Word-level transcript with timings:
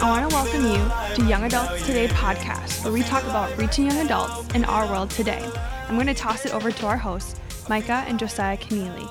I 0.00 0.08
want 0.08 0.30
to 0.30 0.36
welcome 0.36 0.64
you 0.64 1.16
to 1.16 1.28
Young 1.28 1.42
Adults 1.42 1.84
Today 1.84 2.06
podcast, 2.06 2.84
where 2.84 2.92
we 2.92 3.02
talk 3.02 3.24
about 3.24 3.58
reaching 3.58 3.86
young 3.86 3.98
adults 3.98 4.54
in 4.54 4.64
our 4.66 4.86
world 4.86 5.10
today. 5.10 5.44
I'm 5.88 5.96
going 5.96 6.06
to 6.06 6.14
toss 6.14 6.46
it 6.46 6.54
over 6.54 6.70
to 6.70 6.86
our 6.86 6.96
hosts, 6.96 7.40
Micah 7.68 8.04
and 8.06 8.16
Josiah 8.16 8.56
Kennealy. 8.56 9.08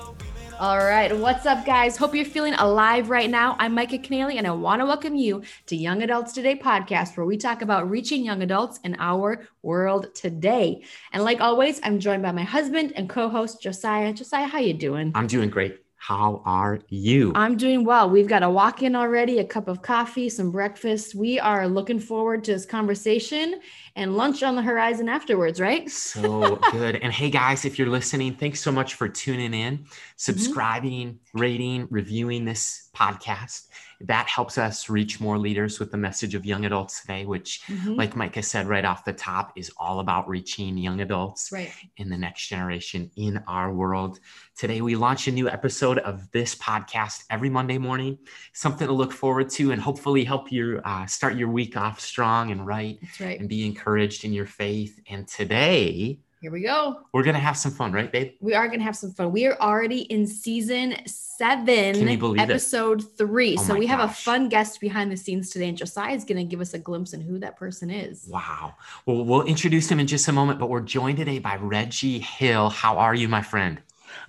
All 0.58 0.78
right, 0.78 1.14
what's 1.14 1.44
up, 1.44 1.66
guys? 1.66 1.98
Hope 1.98 2.14
you're 2.14 2.24
feeling 2.24 2.54
alive 2.54 3.10
right 3.10 3.28
now. 3.28 3.54
I'm 3.58 3.74
Micah 3.74 3.98
Kennealy, 3.98 4.38
and 4.38 4.46
I 4.46 4.50
want 4.52 4.80
to 4.80 4.86
welcome 4.86 5.14
you 5.14 5.42
to 5.66 5.76
Young 5.76 6.02
Adults 6.02 6.32
Today 6.32 6.56
podcast, 6.56 7.18
where 7.18 7.26
we 7.26 7.36
talk 7.36 7.60
about 7.60 7.90
reaching 7.90 8.24
young 8.24 8.42
adults 8.42 8.80
in 8.82 8.96
our 8.98 9.46
world 9.60 10.14
today. 10.14 10.82
And 11.12 11.22
like 11.22 11.42
always, 11.42 11.80
I'm 11.82 12.00
joined 12.00 12.22
by 12.22 12.32
my 12.32 12.44
husband 12.44 12.94
and 12.96 13.10
co-host 13.10 13.60
Josiah. 13.60 14.14
Josiah, 14.14 14.46
how 14.46 14.58
you 14.58 14.72
doing? 14.72 15.12
I'm 15.14 15.26
doing 15.26 15.50
great. 15.50 15.80
How 16.08 16.40
are 16.46 16.80
you? 16.88 17.32
I'm 17.34 17.58
doing 17.58 17.84
well. 17.84 18.08
We've 18.08 18.26
got 18.26 18.42
a 18.42 18.48
walk 18.48 18.82
in 18.82 18.96
already, 18.96 19.40
a 19.40 19.44
cup 19.44 19.68
of 19.68 19.82
coffee, 19.82 20.30
some 20.30 20.50
breakfast. 20.50 21.14
We 21.14 21.38
are 21.38 21.68
looking 21.68 22.00
forward 22.00 22.44
to 22.44 22.52
this 22.54 22.64
conversation 22.64 23.60
and 23.94 24.16
lunch 24.16 24.42
on 24.42 24.56
the 24.56 24.62
horizon 24.62 25.10
afterwards, 25.10 25.60
right? 25.60 25.86
So 26.08 26.56
good. 26.72 26.96
and 26.96 27.12
hey, 27.12 27.28
guys, 27.28 27.66
if 27.66 27.78
you're 27.78 27.88
listening, 27.88 28.36
thanks 28.36 28.62
so 28.62 28.72
much 28.72 28.94
for 28.94 29.06
tuning 29.06 29.52
in, 29.52 29.78
mm-hmm. 29.78 29.92
subscribing, 30.16 31.08
mm-hmm. 31.08 31.40
rating, 31.40 31.88
reviewing 31.90 32.46
this 32.46 32.88
podcast 32.96 33.66
that 34.02 34.28
helps 34.28 34.58
us 34.58 34.88
reach 34.88 35.20
more 35.20 35.38
leaders 35.38 35.80
with 35.80 35.90
the 35.90 35.96
message 35.96 36.34
of 36.36 36.46
young 36.46 36.64
adults 36.64 37.00
today, 37.00 37.26
which, 37.26 37.62
mm-hmm. 37.66 37.94
like 37.94 38.14
Micah 38.14 38.42
said 38.42 38.68
right 38.68 38.84
off 38.84 39.04
the 39.04 39.12
top, 39.12 39.52
is 39.56 39.72
all 39.76 39.98
about 39.98 40.28
reaching 40.28 40.78
young 40.78 41.00
adults 41.00 41.50
right. 41.52 41.72
in 41.96 42.08
the 42.08 42.16
next 42.16 42.46
generation 42.46 43.10
in 43.16 43.42
our 43.48 43.72
world. 43.72 44.20
Today, 44.56 44.80
we 44.82 44.94
launch 44.94 45.26
a 45.26 45.32
new 45.32 45.48
episode 45.48 45.98
of 45.98 46.30
this 46.30 46.54
podcast 46.54 47.24
every 47.28 47.50
Monday 47.50 47.78
morning, 47.78 48.18
something 48.52 48.86
to 48.86 48.92
look 48.92 49.12
forward 49.12 49.50
to 49.50 49.72
and 49.72 49.82
hopefully 49.82 50.22
help 50.22 50.52
you 50.52 50.80
uh, 50.84 51.06
start 51.06 51.34
your 51.34 51.48
week 51.48 51.76
off 51.76 51.98
strong 51.98 52.52
and 52.52 52.64
right, 52.64 53.00
right. 53.20 53.40
and 53.40 53.48
be 53.48 53.66
encouraged 53.66 54.24
in 54.24 54.32
your 54.32 54.46
faith. 54.46 55.00
And 55.10 55.26
today, 55.26 56.20
here 56.40 56.52
we 56.52 56.62
go. 56.62 57.00
We're 57.12 57.22
gonna 57.24 57.38
have 57.38 57.56
some 57.56 57.72
fun, 57.72 57.92
right, 57.92 58.10
babe? 58.10 58.34
We 58.40 58.54
are 58.54 58.68
gonna 58.68 58.82
have 58.82 58.96
some 58.96 59.12
fun. 59.12 59.32
We 59.32 59.46
are 59.46 59.56
already 59.60 60.02
in 60.02 60.26
season 60.26 60.96
seven, 61.06 61.94
Can 61.94 62.08
you 62.08 62.18
believe 62.18 62.40
episode 62.40 63.00
it? 63.00 63.06
three. 63.16 63.56
Oh 63.58 63.62
so 63.62 63.76
we 63.76 63.86
have 63.86 64.00
a 64.00 64.08
fun 64.08 64.48
guest 64.48 64.80
behind 64.80 65.10
the 65.10 65.16
scenes 65.16 65.50
today, 65.50 65.68
and 65.68 65.76
Josiah 65.76 66.14
is 66.14 66.24
gonna 66.24 66.44
give 66.44 66.60
us 66.60 66.74
a 66.74 66.78
glimpse 66.78 67.12
in 67.12 67.20
who 67.20 67.38
that 67.40 67.56
person 67.56 67.90
is. 67.90 68.28
Wow. 68.28 68.74
Well, 69.06 69.24
we'll 69.24 69.44
introduce 69.44 69.90
him 69.90 70.00
in 70.00 70.06
just 70.06 70.28
a 70.28 70.32
moment, 70.32 70.58
but 70.58 70.68
we're 70.68 70.80
joined 70.80 71.18
today 71.18 71.38
by 71.38 71.56
Reggie 71.56 72.20
Hill. 72.20 72.70
How 72.70 72.98
are 72.98 73.14
you, 73.14 73.28
my 73.28 73.42
friend? 73.42 73.80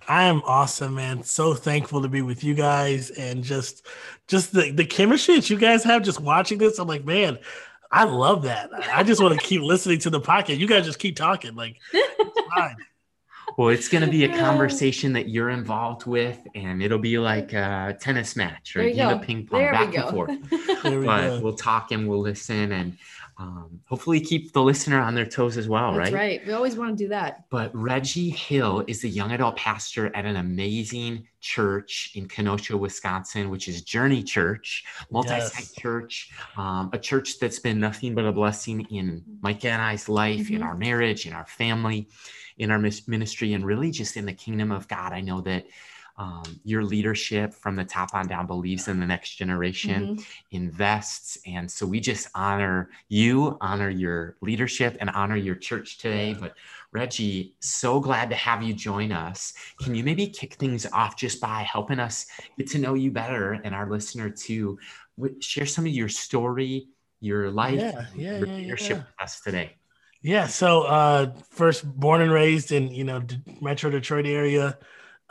I 0.08 0.24
am 0.24 0.42
awesome, 0.46 0.96
man. 0.96 1.24
So 1.24 1.54
thankful 1.54 2.02
to 2.02 2.08
be 2.08 2.22
with 2.22 2.44
you 2.44 2.54
guys 2.56 3.12
and 3.12 3.44
just 3.44 3.86
just 4.28 4.54
the, 4.54 4.72
the 4.72 4.86
chemistry 4.86 5.36
that 5.36 5.50
you 5.50 5.58
guys 5.58 5.84
have 5.84 6.04
just 6.04 6.20
watching 6.20 6.58
this. 6.58 6.80
I'm 6.80 6.88
like, 6.88 7.06
man, 7.06 7.38
I 7.92 8.04
love 8.04 8.44
that. 8.44 8.70
I 8.94 9.04
just 9.04 9.22
want 9.22 9.40
to 9.40 9.46
keep 9.46 9.62
listening 9.62 10.00
to 10.00 10.10
the 10.10 10.22
podcast. 10.22 10.60
You 10.60 10.68
guys 10.68 10.86
just 10.86 11.00
keep 11.00 11.16
talking. 11.16 11.56
Like, 11.56 11.78
it's 11.94 12.42
fine. 12.56 12.76
Well, 13.58 13.70
it's 13.70 13.90
going 13.90 14.06
to 14.06 14.10
be 14.10 14.24
a 14.24 14.38
conversation 14.38 15.12
that 15.14 15.28
you're 15.28 15.50
involved 15.50 16.06
with, 16.06 16.40
and 16.56 16.82
it'll 16.82 17.00
be 17.00 17.18
like 17.18 17.52
a 17.52 17.98
tennis 18.00 18.36
match 18.38 18.76
or 18.76 18.82
a 18.82 18.94
game 18.94 19.10
of 19.10 19.22
ping 19.22 19.48
pong 19.48 19.60
there 19.60 19.72
back 19.74 19.94
and 19.96 20.10
forth. 20.10 20.30
we 20.52 21.06
but 21.06 21.22
go. 21.28 21.40
we'll 21.42 21.56
talk 21.56 21.92
and 21.92 22.08
we'll 22.08 22.22
listen, 22.22 22.72
and 22.72 22.98
um, 23.40 23.80
hopefully 23.86 24.20
keep 24.20 24.52
the 24.52 24.62
listener 24.62 25.00
on 25.00 25.16
their 25.16 25.26
toes 25.26 25.56
as 25.56 25.70
well, 25.70 25.94
That's 25.94 26.12
right? 26.12 26.40
right. 26.40 26.46
We 26.46 26.52
always 26.52 26.76
want 26.76 26.98
to 26.98 27.04
do 27.04 27.08
that. 27.08 27.46
But 27.50 27.74
Reggie 27.74 28.30
Hill 28.30 28.84
is 28.86 29.02
the 29.02 29.10
young 29.10 29.32
adult 29.32 29.56
pastor 29.56 30.14
at 30.14 30.26
an 30.26 30.36
amazing 30.36 31.26
church 31.40 32.12
in 32.16 32.28
Kenosha, 32.28 32.76
Wisconsin, 32.76 33.50
which 33.50 33.70
is 33.70 33.82
Journey 33.84 34.24
Church, 34.24 34.84
multi-site 35.10 35.54
yes. 35.58 35.74
church, 35.74 36.32
um, 36.58 36.90
a 36.92 37.00
church 37.00 37.40
that's 37.40 37.60
been 37.60 37.80
nothing 37.80 38.14
but 38.14 38.26
a 38.26 38.32
blessing 38.34 38.82
in 38.92 39.24
Micah 39.42 39.70
and 39.70 39.82
I's 39.82 40.10
life, 40.10 40.48
mm-hmm. 40.48 40.56
in 40.56 40.64
our 40.64 40.76
marriage, 40.76 41.26
in 41.26 41.32
our 41.32 41.46
family, 41.46 42.10
in 42.58 42.72
our 42.72 42.80
ministry, 43.08 43.54
and 43.54 43.66
really 43.66 43.90
just 43.90 44.18
in 44.18 44.26
the 44.26 44.34
kingdom 44.34 44.70
of 44.70 44.86
God. 44.90 45.14
I 45.14 45.22
know 45.22 45.40
that 45.42 45.66
um, 46.20 46.44
your 46.66 46.84
leadership 46.84 47.54
from 47.54 47.78
the 47.78 47.86
top 47.86 48.14
on 48.14 48.28
down 48.28 48.46
believes 48.46 48.90
in 48.90 49.00
the 49.00 49.06
next 49.06 49.36
generation, 49.36 50.18
mm-hmm. 50.18 50.22
invests. 50.52 51.38
And 51.48 51.72
so 51.72 51.88
we 51.88 52.02
just 52.02 52.28
honor 52.36 52.90
you, 53.08 53.58
honor 53.62 53.90
your 53.90 54.36
leadership, 54.42 54.98
and 55.00 55.10
honor 55.12 55.38
your 55.38 55.56
church 55.56 55.98
today. 55.98 56.36
But 56.38 56.56
Reggie, 56.92 57.56
so 57.62 58.02
glad 58.02 58.30
to 58.32 58.36
have 58.36 58.62
you 58.62 58.74
join 58.74 59.14
us. 59.14 59.54
Can 59.82 59.96
you 59.96 60.04
maybe 60.04 60.28
kick 60.28 60.56
things 60.56 60.86
off 60.92 61.16
just 61.16 61.40
by 61.40 61.62
helping 61.62 62.00
us 62.00 62.26
get 62.58 62.68
to 62.72 62.80
know 62.80 62.96
you 62.96 63.12
better 63.12 63.54
and 63.54 63.74
our 63.74 63.90
listener 63.90 64.30
too? 64.30 64.78
Share 65.40 65.66
some 65.66 65.86
of 65.86 65.92
your 65.92 66.10
story, 66.10 66.90
your 67.22 67.50
life, 67.50 67.80
yeah, 67.80 68.06
yeah, 68.14 68.38
your 68.40 68.48
yeah, 68.48 68.56
leadership 68.56 68.98
with 68.98 69.22
us 69.22 69.40
today. 69.40 69.78
Yeah. 70.22 70.48
So, 70.48 70.82
uh, 70.82 71.32
first 71.50 71.86
born 71.86 72.22
and 72.22 72.32
raised 72.32 72.74
in, 72.74 72.90
you 72.90 73.06
know, 73.06 73.22
Metro 73.62 73.90
Detroit 73.90 74.26
area. 74.26 74.78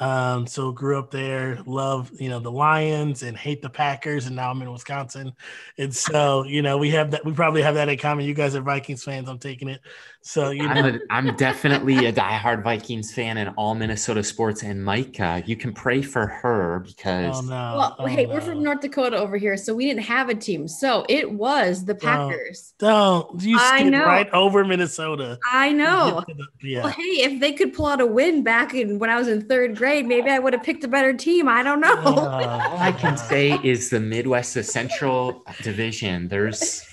Um, 0.00 0.46
so 0.46 0.70
grew 0.70 0.96
up 0.96 1.10
there, 1.10 1.58
love, 1.66 2.10
you 2.20 2.28
know, 2.28 2.38
the 2.38 2.52
Lions 2.52 3.24
and 3.24 3.36
hate 3.36 3.62
the 3.62 3.68
Packers. 3.68 4.26
And 4.26 4.36
now 4.36 4.50
I'm 4.50 4.62
in 4.62 4.70
Wisconsin. 4.70 5.32
And 5.76 5.94
so, 5.94 6.44
you 6.44 6.62
know, 6.62 6.78
we 6.78 6.90
have 6.90 7.10
that, 7.10 7.24
we 7.24 7.32
probably 7.32 7.62
have 7.62 7.74
that 7.74 7.88
in 7.88 7.98
common. 7.98 8.24
You 8.24 8.34
guys 8.34 8.54
are 8.54 8.60
Vikings 8.60 9.02
fans. 9.02 9.28
I'm 9.28 9.38
taking 9.38 9.68
it. 9.68 9.80
So, 10.20 10.50
you 10.50 10.62
know, 10.62 10.68
I'm, 10.68 10.94
a, 10.94 10.98
I'm 11.10 11.36
definitely 11.36 12.06
a 12.06 12.12
diehard 12.12 12.62
Vikings 12.62 13.12
fan 13.12 13.38
and 13.38 13.50
all 13.56 13.74
Minnesota 13.74 14.22
sports. 14.22 14.62
And 14.62 14.84
Micah, 14.84 15.42
you 15.46 15.56
can 15.56 15.72
pray 15.72 16.02
for 16.02 16.26
her 16.26 16.80
because. 16.80 17.38
Oh, 17.38 17.40
no. 17.40 17.50
Well, 17.50 17.96
oh, 17.98 18.06
hey, 18.06 18.26
no. 18.26 18.34
we're 18.34 18.40
from 18.40 18.62
North 18.62 18.80
Dakota 18.80 19.16
over 19.16 19.36
here. 19.36 19.56
So 19.56 19.74
we 19.74 19.86
didn't 19.86 20.04
have 20.04 20.28
a 20.28 20.34
team. 20.34 20.68
So 20.68 21.04
it 21.08 21.28
was 21.30 21.84
the 21.84 21.94
Packers. 21.94 22.74
Don't, 22.78 23.30
don't. 23.30 23.42
you 23.42 23.56
I 23.58 23.82
know. 23.82 24.04
right 24.04 24.30
over 24.30 24.64
Minnesota. 24.64 25.38
I 25.50 25.72
know. 25.72 26.24
yeah. 26.62 26.84
Well, 26.84 26.92
hey, 26.92 27.02
if 27.02 27.40
they 27.40 27.52
could 27.52 27.72
pull 27.72 27.86
out 27.86 28.00
a 28.00 28.06
win 28.06 28.44
back 28.44 28.74
in 28.74 29.00
when 29.00 29.10
I 29.10 29.16
was 29.16 29.26
in 29.26 29.48
third 29.48 29.76
grade, 29.76 29.87
grade, 29.88 30.06
maybe 30.06 30.30
I 30.30 30.38
would 30.38 30.52
have 30.52 30.62
picked 30.62 30.84
a 30.84 30.88
better 30.88 31.12
team. 31.14 31.48
I 31.48 31.62
don't 31.62 31.80
know. 31.80 31.94
Uh, 31.94 32.68
all 32.70 32.78
I 32.78 32.92
can 32.92 33.16
say 33.16 33.58
is 33.64 33.90
the 33.90 34.00
Midwest, 34.00 34.54
the 34.54 34.62
Central 34.62 35.44
Division. 35.62 36.28
There's 36.28 36.84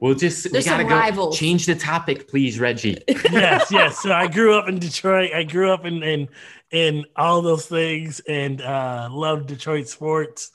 We'll 0.00 0.14
just 0.14 0.52
There's 0.52 0.66
we 0.66 0.70
gotta 0.70 0.84
go 0.84 0.90
rivals. 0.90 1.38
change 1.38 1.64
the 1.64 1.74
topic, 1.74 2.28
please, 2.28 2.60
Reggie. 2.60 2.98
yes, 3.08 3.70
yes. 3.70 4.00
So 4.00 4.12
I 4.12 4.26
grew 4.26 4.54
up 4.54 4.68
in 4.68 4.78
Detroit. 4.78 5.30
I 5.32 5.44
grew 5.44 5.72
up 5.72 5.86
in 5.86 6.02
in 6.02 6.28
in 6.70 7.06
all 7.16 7.40
those 7.40 7.66
things 7.66 8.20
and 8.28 8.60
uh 8.60 9.08
loved 9.10 9.46
Detroit 9.46 9.88
sports. 9.88 10.50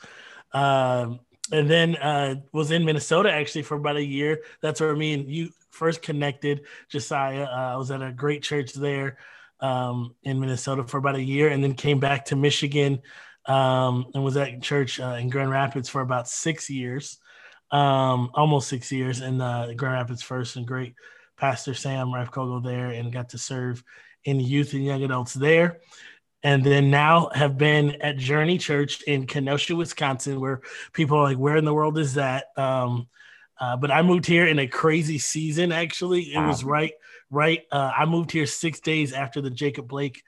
Um 0.53 1.21
and 1.51 1.67
then 1.67 1.95
uh 1.95 2.35
was 2.51 2.69
in 2.69 2.85
Minnesota 2.85 3.31
actually 3.31 3.63
for 3.63 3.77
about 3.77 3.95
a 3.95 4.06
year. 4.06 4.41
That's 4.61 4.81
where 4.81 4.95
me 4.95 5.13
and 5.13 5.31
you 5.31 5.50
first 5.71 6.03
connected, 6.03 6.61
Josiah. 6.89 7.45
Uh, 7.45 7.73
I 7.73 7.77
was 7.77 7.89
at 7.89 8.03
a 8.03 8.11
great 8.11 8.44
church 8.44 8.73
there 8.73 9.17
um, 9.61 10.15
in 10.23 10.39
Minnesota 10.39 10.83
for 10.83 10.97
about 10.97 11.15
a 11.15 11.23
year, 11.23 11.49
and 11.49 11.63
then 11.63 11.73
came 11.73 11.99
back 11.99 12.25
to 12.25 12.35
Michigan 12.35 13.01
um, 13.45 14.07
and 14.13 14.23
was 14.23 14.37
at 14.37 14.61
church 14.61 14.99
uh, 14.99 15.17
in 15.19 15.29
Grand 15.29 15.51
Rapids 15.51 15.89
for 15.89 16.01
about 16.01 16.27
six 16.27 16.69
years, 16.69 17.17
um, 17.71 18.31
almost 18.33 18.69
six 18.69 18.91
years 18.91 19.21
in 19.21 19.41
uh, 19.41 19.71
Grand 19.75 19.95
Rapids 19.95 20.21
first, 20.21 20.55
and 20.55 20.67
great 20.67 20.95
Pastor 21.37 21.73
Sam 21.73 22.07
Rijfkogel 22.07 22.63
there, 22.63 22.87
and 22.87 23.11
got 23.11 23.29
to 23.29 23.37
serve 23.37 23.83
in 24.23 24.39
youth 24.39 24.73
and 24.73 24.85
young 24.85 25.03
adults 25.03 25.33
there. 25.33 25.79
And 26.41 26.63
then 26.63 26.89
now 26.89 27.29
have 27.33 27.57
been 27.57 28.01
at 28.01 28.17
Journey 28.17 28.57
Church 28.57 29.01
in 29.01 29.27
Kenosha, 29.27 29.75
Wisconsin, 29.75 30.39
where 30.39 30.61
people 30.93 31.17
are 31.17 31.23
like, 31.23 31.37
"Where 31.37 31.57
in 31.57 31.65
the 31.65 31.73
world 31.73 31.97
is 31.97 32.13
that?" 32.13 32.45
Um, 32.55 33.07
uh, 33.59 33.75
but 33.75 33.91
I 33.91 34.01
moved 34.03 34.25
here 34.25 34.47
in 34.47 34.59
a 34.59 34.67
crazy 34.67 35.17
season. 35.17 35.73
Actually, 35.73 36.33
it 36.33 36.37
wow. 36.37 36.47
was 36.47 36.63
right 36.63 36.93
right? 37.29 37.63
Uh, 37.72 37.91
I 37.95 38.06
moved 38.06 38.31
here 38.31 38.45
six 38.45 38.79
days 38.79 39.13
after 39.13 39.41
the 39.41 39.50
Jacob 39.50 39.88
Blake 39.88 40.23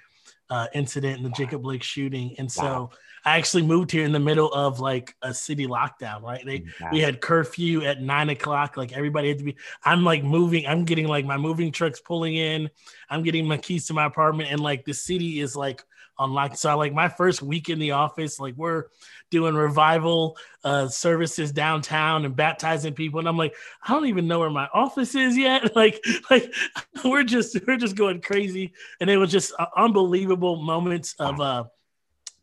uh, 0.49 0.67
incident 0.73 1.17
and 1.17 1.25
the 1.25 1.31
Jacob 1.31 1.61
Blake 1.61 1.83
shooting, 1.83 2.35
and 2.37 2.51
so 2.51 2.63
wow. 2.63 2.89
I 3.23 3.37
actually 3.37 3.63
moved 3.63 3.91
here 3.91 4.03
in 4.03 4.11
the 4.11 4.19
middle 4.19 4.51
of 4.51 4.79
like 4.79 5.15
a 5.21 5.33
city 5.33 5.65
lockdown. 5.67 6.21
Right? 6.21 6.45
They, 6.45 6.65
wow. 6.81 6.89
We 6.91 6.99
had 6.99 7.21
curfew 7.21 7.83
at 7.83 8.01
nine 8.01 8.29
o'clock. 8.29 8.75
Like 8.77 8.91
everybody 8.91 9.29
had 9.29 9.37
to 9.37 9.43
be. 9.43 9.55
I'm 9.83 10.03
like 10.03 10.23
moving. 10.23 10.67
I'm 10.67 10.83
getting 10.83 11.07
like 11.07 11.25
my 11.25 11.37
moving 11.37 11.71
trucks 11.71 12.01
pulling 12.01 12.35
in. 12.35 12.69
I'm 13.09 13.23
getting 13.23 13.47
my 13.47 13.57
keys 13.57 13.87
to 13.87 13.93
my 13.93 14.05
apartment, 14.05 14.51
and 14.51 14.59
like 14.59 14.83
the 14.85 14.93
city 14.93 15.39
is 15.39 15.55
like 15.55 15.83
on. 16.21 16.55
So 16.55 16.77
like 16.77 16.93
my 16.93 17.09
first 17.09 17.41
week 17.41 17.69
in 17.69 17.79
the 17.79 17.91
office, 17.91 18.39
like 18.39 18.55
we're 18.55 18.85
doing 19.29 19.55
revival 19.55 20.37
uh, 20.63 20.87
services 20.87 21.51
downtown 21.51 22.25
and 22.25 22.35
baptizing 22.35 22.93
people, 22.93 23.19
and 23.19 23.27
I'm 23.27 23.37
like, 23.37 23.55
I 23.83 23.93
don't 23.93 24.07
even 24.07 24.27
know 24.27 24.39
where 24.39 24.49
my 24.49 24.67
office 24.73 25.15
is 25.15 25.37
yet. 25.37 25.75
like, 25.75 26.03
like 26.29 26.53
we're 27.03 27.23
just 27.23 27.57
we're 27.67 27.77
just 27.77 27.95
going 27.95 28.21
crazy, 28.21 28.73
and 28.99 29.09
it 29.09 29.17
was 29.17 29.31
just 29.31 29.53
uh, 29.57 29.65
unbelievable 29.75 30.61
moments 30.61 31.15
of 31.19 31.41
uh 31.41 31.63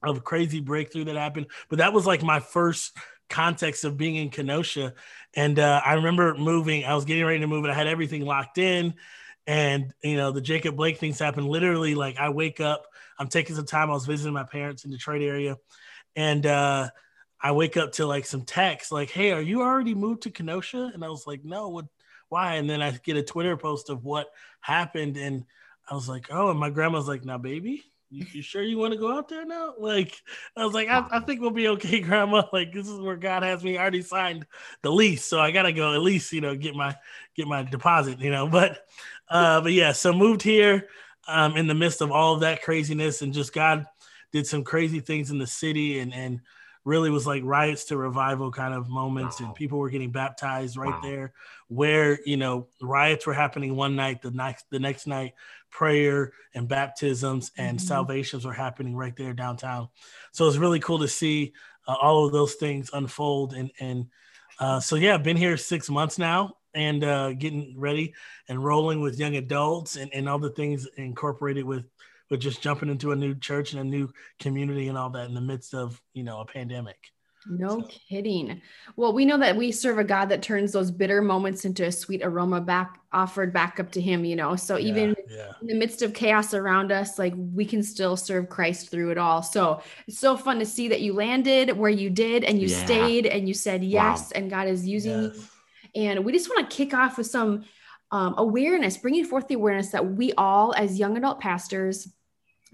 of 0.02 0.24
crazy 0.24 0.60
breakthrough 0.60 1.04
that 1.04 1.16
happened. 1.16 1.46
But 1.68 1.78
that 1.78 1.92
was 1.92 2.06
like 2.06 2.22
my 2.22 2.40
first 2.40 2.96
context 3.28 3.84
of 3.84 3.96
being 3.96 4.16
in 4.16 4.30
Kenosha. 4.30 4.94
And 5.34 5.58
uh, 5.58 5.80
I 5.84 5.94
remember 5.94 6.34
moving, 6.34 6.84
I 6.84 6.94
was 6.94 7.04
getting 7.04 7.24
ready 7.24 7.40
to 7.40 7.46
move 7.46 7.64
and 7.64 7.72
I 7.72 7.76
had 7.76 7.86
everything 7.86 8.24
locked 8.24 8.58
in. 8.58 8.94
And, 9.48 9.94
you 10.04 10.18
know, 10.18 10.30
the 10.30 10.42
Jacob 10.42 10.76
Blake 10.76 10.98
things 10.98 11.18
happened 11.18 11.48
literally 11.48 11.94
like 11.94 12.18
I 12.18 12.28
wake 12.28 12.60
up, 12.60 12.86
I'm 13.18 13.28
taking 13.28 13.56
some 13.56 13.64
time. 13.64 13.90
I 13.90 13.94
was 13.94 14.04
visiting 14.04 14.34
my 14.34 14.44
parents 14.44 14.84
in 14.84 14.90
Detroit 14.90 15.22
area, 15.22 15.56
and 16.14 16.44
uh, 16.44 16.90
I 17.40 17.52
wake 17.52 17.78
up 17.78 17.92
to 17.92 18.06
like 18.06 18.26
some 18.26 18.42
text 18.44 18.92
like, 18.92 19.10
"Hey, 19.10 19.32
are 19.32 19.40
you 19.40 19.62
already 19.62 19.94
moved 19.94 20.24
to 20.24 20.30
Kenosha?" 20.30 20.90
And 20.92 21.02
I 21.02 21.08
was 21.08 21.26
like, 21.26 21.44
"No, 21.44 21.70
what? 21.70 21.86
Why?" 22.28 22.56
And 22.56 22.68
then 22.68 22.82
I 22.82 22.90
get 22.90 23.16
a 23.16 23.22
Twitter 23.22 23.56
post 23.56 23.88
of 23.88 24.04
what 24.04 24.28
happened, 24.60 25.16
and 25.16 25.46
I 25.90 25.94
was 25.94 26.10
like, 26.10 26.28
"Oh," 26.30 26.50
and 26.50 26.60
my 26.60 26.70
grandma's 26.70 27.08
like, 27.08 27.24
"Now, 27.24 27.38
baby." 27.38 27.84
You, 28.10 28.24
you 28.32 28.42
sure 28.42 28.62
you 28.62 28.78
want 28.78 28.94
to 28.94 28.98
go 28.98 29.16
out 29.16 29.28
there 29.28 29.44
now? 29.44 29.74
Like, 29.78 30.22
I 30.56 30.64
was 30.64 30.72
like, 30.72 30.88
I, 30.88 31.06
I 31.10 31.20
think 31.20 31.40
we'll 31.40 31.50
be 31.50 31.68
okay, 31.68 32.00
Grandma. 32.00 32.44
Like, 32.52 32.72
this 32.72 32.88
is 32.88 33.00
where 33.00 33.16
God 33.16 33.42
has 33.42 33.62
me. 33.62 33.76
I 33.76 33.82
already 33.82 34.02
signed 34.02 34.46
the 34.82 34.90
lease, 34.90 35.24
so 35.24 35.40
I 35.40 35.50
gotta 35.50 35.72
go 35.72 35.94
at 35.94 36.00
least, 36.00 36.32
you 36.32 36.40
know, 36.40 36.54
get 36.54 36.74
my 36.74 36.96
get 37.36 37.46
my 37.46 37.62
deposit, 37.62 38.20
you 38.20 38.30
know. 38.30 38.48
But, 38.48 38.86
uh, 39.28 39.60
but 39.60 39.72
yeah, 39.72 39.92
so 39.92 40.12
moved 40.12 40.42
here 40.42 40.88
um, 41.26 41.56
in 41.56 41.66
the 41.66 41.74
midst 41.74 42.00
of 42.00 42.10
all 42.10 42.34
of 42.34 42.40
that 42.40 42.62
craziness, 42.62 43.20
and 43.20 43.34
just 43.34 43.52
God 43.52 43.86
did 44.32 44.46
some 44.46 44.64
crazy 44.64 45.00
things 45.00 45.30
in 45.30 45.38
the 45.38 45.46
city, 45.46 45.98
and 45.98 46.14
and 46.14 46.40
really 46.84 47.10
was 47.10 47.26
like 47.26 47.42
riots 47.44 47.84
to 47.84 47.98
revival 47.98 48.50
kind 48.50 48.72
of 48.72 48.88
moments, 48.88 49.40
and 49.40 49.54
people 49.54 49.78
were 49.78 49.90
getting 49.90 50.10
baptized 50.10 50.78
right 50.78 50.94
wow. 50.94 51.00
there, 51.02 51.32
where 51.68 52.18
you 52.24 52.38
know 52.38 52.68
riots 52.80 53.26
were 53.26 53.34
happening 53.34 53.76
one 53.76 53.94
night, 53.94 54.22
the 54.22 54.30
next 54.30 54.64
the 54.70 54.78
next 54.78 55.06
night 55.06 55.34
prayer 55.70 56.32
and 56.54 56.68
baptisms 56.68 57.50
and 57.56 57.78
mm-hmm. 57.78 57.86
salvations 57.86 58.44
were 58.44 58.52
happening 58.52 58.96
right 58.96 59.16
there 59.16 59.32
downtown. 59.32 59.88
So 60.32 60.48
it's 60.48 60.56
really 60.56 60.80
cool 60.80 60.98
to 61.00 61.08
see 61.08 61.52
uh, 61.86 61.94
all 61.94 62.26
of 62.26 62.32
those 62.32 62.54
things 62.54 62.90
unfold 62.92 63.54
and 63.54 63.70
and 63.80 64.06
uh, 64.60 64.80
so 64.80 64.96
yeah, 64.96 65.14
I've 65.14 65.22
been 65.22 65.36
here 65.36 65.56
six 65.56 65.88
months 65.88 66.18
now 66.18 66.56
and 66.74 67.04
uh, 67.04 67.32
getting 67.32 67.74
ready 67.78 68.14
and 68.48 68.62
rolling 68.62 69.00
with 69.00 69.18
young 69.18 69.36
adults 69.36 69.96
and, 69.96 70.12
and 70.12 70.28
all 70.28 70.38
the 70.38 70.50
things 70.50 70.86
incorporated 70.96 71.64
with 71.64 71.84
with 72.30 72.40
just 72.40 72.60
jumping 72.60 72.90
into 72.90 73.12
a 73.12 73.16
new 73.16 73.34
church 73.34 73.72
and 73.72 73.80
a 73.80 73.84
new 73.84 74.08
community 74.38 74.88
and 74.88 74.98
all 74.98 75.10
that 75.10 75.28
in 75.28 75.34
the 75.34 75.40
midst 75.40 75.74
of 75.74 76.00
you 76.12 76.24
know 76.24 76.40
a 76.40 76.44
pandemic. 76.44 76.98
No 77.50 77.80
so. 77.80 77.88
kidding. 78.08 78.60
Well, 78.96 79.12
we 79.12 79.24
know 79.24 79.38
that 79.38 79.56
we 79.56 79.72
serve 79.72 79.98
a 79.98 80.04
God 80.04 80.26
that 80.26 80.42
turns 80.42 80.72
those 80.72 80.90
bitter 80.90 81.22
moments 81.22 81.64
into 81.64 81.84
a 81.84 81.92
sweet 81.92 82.22
aroma 82.22 82.60
back 82.60 83.00
offered 83.12 83.52
back 83.52 83.80
up 83.80 83.90
to 83.92 84.00
him, 84.00 84.24
you 84.24 84.36
know. 84.36 84.56
So 84.56 84.76
yeah, 84.76 84.88
even 84.88 85.16
yeah. 85.30 85.52
in 85.60 85.68
the 85.68 85.74
midst 85.74 86.02
of 86.02 86.12
chaos 86.12 86.52
around 86.54 86.92
us, 86.92 87.18
like 87.18 87.34
we 87.36 87.64
can 87.64 87.82
still 87.82 88.16
serve 88.16 88.48
Christ 88.48 88.90
through 88.90 89.10
it 89.10 89.18
all. 89.18 89.42
So 89.42 89.82
it's 90.06 90.18
so 90.18 90.36
fun 90.36 90.58
to 90.58 90.66
see 90.66 90.88
that 90.88 91.00
you 91.00 91.14
landed 91.14 91.76
where 91.76 91.90
you 91.90 92.10
did 92.10 92.44
and 92.44 92.60
you 92.60 92.68
yeah. 92.68 92.84
stayed 92.84 93.26
and 93.26 93.48
you 93.48 93.54
said 93.54 93.82
yes 93.82 94.24
wow. 94.24 94.32
and 94.34 94.50
God 94.50 94.68
is 94.68 94.86
using 94.86 95.22
yes. 95.22 95.36
you. 95.94 96.02
And 96.02 96.24
we 96.24 96.32
just 96.32 96.48
want 96.48 96.68
to 96.68 96.76
kick 96.76 96.92
off 96.92 97.16
with 97.16 97.26
some 97.26 97.64
um, 98.10 98.34
awareness, 98.38 98.96
bringing 98.96 99.24
forth 99.24 99.48
the 99.48 99.54
awareness 99.54 99.90
that 99.90 100.14
we 100.14 100.32
all, 100.34 100.74
as 100.74 100.98
young 100.98 101.16
adult 101.16 101.40
pastors, 101.40 102.08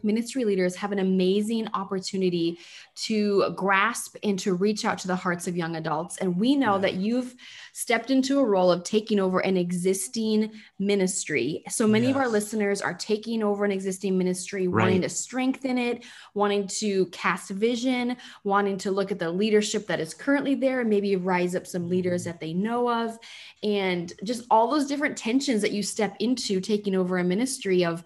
ministry 0.03 0.45
leaders 0.45 0.77
have 0.77 0.93
an 0.93 0.99
amazing 0.99 1.69
opportunity 1.75 2.59
to 2.95 3.51
grasp 3.57 4.17
and 4.23 4.39
to 4.41 4.55
reach 4.55 4.85
out 4.85 4.99
to 4.99 5.07
the 5.07 5.17
hearts 5.17 5.47
of 5.47 5.57
young 5.57 5.77
adults. 5.77 6.19
And 6.19 6.37
we 6.39 6.57
know 6.57 6.75
yeah. 6.75 6.83
that 6.83 6.95
you've 6.95 7.35
stepped 7.73 8.11
into 8.11 8.39
a 8.39 8.45
role 8.45 8.71
of 8.71 8.85
taking 8.85 9.19
over 9.19 9.41
an 9.41 9.57
existing 9.57 10.53
ministry. 10.79 11.65
So 11.69 11.87
many 11.87 12.07
yes. 12.07 12.15
of 12.15 12.23
our 12.23 12.29
listeners 12.29 12.81
are 12.81 12.95
taking 12.95 13.43
over 13.43 13.65
an 13.65 13.73
existing 13.73 14.17
ministry, 14.17 14.69
right. 14.69 14.85
wanting 14.85 15.03
to 15.03 15.09
strengthen 15.09 15.79
it, 15.79 16.05
wanting 16.35 16.67
to 16.69 17.07
cast 17.07 17.51
vision, 17.51 18.17
wanting 18.45 18.79
to 18.79 18.91
look 18.91 19.11
at 19.11 19.19
the 19.19 19.31
leadership 19.31 19.87
that 19.89 20.01
is 20.01 20.15
currently 20.15 20.55
there 20.55 20.81
and 20.81 20.91
maybe 20.91 21.17
rise 21.17 21.57
up 21.57 21.67
some 21.67 21.89
leaders 21.89 22.23
mm-hmm. 22.23 22.31
that 22.31 22.41
they 22.41 22.55
know 22.55 22.89
of. 22.89 23.19
And 23.63 24.13
just 24.23 24.45
all 24.51 24.71
those 24.71 24.87
different 24.87 25.17
tensions 25.17 25.63
that 25.63 25.73
you 25.73 25.83
step 25.83 26.17
into 26.21 26.61
taking 26.61 26.95
over 26.95 27.19
a 27.19 27.25
ministry 27.25 27.85
of 27.85 28.05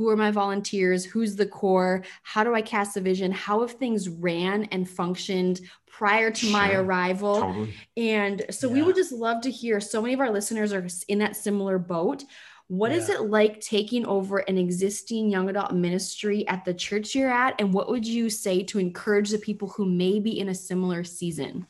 who 0.00 0.08
are 0.08 0.16
my 0.16 0.30
volunteers 0.30 1.04
who's 1.04 1.36
the 1.36 1.44
core 1.44 2.02
how 2.22 2.42
do 2.42 2.54
i 2.54 2.62
cast 2.62 2.96
a 2.96 3.00
vision 3.02 3.30
how 3.30 3.60
have 3.60 3.72
things 3.72 4.08
ran 4.08 4.64
and 4.72 4.88
functioned 4.88 5.60
prior 5.86 6.30
to 6.30 6.46
sure. 6.46 6.52
my 6.52 6.72
arrival 6.72 7.34
totally. 7.38 7.74
and 7.98 8.46
so 8.48 8.66
yeah. 8.66 8.72
we 8.72 8.82
would 8.82 8.96
just 8.96 9.12
love 9.12 9.42
to 9.42 9.50
hear 9.50 9.78
so 9.78 10.00
many 10.00 10.14
of 10.14 10.20
our 10.20 10.30
listeners 10.30 10.72
are 10.72 10.86
in 11.08 11.18
that 11.18 11.36
similar 11.36 11.78
boat 11.78 12.24
What 12.68 12.92
yeah. 12.92 12.96
is 12.96 13.10
it 13.10 13.20
like 13.24 13.60
taking 13.60 14.06
over 14.06 14.38
an 14.38 14.56
existing 14.56 15.28
young 15.28 15.50
adult 15.50 15.74
ministry 15.74 16.48
at 16.48 16.64
the 16.64 16.72
church 16.72 17.14
you're 17.14 17.30
at 17.30 17.60
and 17.60 17.74
what 17.74 17.90
would 17.90 18.06
you 18.06 18.30
say 18.30 18.62
to 18.62 18.78
encourage 18.78 19.28
the 19.28 19.38
people 19.38 19.68
who 19.68 19.84
may 19.84 20.18
be 20.18 20.40
in 20.40 20.48
a 20.48 20.54
similar 20.54 21.04
season 21.04 21.66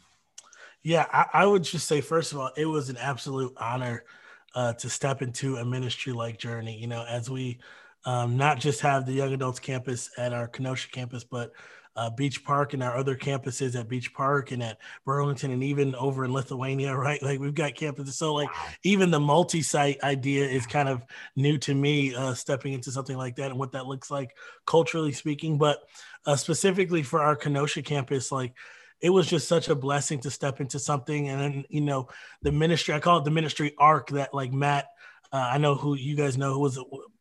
yeah 0.84 1.06
i, 1.12 1.42
I 1.42 1.46
would 1.46 1.64
just 1.64 1.88
say 1.88 2.00
first 2.00 2.30
of 2.30 2.38
all 2.38 2.52
it 2.56 2.66
was 2.66 2.90
an 2.90 2.96
absolute 2.96 3.54
honor 3.56 4.04
uh, 4.52 4.72
to 4.74 4.90
step 4.90 5.22
into 5.22 5.56
a 5.56 5.64
ministry 5.64 6.12
like 6.12 6.36
journey 6.38 6.76
you 6.76 6.86
know 6.86 7.04
as 7.08 7.28
we 7.28 7.58
um, 8.04 8.36
not 8.36 8.58
just 8.58 8.80
have 8.80 9.06
the 9.06 9.12
young 9.12 9.32
adults 9.32 9.60
campus 9.60 10.10
at 10.16 10.32
our 10.32 10.48
Kenosha 10.48 10.90
campus, 10.90 11.24
but 11.24 11.52
uh, 11.96 12.08
Beach 12.10 12.44
Park 12.44 12.72
and 12.72 12.82
our 12.82 12.96
other 12.96 13.16
campuses 13.16 13.78
at 13.78 13.88
Beach 13.88 14.14
Park 14.14 14.52
and 14.52 14.62
at 14.62 14.78
Burlington 15.04 15.50
and 15.50 15.62
even 15.62 15.94
over 15.96 16.24
in 16.24 16.32
Lithuania, 16.32 16.96
right? 16.96 17.22
Like 17.22 17.40
we've 17.40 17.54
got 17.54 17.74
campuses. 17.74 18.12
So 18.12 18.34
like 18.34 18.48
even 18.84 19.10
the 19.10 19.20
multi-site 19.20 20.02
idea 20.02 20.46
is 20.46 20.66
kind 20.66 20.88
of 20.88 21.04
new 21.36 21.58
to 21.58 21.74
me, 21.74 22.14
uh, 22.14 22.34
stepping 22.34 22.72
into 22.72 22.92
something 22.92 23.16
like 23.16 23.36
that 23.36 23.50
and 23.50 23.58
what 23.58 23.72
that 23.72 23.86
looks 23.86 24.10
like 24.10 24.36
culturally 24.66 25.12
speaking. 25.12 25.58
But 25.58 25.78
uh, 26.26 26.36
specifically 26.36 27.02
for 27.02 27.20
our 27.20 27.36
Kenosha 27.36 27.82
campus, 27.82 28.30
like 28.30 28.54
it 29.00 29.10
was 29.10 29.26
just 29.26 29.48
such 29.48 29.68
a 29.68 29.74
blessing 29.74 30.20
to 30.20 30.30
step 30.30 30.60
into 30.60 30.78
something. 30.78 31.28
And 31.28 31.40
then, 31.40 31.64
you 31.68 31.80
know, 31.80 32.08
the 32.42 32.52
ministry, 32.52 32.94
I 32.94 33.00
call 33.00 33.18
it 33.18 33.24
the 33.24 33.30
ministry 33.30 33.74
arc 33.78 34.10
that 34.10 34.34
like 34.34 34.52
Matt, 34.52 34.86
uh, 35.32 35.48
I 35.52 35.58
know 35.58 35.74
who 35.74 35.94
you 35.94 36.16
guys 36.16 36.36
know 36.36 36.54
who 36.54 36.60
was 36.60 36.78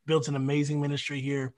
built 0.10 0.28
an 0.28 0.36
amazing 0.36 0.82
ministry 0.82 1.22
here. 1.22 1.54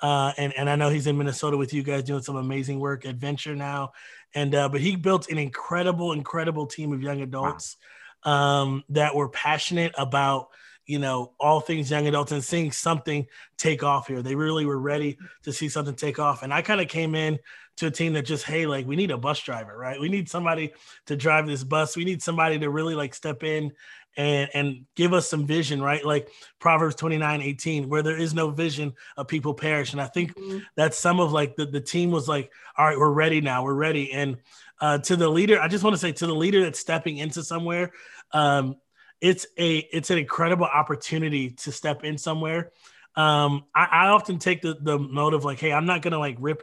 Uh, 0.00 0.32
and, 0.36 0.52
and 0.58 0.68
I 0.68 0.74
know 0.74 0.90
he's 0.90 1.06
in 1.06 1.16
Minnesota 1.16 1.56
with 1.56 1.72
you 1.72 1.84
guys 1.84 2.02
doing 2.02 2.22
some 2.22 2.34
amazing 2.34 2.80
work, 2.80 3.04
Adventure 3.04 3.54
now. 3.54 3.92
And, 4.34 4.52
uh, 4.52 4.68
but 4.68 4.80
he 4.80 4.96
built 4.96 5.30
an 5.30 5.38
incredible, 5.38 6.12
incredible 6.12 6.66
team 6.66 6.92
of 6.92 7.00
young 7.00 7.20
adults 7.22 7.76
um, 8.24 8.82
that 8.88 9.14
were 9.14 9.28
passionate 9.28 9.92
about, 9.96 10.48
you 10.84 10.98
know, 10.98 11.32
all 11.38 11.60
things 11.60 11.92
young 11.92 12.08
adults 12.08 12.32
and 12.32 12.42
seeing 12.42 12.72
something 12.72 13.24
take 13.56 13.84
off 13.84 14.08
here. 14.08 14.20
They 14.20 14.34
really 14.34 14.66
were 14.66 14.80
ready 14.80 15.16
to 15.44 15.52
see 15.52 15.68
something 15.68 15.94
take 15.94 16.18
off. 16.18 16.42
And 16.42 16.52
I 16.52 16.60
kind 16.62 16.80
of 16.80 16.88
came 16.88 17.14
in 17.14 17.38
to 17.76 17.86
a 17.86 17.90
team 17.90 18.14
that 18.14 18.26
just, 18.26 18.44
hey, 18.44 18.66
like 18.66 18.86
we 18.86 18.96
need 18.96 19.12
a 19.12 19.16
bus 19.16 19.40
driver, 19.40 19.78
right? 19.78 20.00
We 20.00 20.08
need 20.08 20.28
somebody 20.28 20.72
to 21.06 21.14
drive 21.16 21.46
this 21.46 21.62
bus. 21.62 21.96
We 21.96 22.04
need 22.04 22.20
somebody 22.20 22.58
to 22.58 22.68
really 22.68 22.96
like 22.96 23.14
step 23.14 23.44
in 23.44 23.72
and 24.16 24.50
and 24.54 24.84
give 24.96 25.12
us 25.12 25.28
some 25.28 25.46
vision 25.46 25.82
right? 25.82 26.04
Like 26.04 26.28
proverbs 26.58 26.94
29 26.96 27.42
18 27.42 27.88
where 27.88 28.02
there 28.02 28.16
is 28.16 28.34
no 28.34 28.50
vision 28.50 28.94
of 29.16 29.28
people 29.28 29.54
perish. 29.54 29.92
And 29.92 30.00
i 30.00 30.06
think 30.06 30.34
mm-hmm. 30.34 30.58
that's 30.76 30.98
some 30.98 31.20
of 31.20 31.32
like 31.32 31.56
the, 31.56 31.66
the 31.66 31.80
team 31.80 32.10
was 32.10 32.28
like 32.28 32.50
all 32.76 32.86
right 32.86 32.98
we're 32.98 33.10
ready 33.10 33.40
now 33.40 33.64
we're 33.64 33.74
ready. 33.74 34.12
And 34.12 34.38
uh, 34.80 34.98
to 34.98 35.14
the 35.14 35.28
leader 35.28 35.60
i 35.60 35.68
just 35.68 35.84
want 35.84 35.94
to 35.94 35.98
say 35.98 36.10
to 36.10 36.26
the 36.26 36.34
leader 36.34 36.62
that's 36.62 36.80
stepping 36.80 37.18
into 37.18 37.44
somewhere 37.44 37.92
um, 38.32 38.76
it's 39.22 39.46
a 39.56 39.78
it's 39.78 40.10
an 40.10 40.18
incredible 40.18 40.66
opportunity 40.66 41.50
to 41.50 41.72
step 41.72 42.04
in 42.04 42.18
somewhere. 42.18 42.72
Um, 43.14 43.64
I, 43.74 43.84
I 43.84 44.06
often 44.08 44.38
take 44.38 44.62
the 44.62 44.76
the 44.80 44.98
note 44.98 45.34
of 45.34 45.44
like 45.44 45.60
hey 45.60 45.72
i'm 45.72 45.86
not 45.86 46.02
gonna 46.02 46.18
like 46.18 46.36
rip 46.40 46.62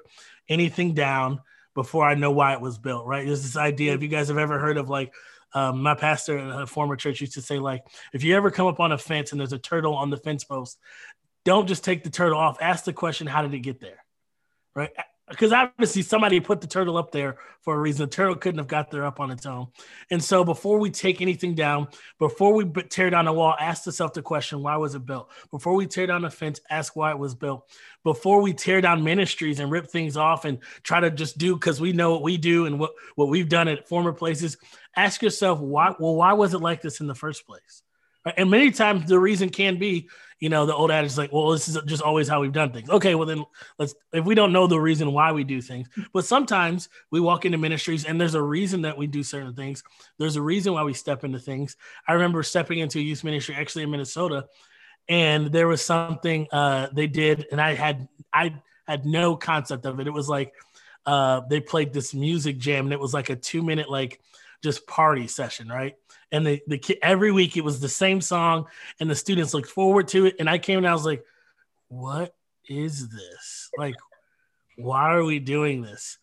anything 0.49 0.93
down 0.93 1.41
before 1.75 2.05
i 2.05 2.15
know 2.15 2.31
why 2.31 2.53
it 2.53 2.61
was 2.61 2.77
built 2.77 3.05
right? 3.05 3.25
There's 3.25 3.43
this 3.43 3.55
idea 3.55 3.93
if 3.93 4.01
you 4.01 4.07
guys 4.07 4.27
have 4.27 4.37
ever 4.37 4.59
heard 4.59 4.77
of 4.77 4.89
like 4.89 5.13
um, 5.53 5.81
my 5.81 5.95
pastor 5.95 6.37
in 6.37 6.49
a 6.49 6.67
former 6.67 6.95
church 6.95 7.21
used 7.21 7.33
to 7.33 7.41
say, 7.41 7.59
like, 7.59 7.83
if 8.13 8.23
you 8.23 8.35
ever 8.35 8.51
come 8.51 8.67
up 8.67 8.79
on 8.79 8.91
a 8.91 8.97
fence 8.97 9.31
and 9.31 9.39
there's 9.39 9.53
a 9.53 9.59
turtle 9.59 9.95
on 9.95 10.09
the 10.09 10.17
fence 10.17 10.43
post, 10.43 10.77
don't 11.45 11.67
just 11.67 11.83
take 11.83 12.03
the 12.03 12.09
turtle 12.09 12.37
off. 12.37 12.57
Ask 12.61 12.85
the 12.85 12.93
question, 12.93 13.27
how 13.27 13.41
did 13.41 13.53
it 13.53 13.59
get 13.59 13.79
there? 13.79 14.03
Right? 14.75 14.91
Because 15.29 15.53
obviously 15.53 16.01
somebody 16.01 16.39
put 16.39 16.59
the 16.59 16.67
turtle 16.67 16.97
up 16.97 17.11
there 17.11 17.37
for 17.61 17.75
a 17.75 17.79
reason. 17.79 18.05
The 18.05 18.15
turtle 18.15 18.35
couldn't 18.35 18.57
have 18.57 18.67
got 18.67 18.89
there 18.89 19.05
up 19.05 19.19
on 19.19 19.29
its 19.29 19.45
own. 19.45 19.67
And 20.09 20.23
so 20.23 20.43
before 20.43 20.79
we 20.79 20.89
take 20.89 21.21
anything 21.21 21.53
down, 21.53 21.87
before 22.17 22.53
we 22.53 22.65
tear 22.65 23.11
down 23.11 23.27
a 23.27 23.33
wall, 23.33 23.55
ask 23.59 23.85
yourself 23.85 24.13
the 24.13 24.23
question, 24.23 24.63
why 24.63 24.75
was 24.77 24.95
it 24.95 25.05
built? 25.05 25.29
Before 25.51 25.75
we 25.75 25.85
tear 25.85 26.07
down 26.07 26.25
a 26.25 26.31
fence, 26.31 26.59
ask 26.71 26.95
why 26.95 27.11
it 27.11 27.19
was 27.19 27.35
built. 27.35 27.69
Before 28.03 28.41
we 28.41 28.53
tear 28.53 28.81
down 28.81 29.03
ministries 29.03 29.59
and 29.59 29.71
rip 29.71 29.91
things 29.91 30.17
off 30.17 30.45
and 30.45 30.57
try 30.81 30.99
to 30.99 31.11
just 31.11 31.37
do 31.37 31.53
because 31.53 31.79
we 31.79 31.93
know 31.93 32.11
what 32.11 32.23
we 32.23 32.37
do 32.37 32.65
and 32.65 32.79
what, 32.79 32.93
what 33.13 33.29
we've 33.29 33.49
done 33.49 33.67
at 33.67 33.87
former 33.87 34.13
places, 34.13 34.57
ask 34.95 35.21
yourself 35.21 35.59
why 35.59 35.93
well 35.99 36.15
why 36.15 36.33
was 36.33 36.53
it 36.53 36.59
like 36.59 36.81
this 36.81 36.99
in 36.99 37.07
the 37.07 37.15
first 37.15 37.45
place? 37.45 37.83
And 38.37 38.51
many 38.51 38.71
times 38.71 39.07
the 39.07 39.19
reason 39.19 39.49
can 39.49 39.77
be 39.77 40.09
you 40.39 40.49
know 40.49 40.65
the 40.65 40.75
old 40.75 40.91
adage 40.91 41.11
is 41.11 41.17
like 41.17 41.31
well 41.31 41.51
this 41.51 41.67
is 41.67 41.77
just 41.85 42.01
always 42.01 42.27
how 42.27 42.41
we've 42.41 42.53
done 42.53 42.71
things. 42.71 42.89
Okay 42.89 43.15
well 43.15 43.25
then 43.25 43.45
let's 43.77 43.95
if 44.13 44.25
we 44.25 44.35
don't 44.35 44.53
know 44.53 44.67
the 44.67 44.79
reason 44.79 45.11
why 45.11 45.31
we 45.31 45.43
do 45.43 45.61
things 45.61 45.87
but 46.13 46.25
sometimes 46.25 46.89
we 47.11 47.19
walk 47.19 47.45
into 47.45 47.57
ministries 47.57 48.05
and 48.05 48.19
there's 48.19 48.35
a 48.35 48.41
reason 48.41 48.81
that 48.83 48.97
we 48.97 49.07
do 49.07 49.23
certain 49.23 49.53
things. 49.53 49.83
There's 50.17 50.35
a 50.35 50.41
reason 50.41 50.73
why 50.73 50.83
we 50.83 50.93
step 50.93 51.23
into 51.23 51.39
things. 51.39 51.75
I 52.07 52.13
remember 52.13 52.43
stepping 52.43 52.79
into 52.79 52.99
a 52.99 53.01
youth 53.01 53.23
ministry 53.23 53.55
actually 53.55 53.83
in 53.83 53.91
minnesota 53.91 54.47
and 55.07 55.47
there 55.47 55.67
was 55.67 55.83
something 55.83 56.47
uh, 56.51 56.87
they 56.93 57.07
did 57.07 57.47
and 57.51 57.59
i 57.59 57.73
had 57.73 58.07
i 58.31 58.53
had 58.89 59.05
no 59.05 59.35
concept 59.35 59.85
of 59.85 59.99
it. 59.99 60.07
It 60.07 60.13
was 60.13 60.27
like 60.27 60.53
uh, 61.05 61.41
they 61.49 61.59
played 61.61 61.93
this 61.93 62.13
music 62.13 62.57
jam 62.57 62.85
and 62.85 62.93
it 62.93 62.99
was 62.99 63.13
like 63.13 63.29
a 63.29 63.35
two 63.35 63.61
minute 63.63 63.89
like 63.89 64.19
just 64.63 64.87
party 64.87 65.27
session, 65.27 65.67
right? 65.67 65.95
And 66.31 66.45
the 66.45 66.61
the 66.67 66.77
kid, 66.77 66.99
every 67.01 67.31
week 67.31 67.57
it 67.57 67.63
was 67.63 67.79
the 67.79 67.89
same 67.89 68.21
song, 68.21 68.67
and 68.99 69.09
the 69.09 69.15
students 69.15 69.53
looked 69.53 69.69
forward 69.69 70.07
to 70.09 70.25
it. 70.25 70.35
And 70.39 70.49
I 70.49 70.57
came 70.57 70.77
and 70.77 70.87
I 70.87 70.93
was 70.93 71.05
like, 71.05 71.23
"What 71.87 72.35
is 72.67 73.09
this? 73.09 73.69
Like, 73.77 73.95
why 74.77 75.13
are 75.13 75.23
we 75.23 75.39
doing 75.39 75.81
this?" 75.81 76.17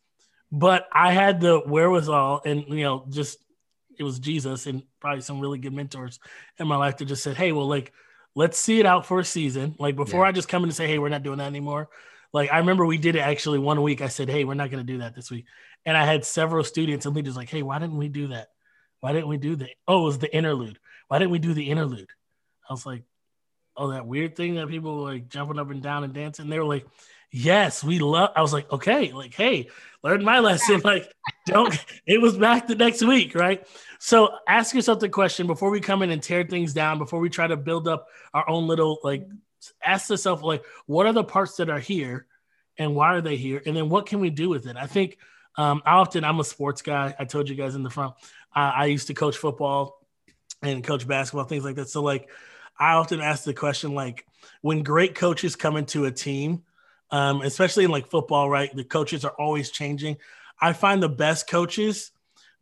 but 0.52 0.86
I 0.92 1.12
had 1.12 1.40
the 1.40 1.60
wherewithal 1.60 2.42
and 2.44 2.64
you 2.68 2.84
know 2.84 3.04
just 3.10 3.38
it 3.98 4.04
was 4.04 4.18
Jesus 4.18 4.66
and 4.66 4.82
probably 5.00 5.22
some 5.22 5.40
really 5.40 5.58
good 5.58 5.72
mentors 5.72 6.20
in 6.58 6.68
my 6.68 6.76
life 6.76 6.98
that 6.98 7.06
just 7.06 7.22
said, 7.22 7.36
hey, 7.36 7.52
well, 7.52 7.66
like 7.66 7.92
let's 8.34 8.58
see 8.58 8.78
it 8.78 8.84
out 8.84 9.06
for 9.06 9.20
a 9.20 9.24
season. 9.24 9.74
Like 9.78 9.96
before 9.96 10.22
yeah. 10.24 10.28
I 10.28 10.32
just 10.32 10.48
come 10.48 10.62
in 10.62 10.68
and 10.68 10.76
say, 10.76 10.86
hey, 10.86 10.98
we're 10.98 11.08
not 11.08 11.22
doing 11.22 11.38
that 11.38 11.46
anymore. 11.46 11.88
Like 12.32 12.52
I 12.52 12.58
remember 12.58 12.84
we 12.84 12.98
did 12.98 13.16
it 13.16 13.20
actually 13.20 13.58
one 13.58 13.82
week. 13.82 14.02
I 14.02 14.08
said, 14.08 14.28
hey, 14.28 14.44
we're 14.44 14.54
not 14.54 14.70
going 14.70 14.86
to 14.86 14.92
do 14.92 14.98
that 14.98 15.14
this 15.14 15.30
week. 15.30 15.46
And 15.86 15.96
I 15.96 16.04
had 16.04 16.24
several 16.26 16.64
students 16.64 17.06
and 17.06 17.14
leaders 17.14 17.36
like, 17.36 17.48
hey, 17.48 17.62
why 17.62 17.78
didn't 17.78 17.96
we 17.96 18.08
do 18.08 18.28
that? 18.28 18.48
Why 19.00 19.12
didn't 19.12 19.28
we 19.28 19.38
do 19.38 19.56
that? 19.56 19.70
Oh, 19.86 20.02
it 20.02 20.06
was 20.06 20.18
the 20.18 20.34
interlude. 20.34 20.78
Why 21.08 21.18
didn't 21.18 21.30
we 21.30 21.38
do 21.38 21.54
the 21.54 21.70
interlude? 21.70 22.10
I 22.68 22.72
was 22.72 22.84
like, 22.84 23.04
oh, 23.76 23.92
that 23.92 24.06
weird 24.06 24.36
thing 24.36 24.56
that 24.56 24.68
people 24.68 24.96
were 24.96 25.12
like 25.12 25.28
jumping 25.28 25.58
up 25.58 25.70
and 25.70 25.82
down 25.82 26.02
and 26.02 26.12
dancing. 26.12 26.50
They 26.50 26.58
were 26.58 26.64
like, 26.64 26.86
yes, 27.30 27.84
we 27.84 27.98
love. 28.00 28.30
I 28.34 28.42
was 28.42 28.52
like, 28.52 28.70
okay, 28.72 29.12
like, 29.12 29.34
hey, 29.34 29.68
learn 30.02 30.24
my 30.24 30.40
lesson. 30.40 30.80
Like, 30.84 31.12
don't. 31.46 31.76
it 32.06 32.20
was 32.20 32.36
back 32.36 32.66
the 32.66 32.74
next 32.74 33.02
week, 33.02 33.34
right? 33.34 33.66
So 33.98 34.30
ask 34.48 34.74
yourself 34.74 35.00
the 35.00 35.08
question 35.08 35.46
before 35.46 35.70
we 35.70 35.80
come 35.80 36.02
in 36.02 36.10
and 36.10 36.22
tear 36.22 36.44
things 36.44 36.72
down. 36.72 36.98
Before 36.98 37.20
we 37.20 37.28
try 37.28 37.46
to 37.46 37.56
build 37.56 37.86
up 37.86 38.08
our 38.34 38.48
own 38.48 38.66
little 38.66 38.98
like, 39.02 39.28
ask 39.84 40.10
yourself 40.10 40.42
like, 40.42 40.64
what 40.86 41.06
are 41.06 41.12
the 41.12 41.24
parts 41.24 41.56
that 41.56 41.70
are 41.70 41.78
here, 41.78 42.26
and 42.78 42.94
why 42.94 43.14
are 43.14 43.20
they 43.20 43.36
here, 43.36 43.62
and 43.64 43.76
then 43.76 43.88
what 43.88 44.06
can 44.06 44.20
we 44.20 44.30
do 44.30 44.48
with 44.48 44.66
it? 44.66 44.76
I 44.76 44.86
think. 44.86 45.18
Um, 45.56 45.82
I 45.84 45.92
often 45.92 46.24
I'm 46.24 46.40
a 46.40 46.44
sports 46.44 46.82
guy. 46.82 47.14
I 47.18 47.24
told 47.24 47.48
you 47.48 47.54
guys 47.54 47.74
in 47.74 47.82
the 47.82 47.90
front. 47.90 48.14
I, 48.54 48.70
I 48.70 48.84
used 48.86 49.06
to 49.08 49.14
coach 49.14 49.36
football 49.36 50.06
and 50.62 50.82
coach 50.82 51.06
basketball, 51.06 51.44
things 51.44 51.64
like 51.64 51.76
that. 51.76 51.88
So 51.88 52.02
like 52.02 52.28
I 52.78 52.94
often 52.94 53.20
ask 53.20 53.44
the 53.44 53.54
question 53.54 53.94
like 53.94 54.26
when 54.60 54.82
great 54.82 55.14
coaches 55.14 55.56
come 55.56 55.76
into 55.76 56.04
a 56.04 56.10
team, 56.10 56.62
um, 57.10 57.42
especially 57.42 57.84
in 57.84 57.90
like 57.90 58.08
football, 58.08 58.50
right? 58.50 58.74
The 58.74 58.84
coaches 58.84 59.24
are 59.24 59.34
always 59.38 59.70
changing. 59.70 60.16
I 60.60 60.72
find 60.72 61.02
the 61.02 61.08
best 61.08 61.48
coaches 61.48 62.10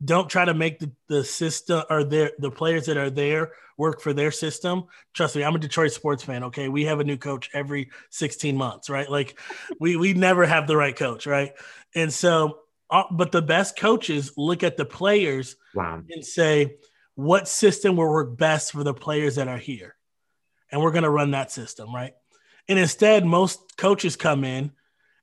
don't 0.04 0.28
try 0.28 0.44
to 0.44 0.54
make 0.54 0.80
the, 0.80 0.90
the 1.08 1.24
system 1.24 1.82
or 1.88 2.04
their 2.04 2.32
the 2.38 2.50
players 2.50 2.86
that 2.86 2.96
are 2.96 3.10
there 3.10 3.52
work 3.76 4.00
for 4.00 4.12
their 4.12 4.30
system. 4.30 4.84
Trust 5.12 5.36
me, 5.36 5.44
I'm 5.44 5.54
a 5.54 5.58
Detroit 5.58 5.92
sports 5.92 6.22
fan. 6.22 6.44
Okay. 6.44 6.68
We 6.68 6.84
have 6.84 7.00
a 7.00 7.04
new 7.04 7.16
coach 7.16 7.50
every 7.52 7.90
16 8.10 8.56
months, 8.56 8.90
right? 8.90 9.10
Like 9.10 9.38
we 9.80 9.96
we 9.96 10.12
never 10.12 10.44
have 10.44 10.66
the 10.66 10.76
right 10.76 10.94
coach, 10.94 11.26
right? 11.26 11.52
And 11.94 12.12
so 12.12 12.58
uh, 12.94 13.04
but 13.10 13.32
the 13.32 13.42
best 13.42 13.78
coaches 13.78 14.32
look 14.36 14.62
at 14.62 14.76
the 14.76 14.84
players 14.84 15.56
wow. 15.74 16.02
and 16.08 16.24
say, 16.24 16.76
what 17.14 17.48
system 17.48 17.96
will 17.96 18.10
work 18.10 18.36
best 18.36 18.72
for 18.72 18.84
the 18.84 18.94
players 18.94 19.36
that 19.36 19.48
are 19.48 19.58
here? 19.58 19.96
and 20.74 20.82
we're 20.82 20.90
going 20.90 21.04
to 21.04 21.10
run 21.10 21.30
that 21.30 21.52
system, 21.52 21.94
right? 21.94 22.14
And 22.68 22.80
instead, 22.80 23.24
most 23.24 23.76
coaches 23.76 24.16
come 24.16 24.42
in 24.42 24.72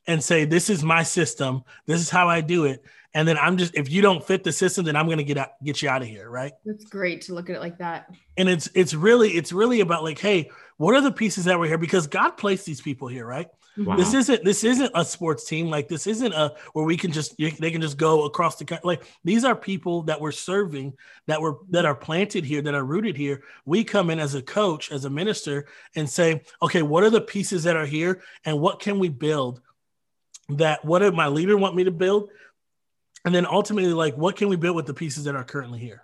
and 0.07 0.23
say, 0.23 0.45
This 0.45 0.69
is 0.69 0.81
my 0.81 1.03
system. 1.03 1.63
This 1.85 1.99
is 1.99 2.09
how 2.09 2.29
I 2.29 2.39
do 2.39 2.63
it. 2.63 2.85
And 3.13 3.27
then 3.27 3.37
I'm 3.37 3.57
just, 3.57 3.75
if 3.75 3.91
you 3.91 4.01
don't 4.01 4.25
fit 4.25 4.45
the 4.45 4.53
system, 4.53 4.85
then 4.85 4.95
I'm 4.95 5.07
going 5.07 5.17
to 5.17 5.25
get 5.25 5.37
out, 5.37 5.49
get 5.61 5.81
you 5.81 5.89
out 5.89 6.01
of 6.01 6.07
here. 6.07 6.29
Right. 6.29 6.53
That's 6.63 6.85
great 6.85 7.23
to 7.23 7.33
look 7.33 7.49
at 7.49 7.57
it 7.57 7.59
like 7.59 7.79
that. 7.79 8.09
And 8.37 8.47
it's, 8.47 8.69
it's 8.73 8.93
really, 8.93 9.31
it's 9.31 9.51
really 9.51 9.81
about 9.81 10.03
like, 10.03 10.19
Hey, 10.19 10.49
what 10.77 10.95
are 10.95 11.01
the 11.01 11.11
pieces 11.11 11.43
that 11.45 11.59
were 11.59 11.67
here? 11.67 11.77
Because 11.77 12.07
God 12.07 12.37
placed 12.37 12.65
these 12.65 12.79
people 12.79 13.09
here, 13.09 13.25
right? 13.25 13.47
Wow. 13.77 13.95
This 13.95 14.13
isn't 14.13 14.43
this 14.43 14.65
isn't 14.65 14.91
a 14.95 15.05
sports 15.05 15.45
team 15.45 15.69
like 15.69 15.87
this 15.87 16.05
isn't 16.05 16.33
a 16.33 16.53
where 16.73 16.83
we 16.83 16.97
can 16.97 17.11
just 17.11 17.37
they 17.37 17.71
can 17.71 17.81
just 17.81 17.97
go 17.97 18.25
across 18.25 18.57
the 18.57 18.65
country. 18.65 18.85
Like 18.85 19.03
these 19.23 19.45
are 19.45 19.55
people 19.55 20.03
that 20.03 20.19
we're 20.19 20.33
serving 20.33 20.93
that 21.27 21.39
were 21.39 21.59
that 21.69 21.85
are 21.85 21.95
planted 21.95 22.43
here 22.43 22.61
that 22.61 22.75
are 22.75 22.83
rooted 22.83 23.15
here. 23.15 23.43
We 23.65 23.85
come 23.85 24.09
in 24.09 24.19
as 24.19 24.35
a 24.35 24.41
coach 24.41 24.91
as 24.91 25.05
a 25.05 25.09
minister 25.09 25.67
and 25.95 26.09
say, 26.09 26.41
okay, 26.61 26.81
what 26.81 27.03
are 27.03 27.09
the 27.09 27.21
pieces 27.21 27.63
that 27.63 27.77
are 27.77 27.85
here 27.85 28.21
and 28.43 28.59
what 28.59 28.81
can 28.81 28.99
we 28.99 29.07
build? 29.07 29.61
That 30.49 30.83
what 30.83 30.99
did 30.99 31.13
my 31.13 31.27
leader 31.27 31.55
want 31.55 31.75
me 31.75 31.85
to 31.85 31.91
build? 31.91 32.29
And 33.23 33.33
then 33.33 33.45
ultimately, 33.45 33.93
like 33.93 34.17
what 34.17 34.35
can 34.35 34.49
we 34.49 34.57
build 34.57 34.75
with 34.75 34.85
the 34.85 34.93
pieces 34.93 35.23
that 35.23 35.35
are 35.35 35.45
currently 35.45 35.79
here? 35.79 36.03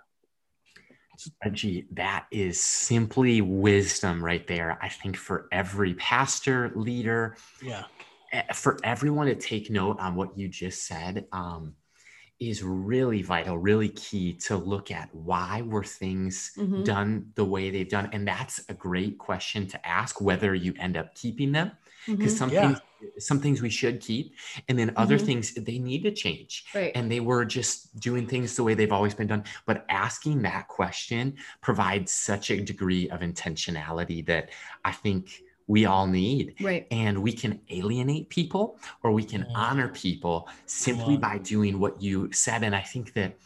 Reggie, 1.44 1.86
that 1.92 2.26
is 2.30 2.60
simply 2.60 3.40
wisdom 3.40 4.24
right 4.24 4.46
there. 4.46 4.78
I 4.82 4.88
think 4.88 5.16
for 5.16 5.48
every 5.52 5.94
pastor, 5.94 6.70
leader, 6.74 7.36
yeah, 7.62 7.84
eh, 8.32 8.52
for 8.52 8.78
everyone 8.84 9.26
to 9.26 9.34
take 9.34 9.70
note 9.70 9.98
on 10.00 10.14
what 10.14 10.36
you 10.38 10.48
just 10.48 10.86
said, 10.86 11.26
um, 11.32 11.74
is 12.40 12.62
really 12.62 13.22
vital, 13.22 13.58
really 13.58 13.88
key 13.88 14.32
to 14.32 14.56
look 14.56 14.90
at 14.90 15.12
why 15.12 15.62
were 15.62 15.82
things 15.82 16.52
mm-hmm. 16.56 16.84
done 16.84 17.32
the 17.34 17.44
way 17.44 17.70
they've 17.70 17.88
done, 17.88 18.08
and 18.12 18.26
that's 18.26 18.60
a 18.68 18.74
great 18.74 19.18
question 19.18 19.66
to 19.66 19.86
ask. 19.86 20.20
Whether 20.20 20.54
you 20.54 20.74
end 20.78 20.96
up 20.96 21.14
keeping 21.14 21.52
them, 21.52 21.72
because 22.16 22.34
mm-hmm. 22.34 22.38
some 22.38 22.50
yeah. 22.50 22.68
things 22.68 22.80
some 23.18 23.40
things 23.40 23.62
we 23.62 23.70
should 23.70 24.00
keep 24.00 24.34
and 24.68 24.78
then 24.78 24.92
other 24.96 25.16
mm-hmm. 25.16 25.26
things 25.26 25.54
they 25.54 25.78
need 25.78 26.02
to 26.02 26.10
change 26.10 26.64
right. 26.74 26.92
and 26.94 27.10
they 27.10 27.20
were 27.20 27.44
just 27.44 27.98
doing 28.00 28.26
things 28.26 28.56
the 28.56 28.64
way 28.64 28.74
they've 28.74 28.92
always 28.92 29.14
been 29.14 29.26
done 29.26 29.44
but 29.66 29.84
asking 29.88 30.42
that 30.42 30.66
question 30.68 31.36
provides 31.60 32.12
such 32.12 32.50
a 32.50 32.60
degree 32.60 33.08
of 33.10 33.20
intentionality 33.20 34.24
that 34.26 34.50
i 34.84 34.92
think 34.92 35.42
we 35.68 35.86
all 35.86 36.06
need 36.06 36.54
right 36.60 36.86
and 36.90 37.16
we 37.16 37.32
can 37.32 37.60
alienate 37.70 38.28
people 38.30 38.78
or 39.02 39.12
we 39.12 39.22
can 39.22 39.42
mm-hmm. 39.42 39.56
honor 39.56 39.88
people 39.88 40.48
simply 40.66 41.16
by 41.16 41.38
doing 41.38 41.78
what 41.78 42.00
you 42.02 42.28
said 42.32 42.64
and 42.64 42.74
i 42.74 42.80
think 42.80 43.12
that 43.12 43.36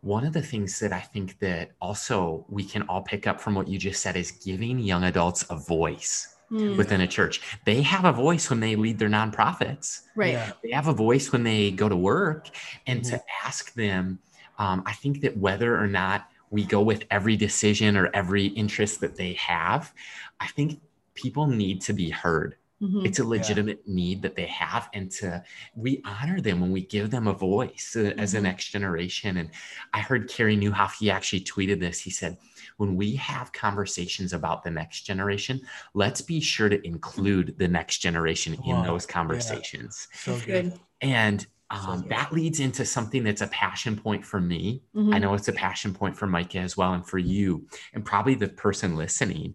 one 0.00 0.24
of 0.24 0.32
the 0.32 0.42
things 0.42 0.78
that 0.78 0.92
I 0.92 1.00
think 1.00 1.40
that 1.40 1.72
also 1.80 2.46
we 2.48 2.62
can 2.62 2.82
all 2.82 3.02
pick 3.02 3.26
up 3.26 3.40
from 3.40 3.56
what 3.56 3.66
you 3.66 3.78
just 3.78 4.00
said 4.00 4.16
is 4.16 4.30
giving 4.30 4.78
young 4.78 5.02
adults 5.02 5.44
a 5.50 5.56
voice 5.56 6.36
mm. 6.50 6.76
within 6.76 7.00
a 7.00 7.06
church. 7.06 7.40
They 7.64 7.82
have 7.82 8.04
a 8.04 8.12
voice 8.12 8.50
when 8.50 8.60
they 8.60 8.76
lead 8.76 8.98
their 8.98 9.08
nonprofits. 9.08 10.02
Right. 10.14 10.32
Yeah. 10.32 10.52
They 10.62 10.70
have 10.70 10.88
a 10.88 10.92
voice 10.92 11.32
when 11.32 11.44
they 11.44 11.70
go 11.70 11.88
to 11.88 11.96
work. 11.96 12.48
And 12.86 13.00
mm-hmm. 13.00 13.16
to 13.16 13.22
ask 13.44 13.74
them, 13.74 14.18
um, 14.58 14.82
I 14.86 14.92
think 14.92 15.20
that 15.20 15.36
whether 15.36 15.78
or 15.78 15.86
not 15.86 16.28
we 16.50 16.64
go 16.64 16.82
with 16.82 17.04
every 17.10 17.36
decision 17.36 17.96
or 17.96 18.10
every 18.14 18.46
interest 18.46 19.00
that 19.00 19.16
they 19.16 19.34
have, 19.34 19.92
I 20.40 20.46
think 20.48 20.80
people 21.14 21.46
need 21.46 21.80
to 21.82 21.92
be 21.92 22.10
heard. 22.10 22.56
Mm-hmm. 22.80 23.06
It's 23.06 23.18
a 23.18 23.24
legitimate 23.24 23.82
yeah. 23.84 23.94
need 23.94 24.22
that 24.22 24.36
they 24.36 24.46
have, 24.46 24.88
and 24.94 25.10
to 25.12 25.42
we 25.74 26.00
honor 26.04 26.40
them 26.40 26.60
when 26.60 26.70
we 26.70 26.82
give 26.82 27.10
them 27.10 27.26
a 27.26 27.32
voice 27.32 27.96
uh, 27.96 28.00
mm-hmm. 28.00 28.20
as 28.20 28.34
a 28.34 28.40
next 28.40 28.66
generation. 28.66 29.38
And 29.38 29.50
I 29.92 29.98
heard 29.98 30.28
Carey 30.28 30.56
Nieuwhof, 30.56 30.92
he 31.00 31.10
actually 31.10 31.40
tweeted 31.40 31.80
this. 31.80 31.98
He 31.98 32.10
said, 32.10 32.36
when 32.78 32.96
we 32.96 33.14
have 33.16 33.52
conversations 33.52 34.32
about 34.32 34.62
the 34.62 34.70
next 34.70 35.02
generation, 35.02 35.60
let's 35.94 36.22
be 36.22 36.40
sure 36.40 36.68
to 36.68 36.84
include 36.86 37.54
the 37.58 37.68
next 37.68 37.98
generation 37.98 38.56
in 38.64 38.82
those 38.82 39.04
conversations. 39.04 40.08
Yeah. 40.12 40.18
So 40.20 40.46
good. 40.46 40.80
And 41.02 41.46
um, 41.70 42.02
so 42.02 42.08
that 42.08 42.32
leads 42.32 42.60
into 42.60 42.84
something 42.84 43.24
that's 43.24 43.42
a 43.42 43.48
passion 43.48 43.96
point 43.96 44.24
for 44.24 44.40
me. 44.40 44.82
Mm-hmm. 44.94 45.12
I 45.12 45.18
know 45.18 45.34
it's 45.34 45.48
a 45.48 45.52
passion 45.52 45.92
point 45.92 46.16
for 46.16 46.26
Micah 46.26 46.60
as 46.60 46.76
well, 46.76 46.94
and 46.94 47.06
for 47.06 47.18
you, 47.18 47.66
and 47.92 48.04
probably 48.04 48.34
the 48.34 48.48
person 48.48 48.96
listening. 48.96 49.54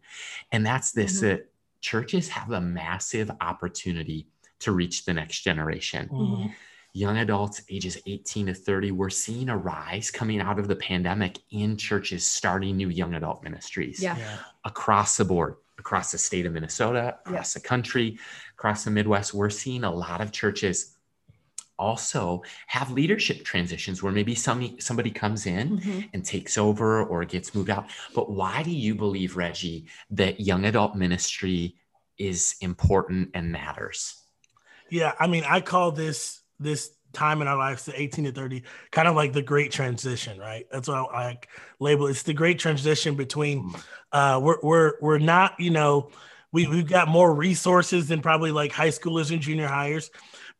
And 0.51 0.65
that's 0.65 0.91
this 0.91 1.17
mm-hmm. 1.17 1.27
that 1.27 1.51
churches 1.81 2.27
have 2.29 2.51
a 2.51 2.61
massive 2.61 3.31
opportunity 3.41 4.27
to 4.59 4.73
reach 4.73 5.05
the 5.05 5.13
next 5.13 5.41
generation. 5.41 6.09
Mm-hmm 6.11 6.47
young 6.93 7.17
adults 7.17 7.63
ages 7.69 7.97
18 8.05 8.47
to 8.47 8.53
30 8.53 8.91
we're 8.91 9.09
seeing 9.09 9.49
a 9.49 9.57
rise 9.57 10.11
coming 10.11 10.39
out 10.39 10.59
of 10.59 10.67
the 10.67 10.75
pandemic 10.75 11.39
in 11.49 11.75
churches 11.75 12.25
starting 12.25 12.77
new 12.77 12.89
young 12.89 13.15
adult 13.15 13.43
ministries 13.43 14.01
yeah. 14.01 14.15
yeah. 14.17 14.37
across 14.63 15.17
the 15.17 15.25
board 15.25 15.55
across 15.79 16.11
the 16.11 16.17
state 16.17 16.45
of 16.45 16.53
minnesota 16.53 17.17
across 17.25 17.55
yeah. 17.55 17.59
the 17.59 17.67
country 17.67 18.17
across 18.53 18.83
the 18.83 18.91
midwest 18.91 19.33
we're 19.33 19.49
seeing 19.49 19.83
a 19.83 19.91
lot 19.91 20.21
of 20.21 20.31
churches 20.31 20.95
also 21.79 22.43
have 22.67 22.91
leadership 22.91 23.43
transitions 23.43 24.03
where 24.03 24.11
maybe 24.11 24.35
some, 24.35 24.79
somebody 24.79 25.09
comes 25.09 25.47
in 25.47 25.79
mm-hmm. 25.79 25.99
and 26.13 26.23
takes 26.23 26.55
over 26.55 27.03
or 27.03 27.25
gets 27.25 27.55
moved 27.55 27.71
out 27.71 27.85
but 28.13 28.29
why 28.29 28.61
do 28.61 28.71
you 28.71 28.93
believe 28.93 29.35
reggie 29.35 29.87
that 30.11 30.39
young 30.39 30.65
adult 30.65 30.95
ministry 30.95 31.75
is 32.19 32.55
important 32.61 33.31
and 33.33 33.51
matters 33.51 34.21
yeah 34.91 35.13
i 35.19 35.25
mean 35.25 35.43
i 35.47 35.59
call 35.59 35.91
this 35.91 36.42
this 36.59 36.91
time 37.13 37.41
in 37.41 37.47
our 37.47 37.57
lives 37.57 37.85
to 37.85 37.99
18 37.99 38.25
to 38.25 38.31
30 38.31 38.63
kind 38.91 39.07
of 39.07 39.15
like 39.15 39.33
the 39.33 39.41
great 39.41 39.71
transition 39.71 40.39
right? 40.39 40.65
That's 40.71 40.87
what 40.87 41.13
i, 41.13 41.23
I 41.23 41.39
label 41.79 42.07
it's 42.07 42.23
the 42.23 42.33
great 42.33 42.59
transition 42.59 43.15
between 43.15 43.69
mm. 43.69 43.83
uh 44.11 44.39
we're 44.41 44.57
we're, 44.61 44.93
we're 45.01 45.19
not 45.19 45.59
you 45.59 45.69
know 45.69 46.09
we, 46.51 46.67
we've 46.67 46.87
got 46.87 47.07
more 47.07 47.33
resources 47.33 48.07
than 48.07 48.21
probably 48.21 48.51
like 48.51 48.71
high 48.71 48.89
schoolers 48.89 49.31
and 49.31 49.41
junior 49.41 49.67
hires 49.67 50.09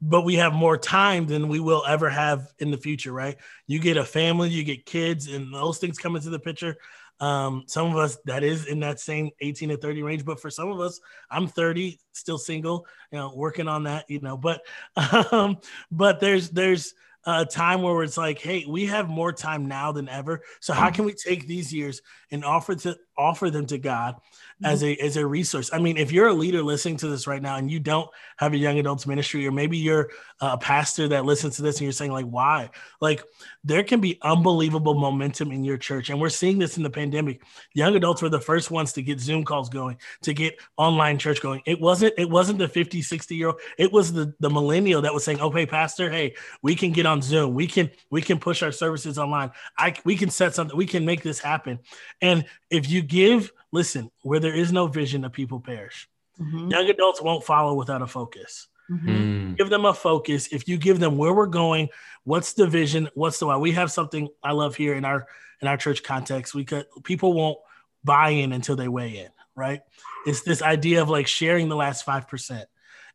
but 0.01 0.21
we 0.21 0.35
have 0.35 0.53
more 0.53 0.77
time 0.77 1.27
than 1.27 1.47
we 1.47 1.59
will 1.59 1.83
ever 1.88 2.09
have 2.09 2.51
in 2.59 2.71
the 2.71 2.77
future 2.77 3.12
right? 3.12 3.38
You 3.67 3.79
get 3.79 3.97
a 3.97 4.05
family 4.05 4.50
you 4.50 4.63
get 4.63 4.85
kids 4.85 5.27
and 5.27 5.53
those 5.53 5.79
things 5.79 5.97
come 5.97 6.15
into 6.15 6.29
the 6.29 6.39
picture 6.39 6.77
um, 7.23 7.63
some 7.67 7.87
of 7.87 7.95
us 7.95 8.17
that 8.25 8.43
is 8.43 8.65
in 8.65 8.81
that 8.81 8.99
same 8.99 9.29
18 9.39 9.69
to 9.69 9.77
30 9.77 10.03
range, 10.03 10.25
but 10.25 10.41
for 10.41 10.49
some 10.49 10.69
of 10.69 10.81
us, 10.81 10.99
I'm 11.31 11.47
30, 11.47 11.97
still 12.11 12.37
single, 12.37 12.85
you 13.13 13.17
know, 13.17 13.31
working 13.33 13.69
on 13.69 13.83
that, 13.83 14.03
you 14.09 14.19
know, 14.19 14.35
but 14.35 14.59
um, 15.31 15.59
but 15.89 16.19
there's 16.19 16.49
there's 16.49 16.93
a 17.25 17.45
time 17.45 17.81
where 17.81 18.03
it's 18.03 18.17
like, 18.17 18.39
hey, 18.39 18.65
we 18.67 18.87
have 18.87 19.07
more 19.07 19.31
time 19.31 19.69
now 19.69 19.93
than 19.93 20.09
ever. 20.09 20.41
So 20.59 20.73
how 20.73 20.89
can 20.89 21.05
we 21.05 21.13
take 21.13 21.47
these 21.47 21.73
years 21.73 22.01
and 22.29 22.43
offer 22.43 22.75
to 22.75 22.97
offer 23.17 23.50
them 23.50 23.65
to 23.67 23.77
God 23.77 24.15
as 24.63 24.82
mm-hmm. 24.82 25.01
a 25.01 25.05
as 25.05 25.17
a 25.17 25.25
resource. 25.25 25.70
I 25.74 25.79
mean, 25.79 25.98
if 25.98 26.12
you're 26.12 26.27
a 26.27 26.34
leader 26.34 26.62
listening 26.63 26.98
to 26.98 27.08
this 27.08 27.27
right 27.27 27.41
now 27.41 27.58
and 27.58 27.70
you 27.70 27.79
don't 27.79 28.10
have 28.38 28.53
a 28.53 28.58
young 28.58 28.79
adults 28.79 29.05
ministry, 29.05 29.46
or 29.48 29.51
maybe 29.51 29.77
you're 29.77 30.10
a 30.39 30.58
pastor 30.58 31.08
that 31.10 31.25
listens 31.25 31.55
to 31.58 31.62
this 31.62 31.77
and 31.77 31.84
you're 31.84 31.91
saying 31.91 32.12
like, 32.12 32.25
why? 32.25 32.70
Like, 33.00 33.24
there 33.63 33.84
can 33.84 34.01
be 34.01 34.20
unbelievable 34.22 34.93
momentum 34.93 35.51
in 35.51 35.63
your 35.63 35.77
church, 35.77 36.10
and 36.10 36.20
we're 36.20 36.29
seeing 36.29 36.60
this 36.60 36.77
in 36.77 36.84
the 36.84 36.89
pandemic. 36.89 37.41
Young 37.74 37.96
adults 37.96 38.22
were 38.22 38.29
the 38.29 38.39
first 38.39 38.72
ones 38.72 38.93
to 38.93 39.01
get 39.01 39.20
Zoom 39.20 39.43
calls 39.43 39.70
going, 39.70 39.98
to 40.22 40.34
get 40.34 40.60
online 40.77 41.17
church 41.17 41.41
going. 41.41 41.62
It 41.65 41.79
wasn't 41.79 42.13
it 42.17 42.29
wasn't 42.29 42.60
the 42.60 42.67
50, 42.67 43.01
60 43.01 43.36
year 43.36 43.48
old. 43.48 43.60
It 43.77 43.91
was 43.91 44.12
the 44.12 44.34
the 44.39 44.50
millennial 44.50 45.01
that 45.01 45.13
was 45.13 45.24
saying, 45.24 45.39
"Oh, 45.39 45.51
hey, 45.51 45.65
pastor, 45.65 46.10
hey, 46.10 46.36
we 46.62 46.75
can 46.75 46.91
get 46.91 47.05
on 47.05 47.22
Zoom. 47.22 47.53
We 47.53 47.67
can 47.67 47.91
we 48.10 48.22
can 48.22 48.39
push 48.39 48.63
our 48.63 48.72
services 48.72 49.17
online. 49.17 49.51
I 49.77 49.96
we 50.03 50.15
can 50.15 50.29
set 50.29 50.55
something. 50.55 50.75
We 50.75 50.86
can 50.86 51.05
make 51.05 51.22
this 51.22 51.39
happen." 51.39 51.79
And 52.22 52.46
if 52.70 52.89
you 52.89 53.02
give 53.03 53.51
listen, 53.74 54.12
where 54.22 54.39
there 54.39 54.53
is 54.53 54.72
no 54.72 54.88
vision, 54.88 55.22
the 55.22 55.29
people 55.29 55.60
perish. 55.60 56.07
Mm-hmm. 56.39 56.69
Young 56.69 56.89
adults 56.89 57.22
won't 57.22 57.43
follow 57.43 57.74
without 57.74 58.01
a 58.01 58.07
focus. 58.07 58.67
Mm-hmm. 58.89 59.10
Mm. 59.10 59.57
Give 59.57 59.69
them 59.69 59.86
a 59.86 59.93
focus. 59.93 60.48
If 60.51 60.67
you 60.67 60.77
give 60.77 61.00
them 61.00 61.17
where 61.17 61.33
we're 61.33 61.48
going, 61.48 61.89
what's 62.24 62.53
the 62.53 62.67
vision, 62.67 63.10
what's 63.15 63.39
the 63.39 63.48
why. 63.48 63.57
We 63.57 63.72
have 63.72 63.91
something 63.91 64.29
I 64.43 64.51
love 64.51 64.75
here 64.75 64.93
in 64.93 65.03
our 65.05 65.27
in 65.62 65.67
our 65.67 65.77
church 65.77 66.03
context. 66.03 66.53
We 66.53 66.65
could 66.65 66.86
people 67.03 67.33
won't 67.33 67.57
buy 68.03 68.29
in 68.29 68.51
until 68.51 68.75
they 68.75 68.88
weigh 68.88 69.17
in, 69.17 69.29
right? 69.55 69.81
It's 70.25 70.41
this 70.41 70.62
idea 70.62 71.01
of 71.01 71.10
like 71.10 71.27
sharing 71.27 71.69
the 71.69 71.75
last 71.75 72.03
five 72.03 72.27
percent, 72.27 72.67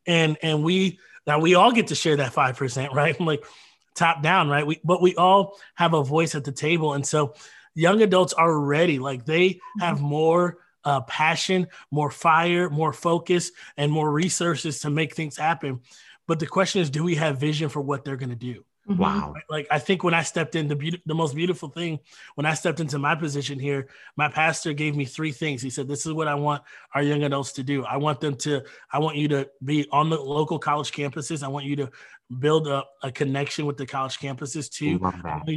and 0.06 0.38
and 0.42 0.64
we 0.64 0.98
now 1.26 1.38
we 1.38 1.54
all 1.54 1.72
get 1.72 1.88
to 1.88 1.94
share 1.94 2.16
that 2.16 2.32
five 2.32 2.56
percent, 2.56 2.92
right? 2.94 3.18
like 3.20 3.44
top 3.94 4.22
down, 4.22 4.48
right? 4.48 4.66
We 4.66 4.80
but 4.82 5.02
we 5.02 5.14
all 5.16 5.58
have 5.74 5.92
a 5.92 6.02
voice 6.02 6.34
at 6.34 6.44
the 6.44 6.52
table, 6.52 6.94
and 6.94 7.06
so 7.06 7.34
young 7.78 8.02
adults 8.02 8.32
are 8.32 8.58
ready. 8.58 8.98
Like 8.98 9.24
they 9.24 9.50
mm-hmm. 9.50 9.80
have 9.80 10.00
more 10.00 10.58
uh, 10.84 11.00
passion, 11.02 11.68
more 11.90 12.10
fire, 12.10 12.68
more 12.68 12.92
focus, 12.92 13.52
and 13.76 13.92
more 13.92 14.10
resources 14.10 14.80
to 14.80 14.90
make 14.90 15.14
things 15.14 15.36
happen. 15.36 15.80
But 16.26 16.40
the 16.40 16.46
question 16.46 16.82
is, 16.82 16.90
do 16.90 17.04
we 17.04 17.14
have 17.14 17.38
vision 17.38 17.68
for 17.68 17.80
what 17.80 18.04
they're 18.04 18.16
going 18.16 18.30
to 18.30 18.36
do? 18.36 18.64
Mm-hmm. 18.88 19.00
Wow. 19.00 19.34
Like 19.50 19.66
I 19.70 19.78
think 19.78 20.02
when 20.02 20.14
I 20.14 20.22
stepped 20.22 20.54
in, 20.56 20.66
the 20.66 20.74
be- 20.74 21.02
the 21.04 21.14
most 21.14 21.34
beautiful 21.36 21.68
thing 21.68 22.00
when 22.36 22.46
I 22.46 22.54
stepped 22.54 22.80
into 22.80 22.98
my 22.98 23.14
position 23.14 23.58
here, 23.58 23.88
my 24.16 24.28
pastor 24.28 24.72
gave 24.72 24.96
me 24.96 25.04
three 25.04 25.30
things. 25.30 25.60
He 25.60 25.68
said, 25.68 25.86
"This 25.86 26.06
is 26.06 26.12
what 26.14 26.26
I 26.26 26.34
want 26.34 26.62
our 26.94 27.02
young 27.02 27.22
adults 27.22 27.52
to 27.54 27.62
do. 27.62 27.84
I 27.84 27.98
want 27.98 28.20
them 28.20 28.34
to. 28.36 28.62
I 28.90 28.98
want 28.98 29.16
you 29.16 29.28
to 29.28 29.48
be 29.62 29.86
on 29.92 30.08
the 30.08 30.18
local 30.18 30.58
college 30.58 30.90
campuses. 30.90 31.42
I 31.42 31.48
want 31.48 31.66
you 31.66 31.76
to 31.76 31.90
build 32.38 32.68
a, 32.68 32.84
a 33.02 33.10
connection 33.10 33.64
with 33.64 33.76
the 33.76 33.86
college 33.86 34.18
campuses 34.18 34.70
too. 34.70 34.98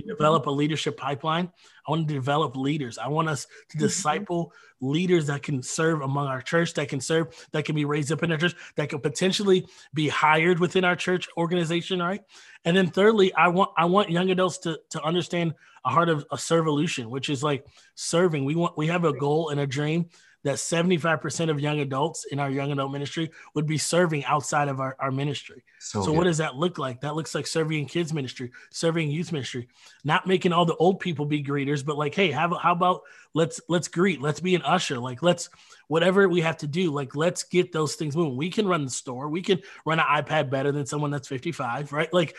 develop 0.07 0.45
a 0.45 0.49
leadership 0.49 0.97
pipeline. 0.97 1.51
I 1.85 1.91
want 1.91 2.07
to 2.07 2.13
develop 2.13 2.55
leaders. 2.55 2.97
I 2.97 3.07
want 3.09 3.27
us 3.27 3.45
to 3.45 3.49
mm-hmm. 3.49 3.79
disciple 3.79 4.53
leaders 4.79 5.27
that 5.27 5.43
can 5.43 5.61
serve 5.61 6.01
among 6.01 6.27
our 6.27 6.41
church, 6.41 6.73
that 6.75 6.87
can 6.87 7.01
serve, 7.01 7.47
that 7.51 7.65
can 7.65 7.75
be 7.75 7.85
raised 7.85 8.11
up 8.11 8.23
in 8.23 8.31
our 8.31 8.37
church, 8.37 8.55
that 8.75 8.89
can 8.89 8.99
potentially 8.99 9.65
be 9.93 10.07
hired 10.07 10.59
within 10.59 10.85
our 10.85 10.95
church 10.95 11.27
organization, 11.37 12.01
right? 12.01 12.21
And 12.63 12.75
then 12.75 12.87
thirdly, 12.87 13.33
I 13.33 13.49
want 13.49 13.71
I 13.77 13.85
want 13.85 14.09
young 14.09 14.29
adults 14.29 14.59
to 14.59 14.79
to 14.91 15.01
understand 15.03 15.53
a 15.83 15.89
heart 15.89 16.09
of 16.09 16.25
a 16.31 16.37
servolution, 16.37 17.07
which 17.07 17.29
is 17.29 17.43
like 17.43 17.65
serving. 17.95 18.45
We 18.45 18.55
want 18.55 18.77
we 18.77 18.87
have 18.87 19.03
a 19.03 19.13
goal 19.13 19.49
and 19.49 19.59
a 19.59 19.67
dream 19.67 20.09
that 20.43 20.55
75% 20.55 21.49
of 21.49 21.59
young 21.59 21.79
adults 21.79 22.25
in 22.25 22.39
our 22.39 22.49
young 22.49 22.71
adult 22.71 22.91
ministry 22.91 23.31
would 23.53 23.67
be 23.67 23.77
serving 23.77 24.25
outside 24.25 24.69
of 24.69 24.79
our, 24.79 24.95
our 24.99 25.11
ministry. 25.11 25.63
So, 25.79 26.01
so 26.01 26.11
what 26.11 26.23
does 26.23 26.39
that 26.39 26.55
look 26.55 26.79
like? 26.79 27.01
That 27.01 27.15
looks 27.15 27.35
like 27.35 27.45
serving 27.45 27.85
kids 27.85 28.11
ministry, 28.11 28.51
serving 28.71 29.11
youth 29.11 29.31
ministry, 29.31 29.67
not 30.03 30.25
making 30.25 30.51
all 30.51 30.65
the 30.65 30.75
old 30.75 30.99
people 30.99 31.25
be 31.25 31.43
greeters, 31.43 31.85
but 31.85 31.97
like, 31.97 32.15
hey, 32.15 32.31
how, 32.31 32.53
how 32.55 32.71
about 32.71 33.01
let's 33.33 33.61
let's 33.69 33.87
greet, 33.87 34.19
let's 34.21 34.39
be 34.39 34.55
an 34.55 34.63
usher, 34.63 34.97
like 34.97 35.21
let's 35.21 35.49
whatever 35.87 36.27
we 36.27 36.41
have 36.41 36.57
to 36.57 36.67
do, 36.67 36.91
like 36.91 37.15
let's 37.15 37.43
get 37.43 37.71
those 37.71 37.95
things 37.95 38.15
moving. 38.15 38.35
We 38.35 38.49
can 38.49 38.67
run 38.67 38.83
the 38.83 38.91
store, 38.91 39.29
we 39.29 39.41
can 39.43 39.61
run 39.85 39.99
an 39.99 40.05
iPad 40.05 40.49
better 40.49 40.71
than 40.71 40.87
someone 40.87 41.11
that's 41.11 41.27
55, 41.27 41.93
right? 41.93 42.11
Like, 42.11 42.35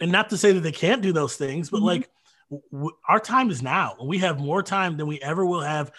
and 0.00 0.10
not 0.10 0.30
to 0.30 0.38
say 0.38 0.52
that 0.52 0.60
they 0.60 0.72
can't 0.72 1.02
do 1.02 1.12
those 1.12 1.36
things, 1.36 1.70
but 1.70 1.78
mm-hmm. 1.78 1.86
like 1.86 2.10
our 3.08 3.20
time 3.20 3.50
is 3.50 3.62
now. 3.62 3.96
We 4.02 4.18
have 4.18 4.38
more 4.38 4.62
time 4.62 4.96
than 4.96 5.06
we 5.06 5.20
ever 5.20 5.44
will 5.44 5.62
have 5.62 5.92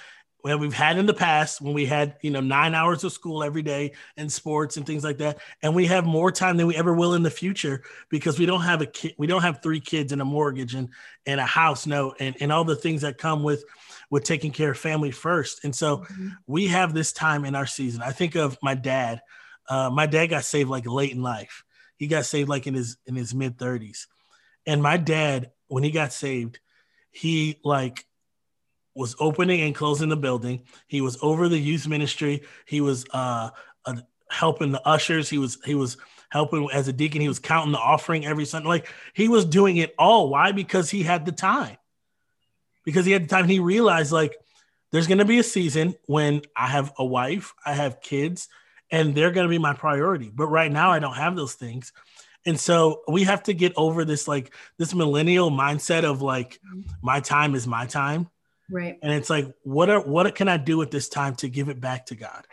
well, 0.45 0.59
we've 0.59 0.75
had 0.75 0.99
in 0.99 1.07
the 1.07 1.13
past 1.15 1.59
when 1.59 1.73
we 1.73 1.87
had, 1.87 2.17
you 2.21 2.29
know, 2.29 2.39
nine 2.39 2.75
hours 2.75 3.03
of 3.03 3.11
school 3.11 3.43
every 3.43 3.63
day 3.63 3.93
and 4.15 4.31
sports 4.31 4.77
and 4.77 4.85
things 4.85 5.03
like 5.03 5.17
that. 5.17 5.39
And 5.63 5.73
we 5.73 5.87
have 5.87 6.05
more 6.05 6.31
time 6.31 6.55
than 6.55 6.67
we 6.67 6.75
ever 6.75 6.93
will 6.93 7.15
in 7.15 7.23
the 7.23 7.31
future 7.31 7.81
because 8.09 8.37
we 8.37 8.45
don't 8.45 8.61
have 8.61 8.79
a 8.79 8.85
kid, 8.85 9.15
we 9.17 9.25
don't 9.25 9.41
have 9.41 9.63
three 9.63 9.79
kids 9.79 10.11
and 10.11 10.21
a 10.21 10.25
mortgage 10.25 10.75
and, 10.75 10.89
and 11.25 11.39
a 11.39 11.45
house 11.47 11.87
note 11.87 12.17
and, 12.19 12.35
and 12.39 12.51
all 12.51 12.63
the 12.63 12.75
things 12.75 13.01
that 13.01 13.17
come 13.17 13.41
with 13.41 13.65
with 14.11 14.23
taking 14.23 14.51
care 14.51 14.69
of 14.69 14.77
family 14.77 15.09
first. 15.09 15.63
And 15.63 15.75
so 15.75 15.97
mm-hmm. 15.97 16.29
we 16.45 16.67
have 16.67 16.93
this 16.93 17.11
time 17.11 17.43
in 17.43 17.55
our 17.55 17.65
season. 17.65 18.03
I 18.03 18.11
think 18.11 18.35
of 18.35 18.55
my 18.61 18.75
dad. 18.75 19.21
Uh, 19.67 19.89
my 19.89 20.05
dad 20.05 20.27
got 20.27 20.43
saved 20.43 20.69
like 20.69 20.85
late 20.85 21.11
in 21.11 21.23
life. 21.23 21.63
He 21.97 22.05
got 22.05 22.25
saved 22.25 22.49
like 22.49 22.67
in 22.67 22.75
his 22.75 22.97
in 23.07 23.15
his 23.15 23.33
mid 23.33 23.57
30s. 23.57 24.05
And 24.67 24.83
my 24.83 24.97
dad, 24.97 25.49
when 25.69 25.81
he 25.81 25.89
got 25.89 26.13
saved, 26.13 26.59
he 27.09 27.59
like 27.63 28.04
was 28.95 29.15
opening 29.19 29.61
and 29.61 29.75
closing 29.75 30.09
the 30.09 30.17
building. 30.17 30.63
He 30.87 31.01
was 31.01 31.17
over 31.21 31.49
the 31.49 31.59
youth 31.59 31.87
ministry. 31.87 32.43
He 32.65 32.81
was 32.81 33.05
uh, 33.11 33.49
uh, 33.85 33.95
helping 34.29 34.71
the 34.71 34.85
ushers. 34.87 35.29
He 35.29 35.37
was 35.37 35.59
he 35.65 35.75
was 35.75 35.97
helping 36.29 36.69
as 36.73 36.87
a 36.87 36.93
deacon. 36.93 37.21
He 37.21 37.27
was 37.27 37.39
counting 37.39 37.73
the 37.73 37.77
offering 37.77 38.25
every 38.25 38.45
Sunday. 38.45 38.69
Like 38.69 38.87
he 39.13 39.27
was 39.27 39.45
doing 39.45 39.77
it 39.77 39.93
all. 39.99 40.29
Why? 40.29 40.53
Because 40.53 40.89
he 40.89 41.03
had 41.03 41.25
the 41.25 41.33
time. 41.33 41.77
Because 42.85 43.05
he 43.05 43.11
had 43.11 43.25
the 43.25 43.27
time. 43.27 43.47
he 43.47 43.59
realized 43.59 44.11
like 44.11 44.37
there's 44.91 45.07
going 45.07 45.17
to 45.17 45.25
be 45.25 45.39
a 45.39 45.43
season 45.43 45.95
when 46.05 46.41
I 46.55 46.67
have 46.67 46.93
a 46.97 47.05
wife, 47.05 47.53
I 47.65 47.73
have 47.73 47.99
kids, 47.99 48.47
and 48.91 49.13
they're 49.13 49.31
going 49.31 49.45
to 49.45 49.49
be 49.49 49.57
my 49.57 49.73
priority. 49.73 50.31
But 50.33 50.47
right 50.47 50.71
now, 50.71 50.91
I 50.91 50.99
don't 50.99 51.15
have 51.15 51.35
those 51.35 51.55
things. 51.55 51.91
And 52.45 52.59
so 52.59 53.01
we 53.07 53.23
have 53.23 53.43
to 53.43 53.53
get 53.53 53.73
over 53.75 54.05
this 54.05 54.27
like 54.27 54.53
this 54.77 54.93
millennial 54.93 55.51
mindset 55.51 56.03
of 56.03 56.21
like 56.21 56.59
my 57.01 57.19
time 57.19 57.55
is 57.55 57.67
my 57.67 57.87
time 57.87 58.29
Right. 58.69 58.97
And 59.01 59.11
it's 59.13 59.29
like, 59.29 59.53
what 59.63 59.89
are 59.89 60.01
what 60.01 60.33
can 60.35 60.47
I 60.47 60.57
do 60.57 60.77
with 60.77 60.91
this 60.91 61.09
time 61.09 61.35
to 61.35 61.49
give 61.49 61.69
it 61.69 61.79
back 61.79 62.07
to 62.07 62.15
God? 62.15 62.45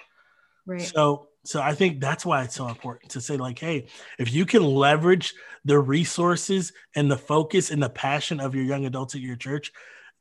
Right. 0.67 0.83
So 0.83 1.29
so 1.45 1.61
I 1.61 1.75
think 1.75 2.01
that's 2.01 2.25
why 2.25 2.45
it's 2.45 2.55
so 2.55 2.69
important 2.69 3.13
to 3.13 3.21
say, 3.21 3.37
like, 3.37 3.59
hey, 3.59 3.87
if 4.19 4.33
you 4.33 4.47
can 4.47 4.63
leverage 4.63 5.35
the 5.65 5.79
resources 5.79 6.73
and 6.95 7.11
the 7.11 7.17
focus 7.17 7.71
and 7.71 7.83
the 7.83 7.89
passion 7.89 8.41
of 8.41 8.55
your 8.55 8.65
young 8.65 8.85
adults 8.85 9.15
at 9.15 9.21
your 9.21 9.37
church, 9.37 9.73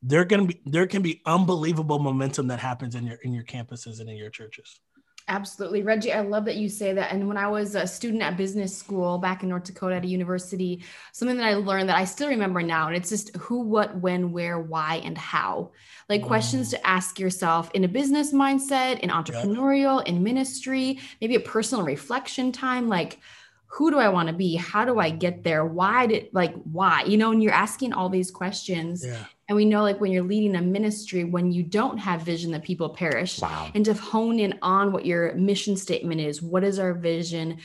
there 0.02 0.26
gonna 0.26 0.46
be 0.46 0.62
there 0.66 0.88
can 0.88 1.02
be 1.02 1.22
unbelievable 1.26 2.00
momentum 2.00 2.48
that 2.48 2.60
happens 2.60 2.96
in 2.96 3.06
your 3.06 3.18
in 3.18 3.34
your 3.34 3.44
campuses 3.44 4.00
and 4.00 4.10
in 4.10 4.16
your 4.16 4.30
churches. 4.30 4.80
Absolutely. 5.28 5.84
Reggie, 5.84 6.12
I 6.12 6.22
love 6.22 6.46
that 6.46 6.56
you 6.56 6.68
say 6.68 6.94
that. 6.94 7.12
And 7.12 7.28
when 7.28 7.38
I 7.38 7.48
was 7.48 7.76
a 7.76 7.88
student 7.88 8.24
at 8.24 8.38
business 8.38 8.76
school 8.78 9.18
back 9.18 9.44
in 9.44 9.50
North 9.50 9.64
Dakota 9.64 9.96
at 9.96 10.04
a 10.04 10.08
university, 10.08 10.84
something 11.14 11.38
that 11.38 11.46
I 11.46 11.54
learned 11.54 11.90
that 11.90 11.96
I 11.96 12.06
still 12.06 12.28
remember 12.28 12.62
now, 12.62 12.88
and 12.88 12.96
it's 12.96 13.10
just 13.10 13.36
who, 13.38 13.62
what, 13.62 13.96
when, 13.98 14.32
where, 14.32 14.60
why, 14.60 15.02
and 15.04 15.18
how. 15.18 15.72
Like 16.10 16.24
questions 16.24 16.70
to 16.72 16.88
ask 16.88 17.20
yourself 17.20 17.72
in 17.74 17.84
a 17.84 17.88
business 17.88 18.34
mindset, 18.34 19.00
in 19.00 19.10
entrepreneurial, 19.10 20.06
in 20.06 20.24
ministry, 20.24 21.00
maybe 21.22 21.36
a 21.36 21.40
personal 21.40 21.86
reflection 21.86 22.52
time. 22.52 22.90
Like, 22.90 23.20
who 23.68 23.90
do 23.90 24.00
I 24.00 24.10
want 24.10 24.28
to 24.28 24.34
be? 24.34 24.56
How 24.56 24.84
do 24.84 25.00
I 25.00 25.10
get 25.10 25.44
there? 25.44 25.66
Why 25.66 26.08
did 26.08 26.28
like 26.34 26.54
why? 26.64 27.04
You 27.04 27.18
know, 27.18 27.32
and 27.32 27.42
you're 27.42 27.54
asking 27.54 27.94
all 27.94 28.10
these 28.10 28.30
questions. 28.30 29.06
Yeah. 29.06 29.24
And 29.52 29.58
we 29.58 29.66
know 29.66 29.82
like 29.82 30.00
when 30.00 30.14
you're 30.14 30.24
leading 30.24 30.56
a 30.56 30.62
ministry, 30.62 31.26
when 31.26 31.52
you 31.52 31.62
don't 31.62 31.98
have 31.98 32.22
vision, 32.22 32.52
that 32.52 32.64
people 32.64 32.88
perish. 32.88 33.42
Wow. 33.42 33.70
And 33.76 33.84
to 33.84 33.94
hone 33.94 34.40
in 34.40 34.58
on 34.62 34.94
what 34.94 35.06
your 35.06 35.34
mission 35.34 35.76
statement 35.76 36.22
is. 36.22 36.42
What 36.42 36.64
is 36.64 36.80
our 36.80 36.94
vision? 36.94 37.58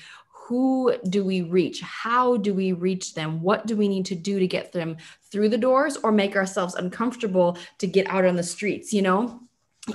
Who 0.49 0.97
do 1.09 1.25
we 1.25 1.43
reach? 1.43 1.81
How 1.83 2.39
do 2.39 2.55
we 2.55 2.73
reach 2.73 3.15
them? 3.15 3.41
What 3.41 3.69
do 3.69 3.77
we 3.77 3.87
need 3.87 4.07
to 4.07 4.17
do 4.17 4.41
to 4.41 4.49
get 4.49 4.73
them 4.73 4.97
through 5.31 5.51
the 5.51 5.59
doors 5.59 5.97
or 5.99 6.11
make 6.11 6.35
ourselves 6.35 6.75
uncomfortable 6.75 7.57
to 7.79 7.87
get 7.87 8.09
out 8.09 8.25
on 8.25 8.35
the 8.35 8.43
streets, 8.43 8.93
you 8.93 9.03
know? 9.03 9.43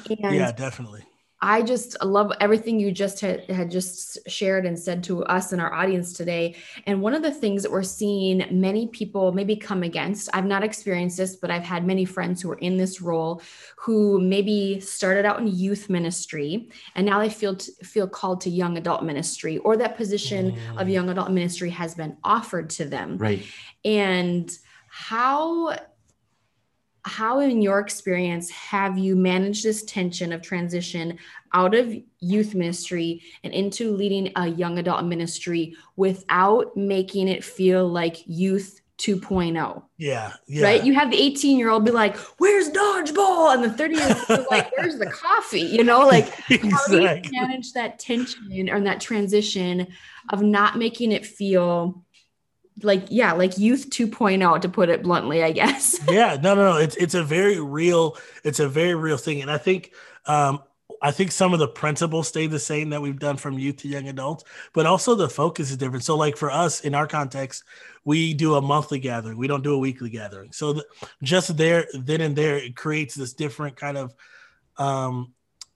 And 0.08 0.34
yeah, 0.34 0.54
definitely 0.54 1.04
I 1.44 1.64
just 1.64 2.02
love 2.04 2.32
everything 2.40 2.80
you 2.80 2.92
just 2.92 3.20
had, 3.20 3.50
had 3.50 3.72
just 3.72 4.20
shared 4.30 4.66
and 4.66 4.78
said 4.78 5.04
to 5.06 5.24
us 5.26 5.52
and 5.52 5.62
our 5.62 5.74
audience 5.74 6.14
today. 6.14 6.56
And 6.86 7.02
one 7.02 7.16
of 7.16 7.24
the 7.24 7.32
things 7.32 7.64
that 7.64 7.72
we're 7.72 7.82
seeing 7.82 8.46
many 8.52 8.88
people 8.88 9.32
maybe 9.32 9.56
come 9.56 9.82
against, 9.82 10.30
I've 10.34 10.46
not 10.46 10.64
experienced 10.64 11.18
this, 11.18 11.36
but 11.36 11.50
I've 11.50 11.64
had 11.64 11.86
many 11.86 12.06
friends 12.06 12.42
who 12.42 12.52
are 12.52 12.60
in 12.60 12.78
this 12.78 13.02
role 13.02 13.42
who 13.76 14.22
maybe 14.22 14.80
started 14.80 15.26
out 15.26 15.40
in 15.40 15.48
youth 15.48 15.90
ministry 15.90 16.70
and 16.96 17.06
now 17.06 17.20
they 17.20 17.30
feel 17.30 17.56
feel 17.84 18.08
called 18.08 18.42
to 18.42 18.50
young 18.50 18.78
adult 18.78 19.04
ministry 19.04 19.58
or 19.60 19.76
that 19.78 19.98
position 19.98 20.52
mm. 20.52 20.82
of 20.82 20.88
young 20.90 21.10
adult 21.10 21.32
ministry 21.32 21.72
has 21.72 21.96
been 21.96 22.16
offered 22.24 22.70
to 22.70 22.86
them. 22.86 23.18
Right. 23.18 23.44
And 23.84 24.56
how 24.90 25.76
how 27.04 27.40
in 27.40 27.62
your 27.62 27.80
experience 27.80 28.50
have 28.52 28.98
you 28.98 29.16
managed 29.16 29.64
this 29.64 29.84
tension 29.84 30.32
of 30.32 30.42
transition 30.42 31.18
out 31.54 31.74
of 31.74 31.94
youth 32.20 32.54
ministry 32.54 33.22
and 33.44 33.54
into 33.54 33.92
leading 33.96 34.32
a 34.36 34.48
young 34.48 34.78
adult 34.78 35.04
ministry 35.06 35.76
without 35.96 36.76
making 36.78 37.28
it 37.28 37.44
feel 37.44 37.88
like 37.88 38.18
youth 38.26 38.82
2.0. 39.02 39.82
Yeah, 39.98 40.34
yeah. 40.48 40.64
Right? 40.64 40.84
You 40.84 40.94
have 40.94 41.10
the 41.10 41.20
18 41.20 41.58
year 41.58 41.70
old 41.70 41.86
be 41.86 41.92
like, 41.92 42.16
Where's 42.38 42.70
dodgeball? 42.70 43.54
And 43.54 43.64
the 43.64 43.72
30 43.72 43.96
year 43.96 44.08
old 44.08 44.28
be 44.28 44.46
like, 44.52 44.72
Where's 44.78 45.00
the 45.00 45.08
coffee? 45.08 45.62
You 45.62 45.84
know, 45.84 46.06
like 46.06 46.30
how 46.40 46.88
do 46.88 47.02
you 47.02 47.22
manage 47.32 47.74
that 47.74 47.98
tension 47.98 48.70
or 48.70 48.80
that 48.82 49.02
transition 49.02 49.88
of 50.30 50.44
not 50.44 50.78
making 50.78 51.12
it 51.12 51.26
feel 51.26 52.04
like 52.84 53.06
yeah 53.10 53.34
like 53.34 53.58
youth 53.58 53.90
2.0 53.90 54.62
to 54.62 54.70
put 54.70 54.90
it 54.90 55.04
bluntly 55.04 55.44
i 55.44 55.52
guess 55.52 56.00
yeah 56.10 56.38
no 56.42 56.56
no 56.56 56.74
no 56.74 56.78
it's 56.78 56.96
it's 56.96 57.14
a 57.14 57.24
very 57.24 57.60
real 57.60 58.18
it's 58.44 58.60
a 58.60 58.68
very 58.68 58.96
real 58.96 59.18
thing 59.18 59.42
and 59.42 59.52
i 59.52 59.58
think 59.58 59.94
um 60.26 60.62
I 61.02 61.10
think 61.10 61.32
some 61.32 61.52
of 61.52 61.60
the 61.60 61.68
principles 61.68 62.28
stay 62.28 62.46
the 62.46 62.60
same 62.60 62.92
that 62.92 63.02
we've 63.02 63.18
done 63.18 63.36
from 63.36 63.58
youth 63.58 63.78
to 63.78 63.88
young 63.88 64.08
adults, 64.08 64.44
but 64.72 64.86
also 64.86 65.16
the 65.16 65.28
focus 65.28 65.72
is 65.72 65.78
different. 65.78 66.04
So, 66.04 66.16
like 66.16 66.38
for 66.38 66.52
us 66.52 66.82
in 66.82 66.94
our 66.94 67.08
context, 67.08 67.64
we 68.06 68.36
do 68.36 68.54
a 68.54 68.62
monthly 68.62 69.00
gathering. 69.00 69.38
We 69.38 69.48
don't 69.48 69.64
do 69.64 69.74
a 69.74 69.80
weekly 69.80 70.12
gathering. 70.12 70.52
So, 70.52 70.80
just 71.24 71.58
there, 71.58 71.88
then 71.94 72.22
and 72.22 72.36
there, 72.36 72.58
it 72.58 72.76
creates 72.76 73.16
this 73.16 73.34
different 73.34 73.78
kind 73.78 73.98
of, 73.98 74.14
um, 74.78 75.34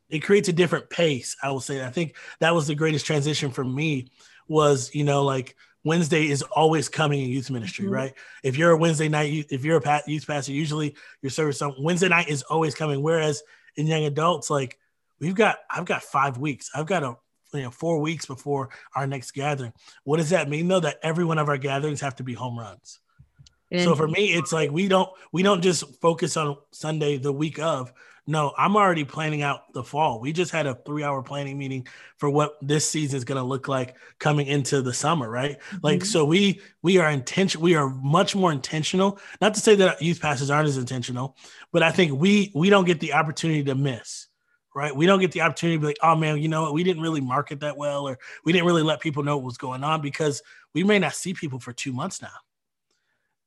it 0.10 0.19
creates 0.19 0.47
a 0.49 0.53
different 0.53 0.91
pace. 0.91 1.36
I 1.41 1.49
will 1.49 1.60
say. 1.60 1.84
I 1.84 1.89
think 1.89 2.15
that 2.39 2.53
was 2.53 2.67
the 2.67 2.75
greatest 2.75 3.08
transition 3.08 3.49
for 3.49 3.63
me. 3.63 4.12
Was 4.47 4.93
you 4.93 5.03
know 5.03 5.23
like 5.23 5.55
Wednesday 5.86 6.28
is 6.28 6.41
always 6.41 6.89
coming 6.89 7.21
in 7.21 7.30
youth 7.30 7.50
ministry, 7.50 7.86
mm-hmm. 7.86 7.93
right? 7.93 8.13
If 8.43 8.58
you're 8.58 8.71
a 8.71 8.78
Wednesday 8.78 9.08
night, 9.08 9.45
if 9.52 9.63
you're 9.63 9.78
a 9.78 10.02
youth 10.08 10.28
pastor, 10.28 10.52
usually 10.52 10.95
your 11.21 11.30
service 11.30 11.62
on 11.62 11.76
Wednesday 11.80 12.10
night 12.10 12.28
is 12.28 12.41
always 12.43 12.76
coming. 12.76 13.02
Whereas 13.02 13.43
in 13.78 13.88
young 13.88 14.04
adults, 14.04 14.50
like 14.50 14.78
we've 15.19 15.36
got, 15.36 15.60
I've 15.69 15.86
got 15.86 16.04
five 16.04 16.38
weeks. 16.38 16.71
I've 16.76 16.88
got 16.88 17.04
a 17.04 17.15
you 17.54 17.62
know 17.62 17.71
four 17.71 18.02
weeks 18.02 18.26
before 18.26 18.69
our 18.95 19.08
next 19.08 19.32
gathering. 19.32 19.74
What 20.04 20.17
does 20.17 20.32
that 20.32 20.50
mean 20.50 20.67
though? 20.67 20.80
That 20.80 20.98
every 21.04 21.24
one 21.24 21.38
of 21.38 21.48
our 21.48 21.58
gatherings 21.58 22.02
have 22.02 22.15
to 22.17 22.24
be 22.24 22.34
home 22.34 22.60
runs. 22.60 23.00
So 23.78 23.93
for 23.95 24.08
me, 24.08 24.28
it's 24.28 24.54
like 24.54 24.71
we 24.71 24.88
don't 24.88 25.10
we 25.32 25.43
don't 25.43 25.62
just 25.62 26.00
focus 26.00 26.38
on 26.38 26.58
Sunday 26.71 27.17
the 27.17 27.34
week 27.34 27.60
of. 27.60 27.91
No, 28.27 28.53
I'm 28.57 28.75
already 28.75 29.03
planning 29.03 29.43
out 29.43 29.71
the 29.73 29.83
fall. 29.83 30.19
We 30.19 30.33
just 30.33 30.51
had 30.51 30.65
a 30.65 30.73
three 30.73 31.03
hour 31.03 31.21
planning 31.21 31.57
meeting 31.57 31.88
for 32.17 32.29
what 32.29 32.57
this 32.61 32.89
season 32.89 33.17
is 33.17 33.23
going 33.23 33.38
to 33.38 33.43
look 33.43 33.67
like 33.67 33.97
coming 34.17 34.47
into 34.47 34.81
the 34.81 34.93
summer, 34.93 35.29
right? 35.29 35.59
Mm-hmm. 35.59 35.77
Like, 35.83 36.05
so 36.05 36.25
we 36.25 36.61
we 36.81 36.97
are 36.97 37.09
intention. 37.09 37.61
We 37.61 37.75
are 37.75 37.89
much 37.89 38.35
more 38.35 38.51
intentional. 38.51 39.19
Not 39.41 39.53
to 39.53 39.59
say 39.59 39.75
that 39.75 40.01
youth 40.01 40.21
passes 40.21 40.49
aren't 40.49 40.67
as 40.67 40.77
intentional, 40.77 41.35
but 41.71 41.83
I 41.83 41.91
think 41.91 42.19
we 42.19 42.51
we 42.55 42.69
don't 42.71 42.85
get 42.85 42.99
the 42.99 43.13
opportunity 43.13 43.63
to 43.65 43.75
miss. 43.75 44.27
Right, 44.73 44.93
we 44.93 45.05
don't 45.05 45.21
get 45.21 45.31
the 45.31 45.39
opportunity 45.39 45.77
to 45.77 45.81
be 45.81 45.88
like, 45.88 45.99
oh 46.03 46.17
man, 46.17 46.38
you 46.38 46.49
know 46.49 46.63
what? 46.63 46.73
We 46.73 46.83
didn't 46.83 47.01
really 47.01 47.21
market 47.21 47.61
that 47.61 47.77
well, 47.77 48.09
or 48.09 48.19
we 48.43 48.51
didn't 48.51 48.65
really 48.65 48.81
let 48.81 48.99
people 48.99 49.23
know 49.23 49.38
what 49.38 49.45
was 49.45 49.57
going 49.57 49.85
on 49.85 50.01
because 50.01 50.41
we 50.73 50.83
may 50.83 50.99
not 50.99 51.13
see 51.13 51.33
people 51.33 51.59
for 51.59 51.71
two 51.71 51.93
months 51.93 52.21
now 52.21 52.27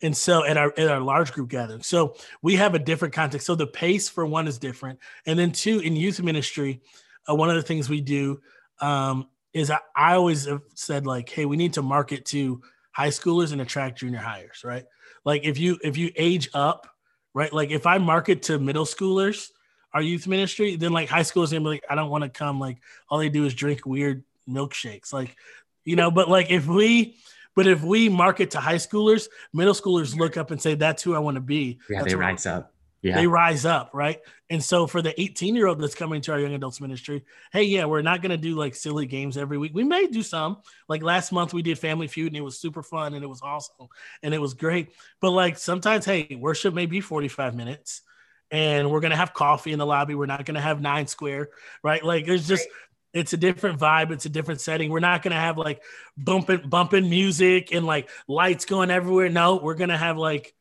and 0.02 0.16
so 0.16 0.44
at 0.44 0.56
our 0.56 0.72
at 0.76 0.88
our 0.88 1.00
large 1.00 1.32
group 1.32 1.48
gathering. 1.48 1.82
So 1.82 2.16
we 2.42 2.56
have 2.56 2.74
a 2.74 2.78
different 2.78 3.14
context. 3.14 3.46
So 3.46 3.54
the 3.54 3.66
pace 3.66 4.08
for 4.08 4.26
one 4.26 4.46
is 4.46 4.58
different. 4.58 4.98
And 5.26 5.38
then 5.38 5.52
two 5.52 5.80
in 5.80 5.96
youth 5.96 6.20
ministry 6.20 6.80
uh, 7.28 7.34
one 7.34 7.50
of 7.50 7.56
the 7.56 7.62
things 7.62 7.88
we 7.88 8.00
do 8.00 8.40
um, 8.80 9.28
is 9.52 9.70
I, 9.70 9.78
I 9.94 10.14
always 10.14 10.46
have 10.46 10.62
said 10.74 11.06
like 11.06 11.28
hey 11.28 11.44
we 11.44 11.56
need 11.56 11.74
to 11.74 11.82
market 11.82 12.24
to 12.26 12.62
high 12.92 13.08
schoolers 13.08 13.52
and 13.52 13.60
attract 13.60 13.98
junior 13.98 14.18
hires 14.18 14.62
right? 14.64 14.84
Like 15.24 15.44
if 15.44 15.58
you 15.58 15.78
if 15.82 15.96
you 15.96 16.10
age 16.16 16.48
up 16.54 16.86
right 17.34 17.52
like 17.52 17.70
if 17.70 17.86
i 17.86 17.98
market 17.98 18.42
to 18.44 18.58
middle 18.58 18.86
schoolers 18.86 19.50
our 19.92 20.00
youth 20.00 20.26
ministry 20.26 20.76
then 20.76 20.92
like 20.92 21.10
high 21.10 21.20
schoolers 21.20 21.50
gonna 21.50 21.60
be 21.60 21.66
like 21.66 21.84
i 21.90 21.94
don't 21.94 22.08
want 22.08 22.24
to 22.24 22.30
come 22.30 22.58
like 22.58 22.78
all 23.10 23.18
they 23.18 23.28
do 23.28 23.44
is 23.44 23.52
drink 23.52 23.84
weird 23.84 24.24
milkshakes. 24.48 25.12
Like 25.12 25.36
you 25.84 25.96
know 25.96 26.10
but 26.10 26.28
like 26.28 26.50
if 26.50 26.66
we 26.66 27.16
but 27.58 27.66
if 27.66 27.82
we 27.82 28.08
market 28.08 28.52
to 28.52 28.60
high 28.60 28.76
schoolers, 28.76 29.26
middle 29.52 29.74
schoolers 29.74 30.16
look 30.16 30.36
up 30.36 30.52
and 30.52 30.62
say, 30.62 30.76
"That's 30.76 31.02
who 31.02 31.16
I 31.16 31.18
want 31.18 31.34
to 31.34 31.40
be." 31.40 31.80
Yeah, 31.90 31.98
that's 31.98 32.12
they 32.12 32.16
rise 32.16 32.46
up. 32.46 32.72
Yeah, 33.02 33.16
they 33.16 33.26
rise 33.26 33.64
up, 33.64 33.90
right? 33.92 34.20
And 34.48 34.62
so 34.62 34.86
for 34.86 35.02
the 35.02 35.20
18 35.20 35.56
year 35.56 35.66
old 35.66 35.80
that's 35.80 35.96
coming 35.96 36.20
to 36.20 36.30
our 36.30 36.38
young 36.38 36.54
adults 36.54 36.80
ministry, 36.80 37.24
hey, 37.50 37.64
yeah, 37.64 37.86
we're 37.86 38.02
not 38.02 38.22
going 38.22 38.30
to 38.30 38.36
do 38.36 38.54
like 38.54 38.76
silly 38.76 39.06
games 39.06 39.36
every 39.36 39.58
week. 39.58 39.72
We 39.74 39.82
may 39.82 40.06
do 40.06 40.22
some. 40.22 40.58
Like 40.88 41.02
last 41.02 41.32
month, 41.32 41.52
we 41.52 41.62
did 41.62 41.80
Family 41.80 42.06
Feud, 42.06 42.28
and 42.28 42.36
it 42.36 42.42
was 42.42 42.60
super 42.60 42.84
fun, 42.84 43.14
and 43.14 43.24
it 43.24 43.28
was 43.28 43.42
awesome, 43.42 43.88
and 44.22 44.32
it 44.32 44.40
was 44.40 44.54
great. 44.54 44.92
But 45.20 45.32
like 45.32 45.58
sometimes, 45.58 46.04
hey, 46.04 46.38
worship 46.38 46.74
may 46.74 46.86
be 46.86 47.00
45 47.00 47.56
minutes 47.56 48.02
and 48.50 48.90
we're 48.90 49.00
gonna 49.00 49.16
have 49.16 49.34
coffee 49.34 49.72
in 49.72 49.78
the 49.78 49.86
lobby. 49.86 50.14
We're 50.14 50.26
not 50.26 50.44
gonna 50.44 50.60
have 50.60 50.80
nine 50.80 51.06
square, 51.06 51.50
right? 51.82 52.02
Like 52.02 52.26
there's 52.26 52.48
just 52.48 52.66
it's 53.12 53.32
a 53.32 53.36
different 53.36 53.80
vibe 53.80 54.10
it's 54.10 54.26
a 54.26 54.30
different 54.30 54.60
setting. 54.60 54.90
We're 54.90 55.00
not 55.00 55.22
going 55.22 55.32
to 55.32 55.40
have 55.40 55.58
like 55.58 55.82
bumping 56.16 56.68
bumping 56.68 57.08
music 57.08 57.72
and 57.72 57.86
like 57.86 58.08
lights 58.26 58.64
going 58.64 58.90
everywhere. 58.90 59.28
No 59.28 59.56
we're 59.56 59.74
going 59.74 59.90
to 59.90 59.96
have 59.96 60.18
like 60.18 60.54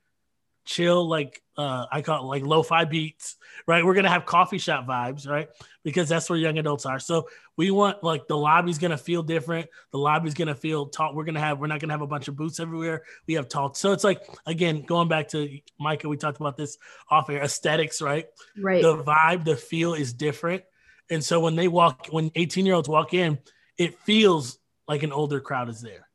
chill 0.66 1.08
like 1.08 1.42
uh 1.56 1.86
i 1.94 2.02
call 2.02 2.26
it 2.26 2.28
like 2.28 2.44
lo-fi 2.44 2.84
beats 2.84 3.38
right? 3.68 3.86
We're 3.86 3.94
going 3.94 4.06
to 4.06 4.10
have 4.10 4.26
coffee 4.26 4.58
shop 4.58 4.88
vibes 4.88 5.28
right? 5.28 5.50
Because 5.84 6.10
that's 6.10 6.30
where 6.30 6.40
young 6.40 6.58
adults 6.58 6.86
are. 6.86 7.00
So 7.00 7.28
we 7.58 7.70
want 7.70 8.04
like 8.04 8.28
the 8.28 8.38
lobby's 8.38 8.78
going 8.78 8.92
to 8.92 8.98
feel 8.98 9.24
different. 9.24 9.70
The 9.92 9.98
lobby's 9.98 10.34
going 10.34 10.48
to 10.48 10.56
feel 10.56 10.88
tall. 10.88 11.14
We're 11.14 11.26
going 11.26 11.36
to 11.36 11.42
have 11.42 11.60
we're 11.60 11.68
not 11.68 11.80
going 11.80 11.90
to 11.90 11.94
have 11.94 12.02
a 12.02 12.08
bunch 12.08 12.28
of 12.28 12.36
booths 12.36 12.60
everywhere. 12.60 13.04
We 13.28 13.36
have 13.36 13.50
tall 13.50 13.74
so 13.74 13.92
it's 13.92 14.04
like 14.04 14.22
again 14.46 14.84
going 14.84 15.10
back 15.10 15.30
to 15.30 15.60
micah 15.80 16.08
we 16.08 16.18
talked 16.18 16.40
about 16.40 16.58
this 16.58 16.78
off 17.10 17.30
air 17.30 17.44
aesthetics 17.44 18.02
right? 18.02 18.28
Right. 18.58 18.82
The 18.82 19.04
vibe 19.04 19.44
the 19.44 19.58
feel 19.58 19.94
is 19.94 20.14
different 20.14 20.64
and 21.10 21.24
so 21.24 21.40
when 21.40 21.56
they 21.56 21.68
walk, 21.68 22.08
when 22.12 22.32
18 22.36 22.66
year 22.66 22.76
olds 22.76 22.90
walk 22.90 23.14
in, 23.14 23.40
it 23.78 24.00
feels 24.00 24.58
like 24.88 25.04
an 25.04 25.12
older 25.12 25.40
crowd 25.40 25.70
is 25.70 25.82
there. 25.82 26.08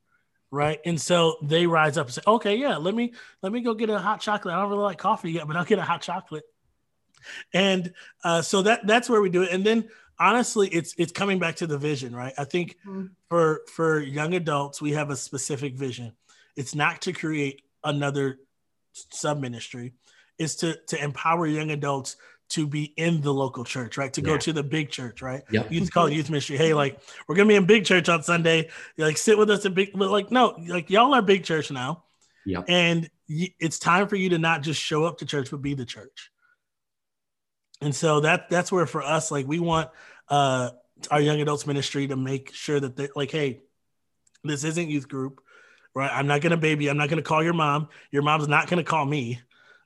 Right. 0.51 0.79
And 0.85 1.01
so 1.01 1.37
they 1.41 1.65
rise 1.65 1.97
up 1.97 2.07
and 2.07 2.13
say, 2.13 2.21
okay, 2.27 2.55
yeah, 2.55 2.77
let 2.77 2.93
me, 2.93 3.13
let 3.41 3.51
me 3.51 3.61
go 3.61 3.73
get 3.73 3.89
a 3.89 3.97
hot 3.97 4.21
chocolate. 4.21 4.53
I 4.53 4.61
don't 4.61 4.69
really 4.69 4.83
like 4.83 4.99
coffee 4.99 5.31
yet, 5.31 5.47
but 5.47 5.55
I'll 5.55 5.65
get 5.65 5.79
a 5.79 5.83
hot 5.83 6.01
chocolate. 6.01 6.43
And 7.53 7.93
uh, 8.23 8.43
so 8.43 8.61
that, 8.61 8.85
that's 8.85 9.09
where 9.09 9.21
we 9.21 9.29
do 9.29 9.41
it. 9.41 9.49
And 9.51 9.65
then 9.65 9.89
honestly, 10.19 10.67
it's, 10.67 10.93
it's 10.97 11.11
coming 11.11 11.39
back 11.39 11.55
to 11.57 11.67
the 11.67 11.77
vision, 11.77 12.15
right? 12.15 12.33
I 12.37 12.43
think 12.43 12.77
mm-hmm. 12.85 13.07
for, 13.29 13.61
for 13.73 13.99
young 13.99 14.35
adults, 14.35 14.79
we 14.79 14.91
have 14.91 15.09
a 15.09 15.15
specific 15.15 15.75
vision. 15.75 16.13
It's 16.55 16.75
not 16.75 17.01
to 17.03 17.13
create 17.13 17.63
another 17.83 18.37
sub 18.91 19.39
ministry. 19.39 19.93
It's 20.37 20.55
to, 20.57 20.77
to 20.87 21.03
empower 21.03 21.47
young 21.47 21.71
adults 21.71 22.15
to 22.49 22.67
be 22.67 22.93
in 22.97 23.21
the 23.21 23.33
local 23.33 23.63
church, 23.63 23.97
right? 23.97 24.13
To 24.13 24.21
yeah. 24.21 24.27
go 24.27 24.37
to 24.37 24.53
the 24.53 24.63
big 24.63 24.89
church, 24.89 25.21
right? 25.21 25.41
Yep. 25.51 25.71
Youth 25.71 25.91
call 25.91 26.09
youth 26.09 26.29
ministry. 26.29 26.57
Hey, 26.57 26.73
like 26.73 26.99
we're 27.27 27.35
gonna 27.35 27.49
be 27.49 27.55
in 27.55 27.65
big 27.65 27.85
church 27.85 28.09
on 28.09 28.23
Sunday. 28.23 28.69
Like 28.97 29.17
sit 29.17 29.37
with 29.37 29.49
us 29.49 29.65
at 29.65 29.73
big. 29.73 29.95
Like 29.95 30.31
no, 30.31 30.55
like 30.67 30.89
y'all 30.89 31.13
are 31.13 31.21
big 31.21 31.43
church 31.43 31.71
now. 31.71 32.03
Yeah. 32.45 32.61
And 32.67 33.09
y- 33.29 33.53
it's 33.59 33.79
time 33.79 34.07
for 34.07 34.15
you 34.15 34.29
to 34.29 34.37
not 34.37 34.61
just 34.61 34.79
show 34.79 35.05
up 35.05 35.19
to 35.19 35.25
church, 35.25 35.49
but 35.51 35.61
be 35.61 35.73
the 35.73 35.85
church. 35.85 36.31
And 37.81 37.95
so 37.95 38.21
that 38.21 38.49
that's 38.49 38.71
where 38.71 38.85
for 38.85 39.01
us, 39.01 39.31
like 39.31 39.47
we 39.47 39.59
want 39.59 39.89
uh 40.29 40.71
our 41.11 41.21
young 41.21 41.41
adults 41.41 41.67
ministry 41.67 42.07
to 42.07 42.15
make 42.15 42.53
sure 42.53 42.79
that 42.79 42.95
they 42.95 43.09
like, 43.15 43.31
hey, 43.31 43.61
this 44.43 44.63
isn't 44.63 44.89
youth 44.89 45.07
group, 45.07 45.41
right? 45.95 46.11
I'm 46.11 46.27
not 46.27 46.41
gonna 46.41 46.57
baby. 46.57 46.87
I'm 46.87 46.97
not 46.97 47.09
gonna 47.09 47.21
call 47.21 47.43
your 47.43 47.53
mom. 47.53 47.89
Your 48.11 48.21
mom's 48.23 48.47
not 48.47 48.67
gonna 48.67 48.83
call 48.83 49.05
me. 49.05 49.41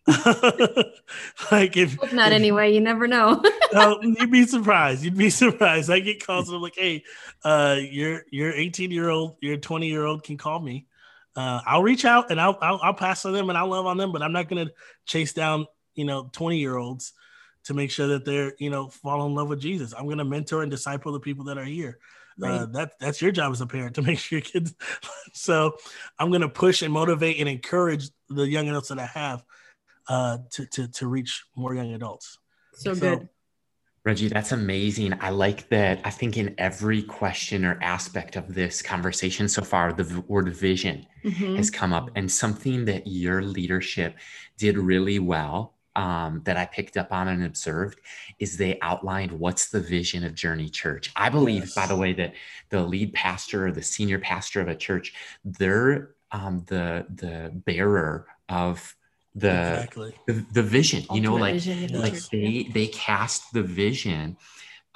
like 1.52 1.76
if 1.76 1.96
Hope 1.96 2.14
not 2.14 2.32
if, 2.32 2.36
anyway, 2.36 2.74
you 2.74 2.80
never 2.80 3.08
know. 3.08 3.44
you'd 4.02 4.32
be 4.32 4.46
surprised. 4.46 5.04
You'd 5.04 5.18
be 5.18 5.30
surprised. 5.30 5.90
I 5.90 6.00
get 6.00 6.26
calls 6.26 6.48
and 6.48 6.56
I'm 6.56 6.62
like, 6.62 6.76
hey, 6.78 7.04
uh, 7.44 7.78
your 7.80 8.24
your 8.32 8.54
18 8.54 8.90
year 8.90 9.10
old, 9.10 9.36
your 9.42 9.58
20 9.58 9.90
year 9.90 10.06
old 10.06 10.24
can 10.24 10.38
call 10.38 10.62
me. 10.62 10.86
Uh, 11.36 11.60
I'll 11.66 11.84
reach 11.84 12.06
out 12.06 12.32
and 12.32 12.40
I'll, 12.40 12.58
I'll 12.62 12.80
I'll 12.82 12.94
pass 12.94 13.26
on 13.26 13.34
them 13.34 13.50
and 13.50 13.58
I'll 13.58 13.68
love 13.68 13.86
on 13.86 13.98
them, 13.98 14.14
but 14.14 14.22
I'm 14.22 14.32
not 14.32 14.48
gonna 14.48 14.72
chase 15.06 15.34
down 15.34 15.68
you 15.94 16.06
know 16.06 16.30
20 16.32 16.58
year 16.58 16.78
olds 16.78 17.12
to 17.66 17.74
make 17.74 17.92
sure 17.92 18.08
that 18.08 18.24
they're 18.24 18.54
you 18.60 18.70
know 18.70 18.88
fall 18.88 19.26
in 19.26 19.36
love 19.36 19.50
with 19.50 19.60
Jesus. 19.60 19.94
I'm 19.94 20.08
gonna 20.08 20.24
mentor 20.24 20.62
and 20.62 20.72
disciple 20.72 21.12
the 21.12 21.20
people 21.20 21.46
that 21.46 21.58
are 21.58 21.66
here. 21.66 22.00
Uh, 22.42 22.48
right. 22.48 22.62
Uh, 22.62 22.66
that 22.68 22.92
that's 23.02 23.22
your 23.22 23.32
job 23.32 23.52
as 23.52 23.60
a 23.60 23.68
parent 23.68 23.96
to 23.96 24.02
make 24.04 24.20
sure 24.20 24.40
your 24.40 24.46
kids. 24.46 24.74
so 25.34 25.76
I'm 26.18 26.32
gonna 26.32 26.48
push 26.48 26.82
and 26.82 26.94
motivate 26.94 27.40
and 27.42 27.50
encourage 27.50 28.10
the 28.30 28.48
young 28.48 28.70
adults 28.70 28.88
that 28.88 29.00
I 29.00 29.08
have 29.08 29.44
uh, 30.08 30.38
to, 30.52 30.66
to, 30.68 30.88
to 30.88 31.08
reach 31.08 31.44
more 31.56 31.74
young 31.74 31.94
adults. 31.94 32.40
So, 32.74 32.94
so 32.94 33.00
good. 33.00 33.30
Reggie, 34.08 34.30
that's 34.30 34.54
amazing. 34.54 35.14
I 35.20 35.32
like 35.32 35.68
that. 35.68 36.00
I 36.06 36.12
think 36.12 36.38
in 36.38 36.56
every 36.58 37.04
question 37.04 37.66
or 37.66 37.78
aspect 37.82 38.38
of 38.38 38.54
this 38.54 38.82
conversation 38.82 39.50
so 39.50 39.64
far, 39.64 39.92
the 39.92 40.24
word 40.30 40.48
vision 40.56 41.06
mm-hmm. 41.26 41.56
has 41.58 41.70
come 41.70 41.92
up, 41.92 42.10
and 42.16 42.32
something 42.32 42.86
that 42.86 43.06
your 43.06 43.42
leadership 43.42 44.16
did 44.58 44.78
really 44.78 45.20
well 45.20 45.76
um, 45.98 46.42
that 46.46 46.56
I 46.56 46.66
picked 46.66 46.96
up 46.96 47.12
on 47.12 47.28
and 47.28 47.44
observed 47.44 48.00
is 48.40 48.56
they 48.56 48.80
outlined 48.82 49.32
what's 49.32 49.70
the 49.70 49.82
vision 49.82 50.24
of 50.24 50.36
Journey 50.36 50.70
Church. 50.70 51.12
I 51.16 51.28
believe, 51.28 51.64
yes. 51.64 51.76
by 51.76 51.88
the 51.88 51.98
way, 51.98 52.14
that 52.14 52.34
the 52.70 52.82
lead 52.82 53.14
pastor 53.14 53.68
or 53.68 53.72
the 53.74 53.84
senior 53.84 54.20
pastor 54.20 54.62
of 54.62 54.70
a 54.70 54.76
church, 54.76 55.14
they're 55.44 56.12
um, 56.32 56.64
the 56.68 57.08
the 57.14 57.52
bearer 57.66 58.28
of 58.48 58.96
the 59.38 59.50
exactly. 59.50 60.14
the, 60.28 60.34
the 60.52 60.64
vision 60.64 61.04
you 61.12 61.22
know 61.22 61.36
like 61.36 61.56
vision, 61.56 62.00
like 62.00 62.16
they 62.32 62.70
they 62.74 62.88
cast 62.88 63.54
the 63.54 63.64
vision 63.64 64.38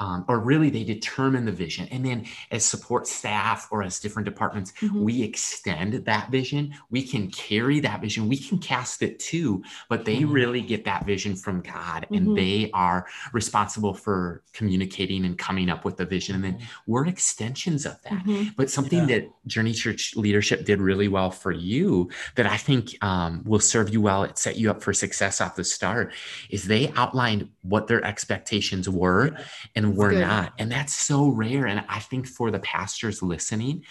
um, 0.01 0.25
or 0.27 0.39
really 0.39 0.71
they 0.71 0.83
determine 0.83 1.45
the 1.45 1.51
vision 1.51 1.87
and 1.91 2.03
then 2.03 2.25
as 2.49 2.65
support 2.65 3.05
staff 3.05 3.67
or 3.71 3.83
as 3.83 3.99
different 3.99 4.25
departments 4.25 4.73
mm-hmm. 4.81 5.03
we 5.03 5.21
extend 5.21 5.93
that 5.93 6.31
vision 6.31 6.73
we 6.89 7.03
can 7.03 7.29
carry 7.29 7.79
that 7.79 8.01
vision 8.01 8.27
we 8.27 8.35
can 8.35 8.57
cast 8.57 9.03
it 9.03 9.19
too 9.19 9.63
but 9.89 10.03
they 10.03 10.17
mm-hmm. 10.17 10.31
really 10.31 10.61
get 10.61 10.83
that 10.83 11.05
vision 11.05 11.35
from 11.35 11.61
god 11.61 12.07
and 12.09 12.25
mm-hmm. 12.25 12.35
they 12.35 12.71
are 12.73 13.05
responsible 13.31 13.93
for 13.93 14.41
communicating 14.53 15.23
and 15.23 15.37
coming 15.37 15.69
up 15.69 15.85
with 15.85 15.97
the 15.97 16.05
vision 16.05 16.33
and 16.33 16.43
then 16.43 16.53
mm-hmm. 16.53 16.91
we're 16.91 17.05
extensions 17.05 17.85
of 17.85 18.01
that 18.01 18.13
mm-hmm. 18.25 18.49
but 18.57 18.71
something 18.71 19.07
yeah. 19.07 19.19
that 19.19 19.29
journey 19.45 19.71
church 19.71 20.15
leadership 20.15 20.65
did 20.65 20.81
really 20.81 21.07
well 21.07 21.29
for 21.29 21.51
you 21.51 22.09
that 22.35 22.47
i 22.47 22.57
think 22.57 22.97
um, 23.03 23.43
will 23.45 23.59
serve 23.59 23.89
you 23.93 24.01
well 24.01 24.23
it 24.23 24.35
set 24.39 24.57
you 24.57 24.71
up 24.71 24.81
for 24.81 24.93
success 24.93 25.39
off 25.39 25.55
the 25.55 25.63
start 25.63 26.11
is 26.49 26.63
they 26.63 26.91
outlined 26.95 27.47
what 27.61 27.85
their 27.85 28.03
expectations 28.03 28.89
were 28.89 29.29
and 29.75 29.90
we're 29.95 30.11
Good. 30.11 30.21
not. 30.21 30.53
And 30.57 30.71
that's 30.71 30.93
so 30.93 31.29
rare. 31.29 31.67
And 31.67 31.83
I 31.87 31.99
think 31.99 32.27
for 32.27 32.51
the 32.51 32.59
pastors 32.59 33.21
listening, 33.21 33.85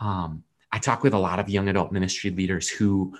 um, 0.00 0.44
I 0.72 0.78
talk 0.78 1.02
with 1.02 1.14
a 1.14 1.18
lot 1.18 1.38
of 1.38 1.48
young 1.48 1.68
adult 1.68 1.92
ministry 1.92 2.30
leaders 2.30 2.68
who 2.68 3.16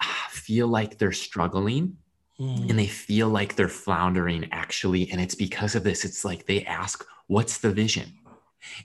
uh, 0.00 0.28
feel 0.30 0.68
like 0.68 0.98
they're 0.98 1.12
struggling 1.12 1.96
mm. 2.40 2.70
and 2.70 2.78
they 2.78 2.86
feel 2.86 3.28
like 3.28 3.56
they're 3.56 3.68
floundering 3.68 4.48
actually. 4.52 5.10
And 5.10 5.20
it's 5.20 5.34
because 5.34 5.74
of 5.74 5.84
this. 5.84 6.04
It's 6.04 6.24
like 6.24 6.46
they 6.46 6.64
ask, 6.64 7.04
What's 7.26 7.58
the 7.58 7.70
vision? 7.70 8.18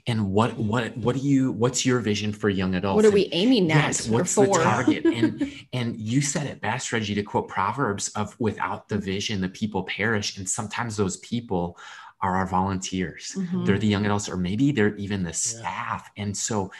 and 0.06 0.30
what 0.32 0.56
what 0.56 0.96
what 0.96 1.16
do 1.16 1.20
you 1.20 1.52
what's 1.52 1.84
your 1.84 2.00
vision 2.00 2.32
for 2.32 2.48
young 2.48 2.74
adults 2.74 2.96
what 2.96 3.04
are 3.04 3.10
we 3.10 3.28
aiming 3.32 3.70
at 3.70 3.86
yes, 3.86 4.08
what's 4.08 4.34
the 4.34 4.46
target 4.46 5.04
and 5.04 5.52
and 5.72 5.96
you 5.98 6.20
said 6.20 6.46
it 6.46 6.60
best 6.60 6.92
reggie 6.92 7.14
to 7.14 7.22
quote 7.22 7.48
proverbs 7.48 8.08
of 8.10 8.38
without 8.38 8.88
the 8.88 8.98
vision 8.98 9.40
the 9.40 9.48
people 9.48 9.82
perish 9.84 10.38
and 10.38 10.48
sometimes 10.48 10.96
those 10.96 11.16
people 11.18 11.78
are 12.24 12.36
our 12.36 12.46
volunteers 12.46 13.34
mm-hmm. 13.36 13.64
they're 13.64 13.78
the 13.78 13.86
young 13.86 14.04
adults 14.06 14.28
or 14.28 14.36
maybe 14.36 14.72
they're 14.72 14.96
even 14.96 15.22
the 15.22 15.32
staff 15.32 16.10
yeah. 16.16 16.22
and 16.22 16.36
so 16.36 16.70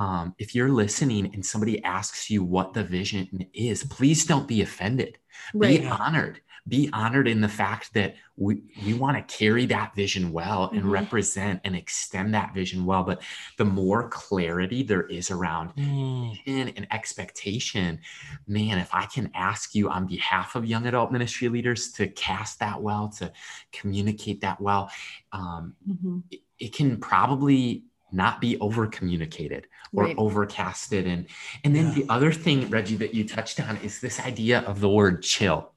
um, 0.00 0.34
if 0.38 0.54
you're 0.54 0.70
listening 0.70 1.30
and 1.34 1.44
somebody 1.44 1.82
asks 1.84 2.30
you 2.30 2.42
what 2.42 2.72
the 2.72 2.82
vision 2.82 3.46
is 3.52 3.84
please 3.84 4.24
don't 4.24 4.48
be 4.48 4.62
offended 4.62 5.18
right. 5.52 5.82
be 5.82 5.86
honored 5.86 6.40
be 6.68 6.90
honored 6.92 7.26
in 7.26 7.40
the 7.40 7.48
fact 7.48 7.94
that 7.94 8.16
we, 8.36 8.62
we 8.84 8.94
want 8.94 9.16
to 9.16 9.36
carry 9.36 9.66
that 9.66 9.94
vision 9.94 10.32
well 10.32 10.68
and 10.70 10.80
mm-hmm. 10.80 10.90
represent 10.90 11.60
and 11.64 11.74
extend 11.74 12.34
that 12.34 12.54
vision 12.54 12.84
well. 12.84 13.02
But 13.02 13.22
the 13.56 13.64
more 13.64 14.08
clarity 14.08 14.82
there 14.82 15.06
is 15.06 15.30
around 15.30 15.74
mm. 15.76 16.38
and 16.46 16.86
expectation, 16.90 18.00
man, 18.46 18.78
if 18.78 18.94
I 18.94 19.06
can 19.06 19.30
ask 19.34 19.74
you 19.74 19.88
on 19.88 20.06
behalf 20.06 20.54
of 20.54 20.66
young 20.66 20.86
adult 20.86 21.10
ministry 21.10 21.48
leaders 21.48 21.92
to 21.92 22.08
cast 22.08 22.60
that 22.60 22.80
well, 22.82 23.08
to 23.18 23.32
communicate 23.72 24.42
that 24.42 24.60
well, 24.60 24.90
um, 25.32 25.74
mm-hmm. 25.88 26.18
it, 26.30 26.40
it 26.58 26.74
can 26.74 26.98
probably 26.98 27.84
not 28.10 28.40
be 28.40 28.58
over 28.58 28.86
communicated 28.86 29.66
or 29.92 30.04
right. 30.04 30.16
overcasted 30.16 31.06
and 31.06 31.26
and 31.64 31.76
then 31.76 31.88
yeah. 31.88 31.94
the 31.94 32.06
other 32.08 32.32
thing 32.32 32.68
reggie 32.70 32.96
that 32.96 33.14
you 33.14 33.26
touched 33.26 33.60
on 33.60 33.76
is 33.78 34.00
this 34.00 34.18
idea 34.20 34.60
of 34.60 34.80
the 34.80 34.88
word 34.88 35.22
chill 35.22 35.72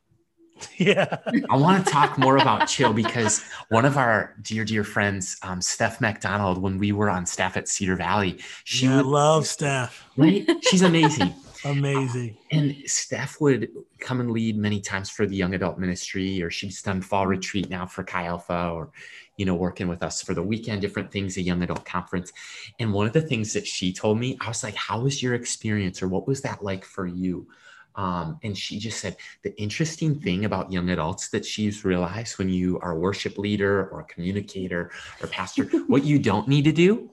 Yeah. 0.77 1.17
I 1.49 1.57
want 1.57 1.85
to 1.85 1.91
talk 1.91 2.17
more 2.17 2.37
about 2.37 2.67
chill 2.67 2.91
because 2.91 3.43
one 3.69 3.85
of 3.85 3.97
our 3.97 4.35
dear, 4.41 4.65
dear 4.65 4.83
friends, 4.83 5.37
um, 5.43 5.61
Steph 5.61 6.01
McDonald, 6.01 6.57
when 6.57 6.79
we 6.79 6.91
were 6.91 7.09
on 7.09 7.25
staff 7.27 7.55
at 7.55 7.67
Cedar 7.67 7.95
Valley, 7.95 8.39
she 8.63 8.87
yeah, 8.87 8.97
would, 8.97 9.05
love 9.05 9.45
Steph. 9.45 10.09
Right? 10.17 10.49
She's 10.63 10.81
amazing. 10.81 11.35
amazing. 11.65 12.35
and 12.51 12.75
Steph 12.87 13.39
would 13.39 13.69
come 13.99 14.19
and 14.19 14.31
lead 14.31 14.57
many 14.57 14.81
times 14.81 15.09
for 15.09 15.27
the 15.27 15.35
young 15.35 15.53
adult 15.53 15.77
ministry, 15.77 16.41
or 16.41 16.49
she's 16.49 16.81
done 16.81 17.01
fall 17.01 17.27
retreat 17.27 17.69
now 17.69 17.85
for 17.85 18.03
Chi 18.03 18.25
Alpha, 18.25 18.71
or 18.73 18.91
you 19.37 19.45
know, 19.45 19.55
working 19.55 19.87
with 19.87 20.03
us 20.03 20.21
for 20.21 20.33
the 20.33 20.43
weekend, 20.43 20.81
different 20.81 21.11
things, 21.11 21.37
a 21.37 21.41
young 21.41 21.63
adult 21.63 21.85
conference. 21.85 22.31
And 22.79 22.93
one 22.93 23.07
of 23.07 23.13
the 23.13 23.21
things 23.21 23.53
that 23.53 23.65
she 23.65 23.93
told 23.93 24.19
me, 24.19 24.37
I 24.41 24.47
was 24.47 24.63
like, 24.63 24.75
How 24.75 25.01
was 25.01 25.21
your 25.21 25.33
experience, 25.33 26.01
or 26.01 26.07
what 26.07 26.27
was 26.27 26.41
that 26.41 26.63
like 26.63 26.85
for 26.85 27.07
you? 27.07 27.47
Um, 27.95 28.39
and 28.43 28.57
she 28.57 28.79
just 28.79 28.99
said 28.99 29.17
the 29.43 29.59
interesting 29.61 30.19
thing 30.19 30.45
about 30.45 30.71
young 30.71 30.89
adults 30.89 31.29
that 31.29 31.45
she's 31.45 31.83
realized 31.83 32.37
when 32.37 32.49
you 32.49 32.79
are 32.79 32.91
a 32.91 32.99
worship 32.99 33.37
leader 33.37 33.89
or 33.89 34.01
a 34.01 34.05
communicator 34.05 34.91
or 35.21 35.27
pastor, 35.27 35.63
what 35.87 36.03
you 36.03 36.19
don't 36.19 36.47
need 36.47 36.65
to 36.65 36.71
do 36.71 37.09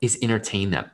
is 0.00 0.18
entertain 0.22 0.70
them. 0.70 0.90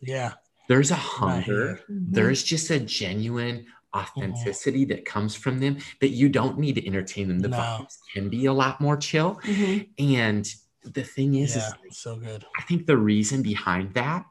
Yeah. 0.00 0.32
There's 0.68 0.90
a 0.90 0.96
hunger, 0.96 1.80
mm-hmm. 1.82 2.12
there's 2.12 2.42
just 2.42 2.70
a 2.70 2.78
genuine 2.78 3.66
authenticity 3.96 4.82
mm-hmm. 4.82 4.90
that 4.90 5.04
comes 5.04 5.34
from 5.34 5.58
them 5.58 5.78
that 6.00 6.10
you 6.10 6.28
don't 6.28 6.58
need 6.58 6.76
to 6.76 6.86
entertain 6.86 7.28
them. 7.28 7.40
The 7.40 7.48
no. 7.48 7.56
vibes 7.56 7.98
can 8.12 8.28
be 8.28 8.46
a 8.46 8.52
lot 8.52 8.80
more 8.80 8.96
chill. 8.96 9.40
Mm-hmm. 9.44 10.14
And 10.14 10.48
the 10.84 11.02
thing 11.02 11.34
is, 11.34 11.56
yeah, 11.56 11.70
is 11.88 11.98
so 11.98 12.16
good. 12.16 12.44
I 12.58 12.62
think 12.62 12.86
the 12.86 12.96
reason 12.96 13.42
behind 13.42 13.94
that 13.94 14.24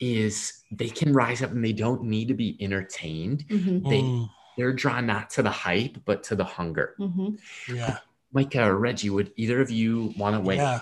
is 0.00 0.64
they 0.70 0.88
can 0.88 1.12
rise 1.12 1.42
up 1.42 1.50
and 1.50 1.64
they 1.64 1.72
don't 1.72 2.02
need 2.02 2.28
to 2.28 2.34
be 2.34 2.56
entertained. 2.60 3.46
Mm-hmm. 3.48 3.88
They 3.88 4.00
mm. 4.02 4.28
they're 4.56 4.72
drawn 4.72 5.06
not 5.06 5.30
to 5.30 5.42
the 5.42 5.50
hype 5.50 5.98
but 6.04 6.22
to 6.24 6.36
the 6.36 6.44
hunger. 6.44 6.94
Mm-hmm. 6.98 7.74
Yeah. 7.74 7.98
Mike 8.32 8.54
uh, 8.56 8.70
Reggie, 8.72 9.10
would 9.10 9.32
either 9.36 9.60
of 9.60 9.70
you 9.70 10.12
want 10.16 10.34
to 10.34 10.40
weigh? 10.40 10.56
Yeah. 10.56 10.80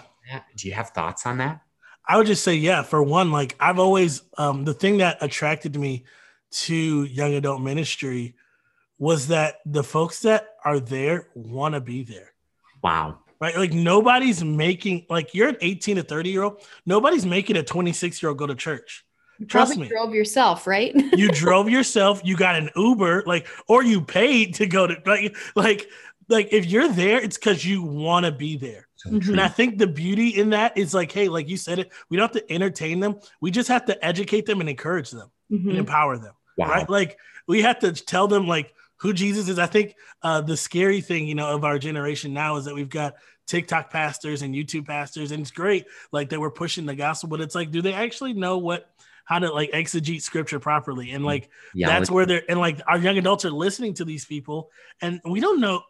Do 0.56 0.68
you 0.68 0.74
have 0.74 0.90
thoughts 0.90 1.26
on 1.26 1.38
that? 1.38 1.60
I 2.06 2.16
would 2.16 2.26
just 2.26 2.42
say, 2.42 2.54
yeah. 2.54 2.82
For 2.82 3.02
one, 3.02 3.30
like 3.30 3.56
I've 3.60 3.78
always 3.78 4.22
um, 4.36 4.64
the 4.64 4.74
thing 4.74 4.98
that 4.98 5.18
attracted 5.20 5.76
me 5.76 6.04
to 6.50 7.04
young 7.04 7.34
adult 7.34 7.60
ministry 7.60 8.34
was 8.98 9.28
that 9.28 9.56
the 9.66 9.82
folks 9.82 10.20
that 10.20 10.48
are 10.64 10.80
there 10.80 11.28
want 11.34 11.74
to 11.74 11.80
be 11.80 12.04
there. 12.04 12.32
Wow 12.82 13.18
right? 13.44 13.56
Like 13.58 13.72
nobody's 13.74 14.42
making 14.42 15.04
like 15.10 15.34
you're 15.34 15.50
an 15.50 15.56
18 15.60 15.96
to 15.96 16.02
30 16.02 16.30
year 16.30 16.42
old, 16.44 16.62
nobody's 16.86 17.26
making 17.26 17.56
a 17.56 17.62
26 17.62 18.22
year 18.22 18.30
old 18.30 18.38
go 18.38 18.46
to 18.46 18.54
church. 18.54 19.04
You 19.38 19.46
Trust 19.46 19.76
me. 19.76 19.88
drove 19.88 20.14
yourself, 20.14 20.66
right? 20.66 20.94
you 21.12 21.28
drove 21.32 21.68
yourself, 21.68 22.22
you 22.24 22.36
got 22.36 22.56
an 22.56 22.70
Uber, 22.74 23.24
like, 23.26 23.46
or 23.68 23.82
you 23.82 24.00
paid 24.00 24.54
to 24.54 24.66
go 24.66 24.86
to 24.86 24.96
like 25.04 25.36
like 25.54 25.88
like 26.28 26.48
if 26.52 26.64
you're 26.64 26.88
there, 26.88 27.20
it's 27.20 27.36
because 27.36 27.66
you 27.66 27.82
want 27.82 28.24
to 28.24 28.32
be 28.32 28.56
there. 28.56 28.88
So 28.96 29.10
and 29.10 29.40
I 29.40 29.48
think 29.48 29.76
the 29.76 29.86
beauty 29.86 30.28
in 30.28 30.50
that 30.50 30.78
is 30.78 30.94
like, 30.94 31.12
hey, 31.12 31.28
like 31.28 31.46
you 31.46 31.58
said 31.58 31.78
it, 31.78 31.92
we 32.08 32.16
don't 32.16 32.34
have 32.34 32.42
to 32.42 32.52
entertain 32.52 33.00
them. 33.00 33.16
We 33.42 33.50
just 33.50 33.68
have 33.68 33.84
to 33.86 34.04
educate 34.04 34.46
them 34.46 34.60
and 34.60 34.70
encourage 34.70 35.10
them 35.10 35.30
mm-hmm. 35.52 35.68
and 35.68 35.78
empower 35.78 36.16
them. 36.16 36.32
Wow. 36.56 36.68
Right. 36.68 36.88
Like 36.88 37.18
we 37.46 37.60
have 37.60 37.80
to 37.80 37.92
tell 37.92 38.26
them 38.26 38.46
like 38.46 38.72
who 39.04 39.12
Jesus 39.12 39.50
is. 39.50 39.58
I 39.58 39.66
think 39.66 39.96
uh, 40.22 40.40
the 40.40 40.56
scary 40.56 41.02
thing, 41.02 41.28
you 41.28 41.34
know, 41.34 41.54
of 41.54 41.62
our 41.62 41.78
generation 41.78 42.32
now 42.32 42.56
is 42.56 42.64
that 42.64 42.74
we've 42.74 42.88
got 42.88 43.16
TikTok 43.46 43.90
pastors 43.90 44.40
and 44.40 44.54
YouTube 44.54 44.86
pastors, 44.86 45.30
and 45.30 45.42
it's 45.42 45.50
great, 45.50 45.84
like 46.10 46.30
they 46.30 46.38
were 46.38 46.50
pushing 46.50 46.86
the 46.86 46.94
gospel, 46.94 47.28
but 47.28 47.42
it's 47.42 47.54
like, 47.54 47.70
do 47.70 47.82
they 47.82 47.92
actually 47.92 48.32
know 48.32 48.56
what 48.56 48.88
how 49.26 49.38
to 49.38 49.52
like 49.52 49.72
exegete 49.72 50.22
scripture 50.22 50.58
properly? 50.58 51.10
And 51.10 51.22
like 51.22 51.50
yeah, 51.74 51.88
that's 51.88 52.10
where 52.10 52.24
they're 52.24 52.44
and 52.48 52.58
like 52.58 52.80
our 52.88 52.96
young 52.96 53.18
adults 53.18 53.44
are 53.44 53.50
listening 53.50 53.92
to 53.94 54.06
these 54.06 54.24
people, 54.24 54.70
and 55.02 55.20
we 55.22 55.38
don't 55.38 55.60
know. 55.60 55.82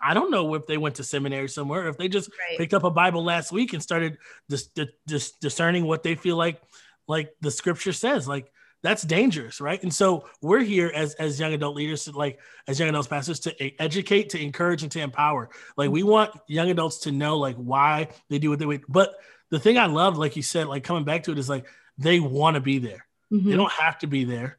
I 0.00 0.14
don't 0.14 0.30
know 0.30 0.54
if 0.54 0.66
they 0.68 0.76
went 0.76 0.94
to 0.96 1.04
seminary 1.04 1.48
somewhere, 1.48 1.88
if 1.88 1.96
they 1.96 2.06
just 2.06 2.30
right. 2.30 2.58
picked 2.58 2.74
up 2.74 2.84
a 2.84 2.90
Bible 2.90 3.24
last 3.24 3.50
week 3.50 3.72
and 3.72 3.82
started 3.82 4.18
dis- 4.48 4.68
dis- 5.06 5.32
discerning 5.32 5.86
what 5.86 6.04
they 6.04 6.14
feel 6.14 6.36
like, 6.36 6.60
like 7.08 7.34
the 7.40 7.50
scripture 7.50 7.94
says. 7.94 8.28
Like 8.28 8.51
that's 8.82 9.02
dangerous 9.02 9.60
right? 9.60 9.82
And 9.82 9.92
so 9.92 10.28
we're 10.40 10.62
here 10.62 10.90
as 10.94 11.14
as 11.14 11.38
young 11.38 11.52
adult 11.52 11.76
leaders 11.76 12.04
to 12.04 12.12
like 12.12 12.40
as 12.66 12.78
young 12.78 12.88
adults 12.88 13.08
pastors 13.08 13.40
to 13.40 13.80
educate 13.80 14.30
to 14.30 14.42
encourage 14.42 14.82
and 14.82 14.92
to 14.92 15.00
empower. 15.00 15.50
Like 15.76 15.90
we 15.90 16.02
want 16.02 16.32
young 16.48 16.70
adults 16.70 16.98
to 17.00 17.12
know 17.12 17.38
like 17.38 17.56
why 17.56 18.08
they 18.28 18.38
do 18.38 18.50
what 18.50 18.58
they 18.58 18.66
do 18.66 18.80
but 18.88 19.14
the 19.50 19.58
thing 19.58 19.78
i 19.78 19.86
love 19.86 20.16
like 20.16 20.36
you 20.36 20.42
said 20.42 20.66
like 20.66 20.84
coming 20.84 21.04
back 21.04 21.24
to 21.24 21.32
it 21.32 21.38
is 21.38 21.48
like 21.48 21.66
they 21.98 22.20
want 22.20 22.54
to 22.54 22.60
be 22.60 22.78
there. 22.78 23.06
Mm-hmm. 23.32 23.50
they 23.50 23.56
don't 23.56 23.72
have 23.72 23.98
to 24.00 24.06
be 24.06 24.24
there. 24.24 24.58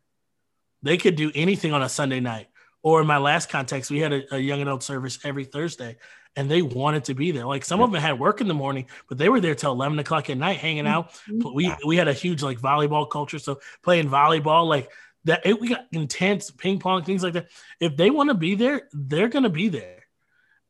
They 0.82 0.98
could 0.98 1.16
do 1.16 1.32
anything 1.36 1.74
on 1.74 1.84
a 1.84 1.90
sunday 1.90 2.20
night. 2.20 2.48
Or 2.82 3.00
in 3.00 3.08
my 3.08 3.18
last 3.18 3.50
context 3.50 3.92
we 3.92 4.00
had 4.00 4.14
a, 4.14 4.36
a 4.36 4.40
young 4.40 4.62
adult 4.62 4.84
service 4.84 5.20
every 5.24 5.46
thursday 5.46 5.98
and 6.36 6.50
they 6.50 6.62
wanted 6.62 7.06
to 7.06 7.13
be 7.13 7.32
there. 7.32 7.46
Like 7.46 7.65
some 7.65 7.82
of 7.82 7.91
them 7.91 8.02
had 8.02 8.19
work 8.19 8.41
in 8.41 8.48
the 8.48 8.54
morning, 8.54 8.88
but 9.08 9.17
they 9.17 9.30
were 9.30 9.39
there 9.39 9.56
till 9.56 9.72
eleven 9.72 10.00
o'clock 10.00 10.30
at 10.30 10.38
night, 10.38 10.58
hanging 10.58 10.88
out. 10.88 11.13
Mm-hmm. 11.30 11.54
We 11.54 11.74
we 11.86 11.98
had 11.98 12.08
a 12.08 12.13
huge 12.13 12.41
like 12.41 12.60
volleyball 12.60 13.10
culture, 13.10 13.39
so 13.39 13.60
playing 13.84 14.10
volleyball 14.10 14.67
like 14.67 14.89
that. 15.26 15.46
It, 15.46 15.60
we 15.60 15.69
got 15.69 15.86
intense 15.91 16.52
ping 16.52 16.80
pong 16.80 17.04
things 17.04 17.24
like 17.24 17.34
that. 17.34 17.50
If 17.80 17.96
they 17.96 18.10
want 18.10 18.30
to 18.30 18.36
be 18.36 18.56
there, 18.56 18.89
they're 18.93 19.30
gonna 19.30 19.50
be 19.50 19.69
there, 19.69 20.06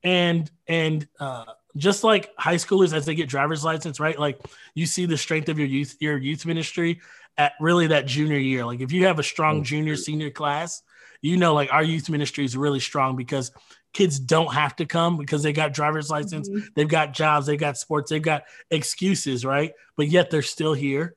and 0.03 0.49
and 0.67 1.07
uh, 1.19 1.45
just 1.77 2.03
like 2.03 2.31
high 2.37 2.55
schoolers 2.55 2.93
as 2.93 3.05
they 3.05 3.15
get 3.15 3.29
driver's 3.29 3.63
license, 3.63 3.99
right? 3.99 4.17
Like 4.17 4.39
you 4.75 4.85
see 4.85 5.05
the 5.05 5.17
strength 5.17 5.49
of 5.49 5.57
your 5.57 5.67
youth 5.67 5.95
your 5.99 6.17
youth 6.17 6.45
ministry 6.45 7.01
at 7.37 7.53
really 7.59 7.87
that 7.87 8.05
junior 8.05 8.37
year. 8.37 8.65
Like 8.65 8.81
if 8.81 8.91
you 8.91 9.05
have 9.05 9.19
a 9.19 9.23
strong 9.23 9.63
junior 9.63 9.95
senior 9.95 10.29
class, 10.29 10.83
you 11.21 11.37
know 11.37 11.53
like 11.53 11.71
our 11.71 11.83
youth 11.83 12.09
ministry 12.09 12.43
is 12.43 12.57
really 12.57 12.81
strong 12.81 13.15
because 13.15 13.51
kids 13.93 14.19
don't 14.19 14.53
have 14.53 14.75
to 14.77 14.85
come 14.85 15.17
because 15.17 15.43
they 15.43 15.53
got 15.53 15.73
driver's 15.73 16.09
license, 16.09 16.49
mm-hmm. 16.49 16.65
they've 16.75 16.87
got 16.87 17.13
jobs, 17.13 17.45
they've 17.45 17.59
got 17.59 17.77
sports, 17.77 18.09
they've 18.09 18.21
got 18.21 18.43
excuses, 18.69 19.45
right? 19.45 19.73
But 19.95 20.07
yet 20.07 20.29
they're 20.29 20.41
still 20.41 20.73
here. 20.73 21.15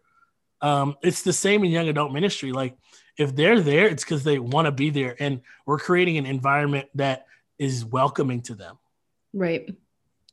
Um, 0.61 0.97
it's 1.03 1.23
the 1.23 1.33
same 1.33 1.65
in 1.65 1.71
young 1.71 1.89
adult 1.89 2.13
ministry. 2.13 2.53
Like 2.53 2.77
if 3.19 3.35
they're 3.35 3.61
there, 3.61 3.87
it's 3.87 4.05
because 4.05 4.25
they 4.25 4.39
want 4.39 4.67
to 4.67 4.73
be 4.73 4.91
there, 4.91 5.17
and 5.19 5.41
we're 5.65 5.79
creating 5.79 6.19
an 6.19 6.27
environment 6.27 6.89
that 6.95 7.27
is 7.59 7.85
welcoming 7.85 8.43
to 8.43 8.55
them. 8.55 8.79
Right. 9.33 9.75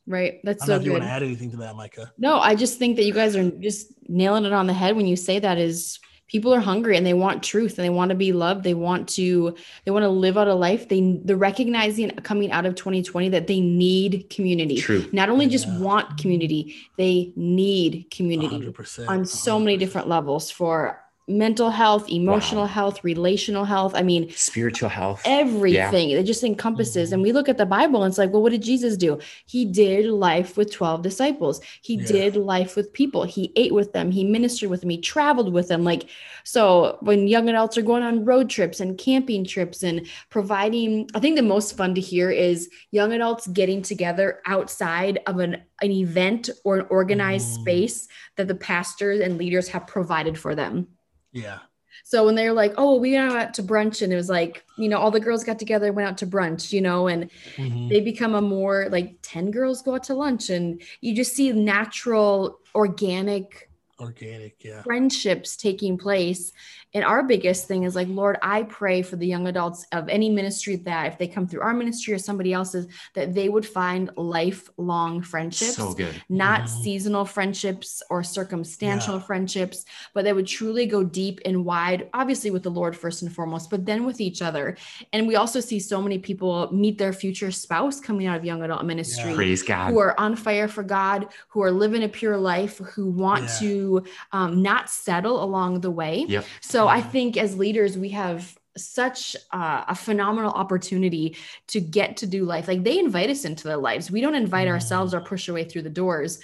Right. 0.06 0.40
That's 0.44 0.62
I 0.62 0.66
so 0.66 0.72
don't 0.72 0.76
know 0.76 0.80
if 0.82 0.86
you 0.86 0.92
want 0.92 1.04
to 1.04 1.10
add 1.10 1.22
anything 1.22 1.50
to 1.52 1.56
that, 1.58 1.76
Micah. 1.76 2.12
No, 2.18 2.38
I 2.38 2.54
just 2.54 2.78
think 2.78 2.96
that 2.96 3.04
you 3.04 3.14
guys 3.14 3.36
are 3.36 3.50
just 3.50 3.92
nailing 4.06 4.44
it 4.44 4.52
on 4.52 4.66
the 4.66 4.74
head 4.74 4.96
when 4.96 5.06
you 5.06 5.16
say 5.16 5.38
that 5.38 5.56
is 5.56 5.98
people 6.26 6.52
are 6.54 6.60
hungry 6.60 6.96
and 6.96 7.04
they 7.06 7.14
want 7.14 7.42
truth 7.42 7.78
and 7.78 7.84
they 7.84 7.90
want 7.90 8.08
to 8.08 8.14
be 8.14 8.32
loved. 8.32 8.64
They 8.64 8.74
want 8.74 9.08
to 9.10 9.54
they 9.84 9.90
want 9.90 10.04
to 10.04 10.08
live 10.08 10.36
out 10.38 10.48
a 10.48 10.54
life. 10.54 10.88
They 10.88 11.20
the 11.24 11.36
recognizing 11.36 12.10
coming 12.22 12.50
out 12.50 12.66
of 12.66 12.74
2020 12.74 13.28
that 13.30 13.46
they 13.46 13.60
need 13.60 14.28
community. 14.30 14.76
True. 14.76 15.06
Not 15.12 15.28
only 15.28 15.46
just 15.46 15.66
Yeah. 15.68 15.78
want 15.80 16.18
community, 16.18 16.74
they 16.96 17.32
need 17.36 18.06
community 18.10 18.56
100%. 18.58 19.08
on 19.08 19.24
so 19.26 19.58
many 19.58 19.76
different 19.76 20.08
levels 20.08 20.50
for 20.50 21.03
mental 21.26 21.70
health, 21.70 22.08
emotional 22.10 22.62
Wow. 22.62 22.68
health, 22.68 23.02
relational 23.04 23.64
health. 23.64 23.92
I 23.94 24.02
mean, 24.02 24.30
Spiritual 24.36 24.90
health. 24.90 25.22
everything. 25.24 26.10
It 26.10 26.24
just 26.24 26.44
encompasses. 26.44 27.12
And 27.12 27.22
we 27.22 27.32
look 27.32 27.48
at 27.48 27.56
the 27.56 27.64
bible 27.66 28.02
and 28.02 28.10
it's 28.10 28.18
like 28.18 28.30
well 28.32 28.42
what 28.42 28.52
did 28.52 28.62
jesus 28.62 28.96
do? 28.96 29.18
He 29.46 29.64
did 29.64 30.06
life 30.06 30.56
with 30.56 30.70
12 30.70 31.02
disciples. 31.02 31.60
He 31.82 31.94
Yeah. 31.96 32.06
did 32.06 32.36
life 32.36 32.76
with 32.76 32.92
people. 32.92 33.24
He 33.24 33.52
ate 33.56 33.72
with 33.72 33.92
them. 33.92 34.10
He 34.10 34.22
ministered 34.24 34.68
with 34.70 34.80
them. 34.82 34.90
He 34.90 34.98
traveled 34.98 35.52
with 35.52 35.68
them. 35.68 35.82
Like 35.82 36.04
so 36.44 36.98
when 37.00 37.26
young 37.26 37.48
adults 37.48 37.78
are 37.78 37.82
going 37.82 38.02
on 38.02 38.24
road 38.26 38.50
trips 38.50 38.78
and 38.80 38.98
camping 38.98 39.44
trips 39.46 39.82
and 39.82 40.06
providing 40.28 41.08
i 41.14 41.18
think 41.20 41.36
the 41.36 41.42
most 41.42 41.74
fun 41.76 41.94
to 41.94 42.00
hear 42.02 42.30
is 42.30 42.68
young 42.90 43.12
adults 43.12 43.46
getting 43.46 43.80
together 43.80 44.40
outside 44.46 45.20
of 45.26 45.38
an 45.38 45.56
an 45.80 45.90
event 45.90 46.50
or 46.64 46.76
an 46.78 46.86
organized 46.90 47.48
Mm. 47.58 47.60
space 47.62 48.08
that 48.36 48.46
the 48.48 48.54
pastors 48.54 49.20
and 49.20 49.38
leaders 49.38 49.68
have 49.68 49.86
provided 49.86 50.36
for 50.38 50.54
them 50.54 50.86
Yeah. 51.34 51.58
so 52.04 52.24
when 52.26 52.34
they're 52.34 52.52
like, 52.52 52.74
oh, 52.76 52.96
we 52.96 53.12
went 53.12 53.32
out 53.32 53.54
to 53.54 53.62
brunch 53.62 54.02
and 54.02 54.12
it 54.12 54.16
was 54.16 54.28
like, 54.28 54.64
you 54.78 54.88
know, 54.88 54.98
all 54.98 55.10
the 55.10 55.20
girls 55.20 55.44
got 55.44 55.58
together 55.58 55.92
went 55.92 56.08
out 56.08 56.18
to 56.18 56.26
brunch, 56.26 56.72
you 56.72 56.80
know, 56.80 57.06
and 57.08 57.30
Mhm. 57.56 57.88
they 57.90 58.00
become 58.00 58.34
a 58.34 58.40
more 58.40 58.88
like 58.90 59.16
10 59.22 59.50
girls 59.50 59.82
go 59.82 59.94
out 59.94 60.04
to 60.04 60.14
lunch 60.14 60.50
and 60.50 60.82
you 61.02 61.14
just 61.14 61.34
see 61.34 61.52
natural, 61.52 62.58
organic 62.74 63.70
Organic. 64.00 64.56
Yeah. 64.64 64.82
friendships 64.82 65.56
taking 65.56 65.96
place. 65.98 66.52
And 66.94 67.02
our 67.04 67.24
biggest 67.24 67.66
thing 67.66 67.82
is 67.82 67.96
like, 67.96 68.06
Lord, 68.08 68.38
I 68.40 68.62
pray 68.62 69.02
for 69.02 69.16
the 69.16 69.26
young 69.26 69.48
adults 69.48 69.84
of 69.90 70.08
any 70.08 70.30
ministry 70.30 70.76
that 70.76 71.06
if 71.12 71.18
they 71.18 71.26
come 71.26 71.48
through 71.48 71.62
our 71.62 71.74
ministry 71.74 72.14
or 72.14 72.18
somebody 72.18 72.52
else's, 72.52 72.86
that 73.14 73.34
they 73.34 73.48
would 73.48 73.66
find 73.66 74.10
lifelong 74.16 75.20
friendships 75.22 75.74
So 75.74 75.92
good. 75.92 76.14
not 76.28 76.62
Mhm. 76.62 76.68
seasonal 76.68 77.24
friendships 77.24 78.00
or 78.10 78.22
circumstantial 78.22 79.14
Yeah. 79.16 79.20
friendships, 79.22 79.84
but 80.14 80.24
they 80.24 80.32
would 80.32 80.46
truly 80.46 80.86
go 80.86 81.02
deep 81.02 81.40
and 81.44 81.64
wide, 81.64 82.08
obviously 82.14 82.52
with 82.52 82.62
the 82.62 82.70
Lord 82.70 82.96
first 82.96 83.22
and 83.22 83.32
foremost, 83.32 83.70
but 83.70 83.84
then 83.86 84.06
with 84.06 84.20
each 84.20 84.40
other. 84.40 84.76
And 85.12 85.26
we 85.26 85.34
also 85.34 85.58
see 85.58 85.80
so 85.80 86.00
many 86.00 86.18
people 86.18 86.68
meet 86.72 86.96
their 86.98 87.12
future 87.12 87.50
spouse 87.50 87.98
coming 88.00 88.26
out 88.28 88.36
of 88.36 88.44
young 88.44 88.62
adult 88.62 88.84
ministry. 88.84 89.30
Yeah. 89.30 89.36
Praise 89.36 89.62
God. 89.64 89.90
Who 89.90 89.98
are 89.98 90.18
on 90.20 90.36
fire 90.36 90.68
for 90.68 90.84
God, 90.84 91.26
who 91.48 91.60
are 91.62 91.72
living 91.72 92.04
a 92.04 92.08
pure 92.08 92.36
life, 92.36 92.78
who 92.78 93.10
want 93.10 93.42
Yeah. 93.44 93.58
to 93.58 94.04
um, 94.32 94.62
not 94.62 94.88
settle 94.90 95.42
along 95.42 95.80
the 95.80 95.90
way. 95.90 96.24
Yep. 96.28 96.44
So 96.60 96.83
I 96.88 97.00
think 97.00 97.36
as 97.36 97.56
leaders, 97.56 97.96
we 97.98 98.10
have 98.10 98.56
such 98.76 99.36
uh, 99.52 99.84
a 99.88 99.94
phenomenal 99.94 100.50
opportunity 100.50 101.36
to 101.68 101.80
get 101.80 102.16
to 102.18 102.26
do 102.26 102.44
life. 102.44 102.66
Like 102.66 102.82
they 102.82 102.98
invite 102.98 103.30
us 103.30 103.44
into 103.44 103.64
their 103.68 103.76
lives. 103.76 104.10
We 104.10 104.20
don't 104.20 104.34
invite 104.34 104.66
Mhm. 104.66 104.72
ourselves 104.72 105.14
or 105.14 105.20
push 105.20 105.48
our 105.48 105.54
way 105.54 105.64
through 105.64 105.82
the 105.82 105.90
doors. 105.90 106.40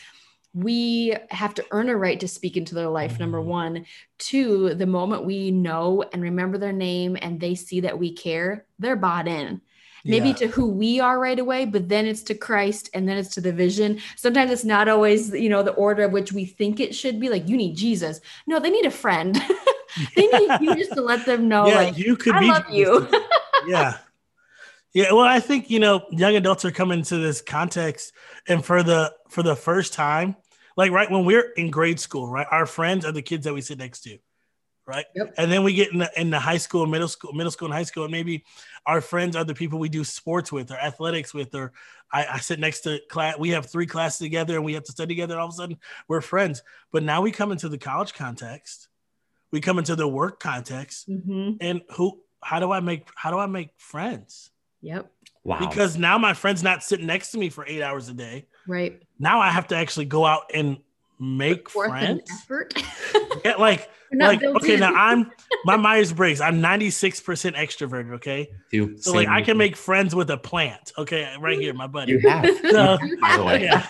We 0.53 1.16
have 1.31 1.55
to 1.55 1.64
earn 1.70 1.88
a 1.88 1.96
right 1.96 2.18
to 2.20 2.26
speak 2.29 2.57
into 2.57 2.74
their 2.74 2.88
life. 2.88 3.20
Number 3.20 3.38
Mhm. 3.40 3.44
one, 3.46 3.87
two, 4.18 4.74
the 4.74 4.87
moment 4.87 5.24
we 5.24 5.50
know 5.50 6.05
and 6.12 6.22
remember 6.22 6.59
their 6.59 6.72
name 6.72 7.16
and 7.20 7.38
they 7.40 7.55
see 7.55 7.81
that 7.81 7.98
we 7.98 8.12
care, 8.12 8.66
they're 8.79 8.96
bought 8.96 9.29
in 9.29 9.61
maybe 10.07 10.29
Yeah. 10.29 10.35
to 10.35 10.46
who 10.46 10.66
we 10.66 10.98
are 10.98 11.20
right 11.20 11.38
away 11.38 11.66
but 11.66 11.90
then 11.90 12.07
it's 12.07 12.22
to 12.22 12.35
christ 12.35 12.88
and 12.94 13.07
then 13.07 13.18
it's 13.18 13.29
to 13.35 13.40
the 13.42 13.53
vision 13.53 13.98
sometimes 14.16 14.50
it's 14.50 14.64
not 14.64 14.88
always 14.88 15.31
you 15.35 15.50
know 15.50 15.62
the 15.62 15.74
order 15.74 16.05
of 16.05 16.11
which 16.12 16.33
we 16.33 16.46
think 16.46 16.81
it 16.81 16.94
should 16.94 17.20
be 17.20 17.29
like 17.29 17.46
you 17.46 17.55
need 17.55 17.76
jesus 17.76 18.18
no 18.46 18.59
they 18.59 18.70
need 18.70 18.87
a 18.87 18.90
friend 18.90 19.38
they 20.16 20.26
need 20.26 20.50
you 20.61 20.74
just 20.76 20.92
to 20.92 21.00
let 21.00 21.24
them 21.26 21.48
know 21.48 21.66
yeah, 21.66 21.74
like 21.76 21.98
you 21.98 22.16
could 22.16 22.35
i 22.35 22.40
be 22.40 22.46
love 22.48 22.70
you 22.70 23.09
yeah. 23.66 23.98
Yeah, 24.92 25.12
well, 25.12 25.20
I 25.20 25.38
think 25.38 25.70
you 25.70 25.79
know, 25.79 26.05
young 26.11 26.35
adults 26.35 26.64
are 26.64 26.72
coming 26.72 27.03
to 27.05 27.16
this 27.18 27.40
context, 27.40 28.12
and 28.48 28.64
for 28.64 28.83
the 28.83 29.14
for 29.29 29.44
the 29.44 29.55
first 29.55 29.92
time, 29.92 30.35
like 30.76 30.90
right 30.90 31.09
when 31.09 31.24
we're 31.24 31.53
in 31.53 31.70
grade 31.70 32.00
school, 32.00 32.26
right, 32.26 32.46
our 32.50 32.66
friends 32.66 33.05
are 33.05 33.12
the 33.12 33.22
kids 33.22 33.44
that 33.44 33.55
we 33.55 33.61
sit 33.61 33.79
next 33.79 34.00
to, 34.00 34.18
right, 34.87 35.05
Yep. 35.14 35.35
and 35.38 35.53
then 35.53 35.62
we 35.62 35.74
get 35.74 35.92
in 35.92 35.98
the, 36.00 36.11
in 36.20 36.31
the 36.31 36.40
high 36.40 36.57
school, 36.57 36.87
middle 36.87 37.07
school, 37.07 37.33
middle 37.33 37.53
school, 37.53 37.66
and 37.66 37.74
high 37.74 37.85
school, 37.85 38.03
and 38.03 38.11
maybe 38.11 38.44
our 38.85 39.00
friends 39.00 39.37
are 39.37 39.44
the 39.44 39.55
people 39.55 39.79
we 39.79 39.88
do 39.88 40.03
sports 40.03 40.50
with 40.50 40.72
or 40.72 40.79
athletics 40.79 41.33
with, 41.33 41.55
or 41.55 41.72
I, 42.12 42.26
I 42.26 42.38
sit 42.38 42.59
next 42.59 42.81
to 42.81 42.98
class. 43.09 43.38
We 43.38 43.50
have 43.50 43.66
three 43.66 43.87
classes 43.87 44.18
together, 44.18 44.57
and 44.57 44.64
we 44.64 44.74
have 44.74 44.85
to 44.85 44.92
study 44.92 45.14
together. 45.14 45.38
All 45.38 45.46
of 45.46 45.53
a 45.53 45.57
sudden, 45.57 45.79
we're 46.09 46.20
friends. 46.20 46.64
But 46.90 47.05
now 47.05 47.22
we 47.22 47.31
come 47.31 47.53
into 47.53 47.68
the 47.68 47.79
college 47.79 48.12
context, 48.12 48.88
we 49.52 49.60
come 49.60 49.78
into 49.78 49.96
the 49.96 50.06
work 50.08 50.40
context, 50.40 51.08
Mhm. 51.08 51.56
and 51.60 51.82
who? 51.96 52.20
How 52.42 52.58
do 52.60 52.70
I 52.72 52.80
make? 52.80 53.06
How 53.16 53.30
do 53.30 53.38
I 53.38 53.46
make 53.46 53.70
friends? 53.78 54.50
yep 54.82 55.12
Wow. 55.44 55.58
because 55.58 55.98
now 55.98 56.16
my 56.16 56.32
friend's 56.32 56.62
not 56.62 56.82
sitting 56.82 57.06
next 57.06 57.32
to 57.32 57.38
me 57.38 57.50
for 57.50 57.66
eight 57.66 57.82
hours 57.82 58.08
a 58.08 58.14
day. 58.14 58.46
right 58.66 59.02
Now 59.18 59.40
I 59.40 59.50
have 59.50 59.66
to 59.68 59.76
actually 59.76 60.06
go 60.06 60.24
out 60.24 60.50
and 60.54 60.78
make 61.20 61.64
Put 61.64 61.72
forth 61.72 61.92
an 61.92 61.98
friends. 62.22 62.30
effort 62.42 62.74
Yeah, 63.44 63.56
like, 63.56 63.88
like 64.12 64.42
okay, 64.42 64.74
in. 64.74 64.80
now 64.80 64.92
I'm 64.94 65.30
my 65.64 65.76
Myers 65.76 66.12
Briggs. 66.12 66.40
I'm 66.40 66.61
96 66.61 67.20
percent 67.20 67.56
extroverted. 67.56 68.14
Okay, 68.14 68.50
Dude, 68.70 69.02
so 69.02 69.12
like 69.12 69.28
I 69.28 69.42
can 69.42 69.56
me. 69.56 69.66
make 69.66 69.76
friends 69.76 70.14
with 70.14 70.30
a 70.30 70.37
plant. 70.37 70.92
Okay, 70.98 71.33
right 71.40 71.59
here, 71.59 71.72
my 71.74 71.87
buddy. 71.87 72.12
You 72.12 72.20
have. 72.28 72.44
So- 72.70 72.98
by 73.20 73.37
the 73.37 73.44
way. 73.44 73.62
Yeah. 73.64 73.87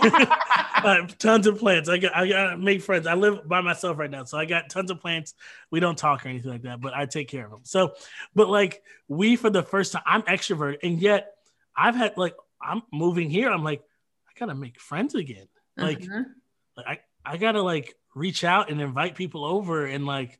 I 0.83 0.95
have 0.97 1.19
tons 1.19 1.47
of 1.47 1.59
plants. 1.59 1.89
I 1.91 1.99
got 1.99 2.17
I 2.17 2.27
gotta 2.29 2.57
make 2.57 2.81
friends. 2.83 3.07
I 3.07 3.15
live 3.15 3.47
by 3.47 3.61
myself 3.61 3.99
right 3.99 4.11
now, 4.11 4.25
so 4.25 4.39
I 4.39 4.45
got 4.47 4.71
tons 4.71 4.91
of 4.91 4.99
plants. 5.01 5.35
We 5.71 5.79
don't 5.81 5.97
talk 5.99 6.25
or 6.25 6.29
anything 6.31 6.51
like 6.51 6.63
that, 6.63 6.81
but 6.81 6.95
I 6.95 7.05
take 7.07 7.29
care 7.29 7.45
of 7.45 7.51
them. 7.51 7.61
So, 7.65 7.93
but 8.35 8.49
like 8.49 8.83
we 9.07 9.37
for 9.37 9.51
the 9.51 9.63
first 9.63 9.93
time, 9.93 10.03
I'm 10.07 10.23
extroverted, 10.23 10.79
and 10.83 10.99
yet 11.01 11.35
I've 11.77 11.95
had 11.97 12.17
like 12.17 12.35
I'm 12.63 12.83
moving 12.93 13.29
here. 13.31 13.51
I'm 13.51 13.63
like 13.63 13.83
I 14.27 14.39
gotta 14.39 14.55
make 14.55 14.81
friends 14.81 15.15
again. 15.15 15.49
Like, 15.77 16.03
Uh-huh. 16.03 16.23
like 16.79 16.87
I 16.87 16.99
I 17.25 17.37
gotta 17.37 17.63
like 17.63 17.95
reach 18.15 18.45
out 18.45 18.71
and 18.71 18.81
invite 18.81 19.15
people 19.15 19.45
over 19.45 19.87
and 19.87 20.07
like 20.07 20.39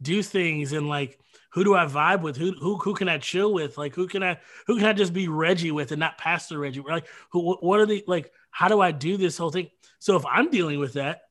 do 0.00 0.22
things 0.22 0.72
and 0.72 0.88
like 0.88 1.18
who 1.52 1.64
do 1.64 1.74
I 1.74 1.84
vibe 1.84 2.22
with? 2.22 2.36
Who 2.36 2.52
who 2.52 2.76
who 2.78 2.94
can 2.94 3.08
I 3.08 3.18
chill 3.18 3.52
with? 3.52 3.76
Like 3.76 3.94
who 3.94 4.08
can 4.08 4.22
I 4.22 4.38
who 4.66 4.76
can 4.78 4.86
I 4.86 4.92
just 4.92 5.12
be 5.12 5.28
Reggie 5.28 5.70
with 5.70 5.92
and 5.92 6.00
not 6.00 6.18
Pastor 6.18 6.58
Reggie? 6.58 6.80
Like 6.80 7.06
who 7.30 7.54
what 7.56 7.80
are 7.80 7.86
the 7.86 8.02
like 8.06 8.32
how 8.50 8.68
do 8.68 8.80
I 8.80 8.92
do 8.92 9.16
this 9.16 9.36
whole 9.36 9.50
thing? 9.50 9.70
So 9.98 10.16
if 10.16 10.24
I'm 10.26 10.50
dealing 10.50 10.78
with 10.78 10.94
that 10.94 11.22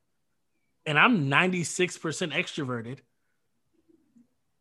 and 0.86 0.98
I'm 0.98 1.28
96% 1.30 2.32
extroverted, 2.32 2.98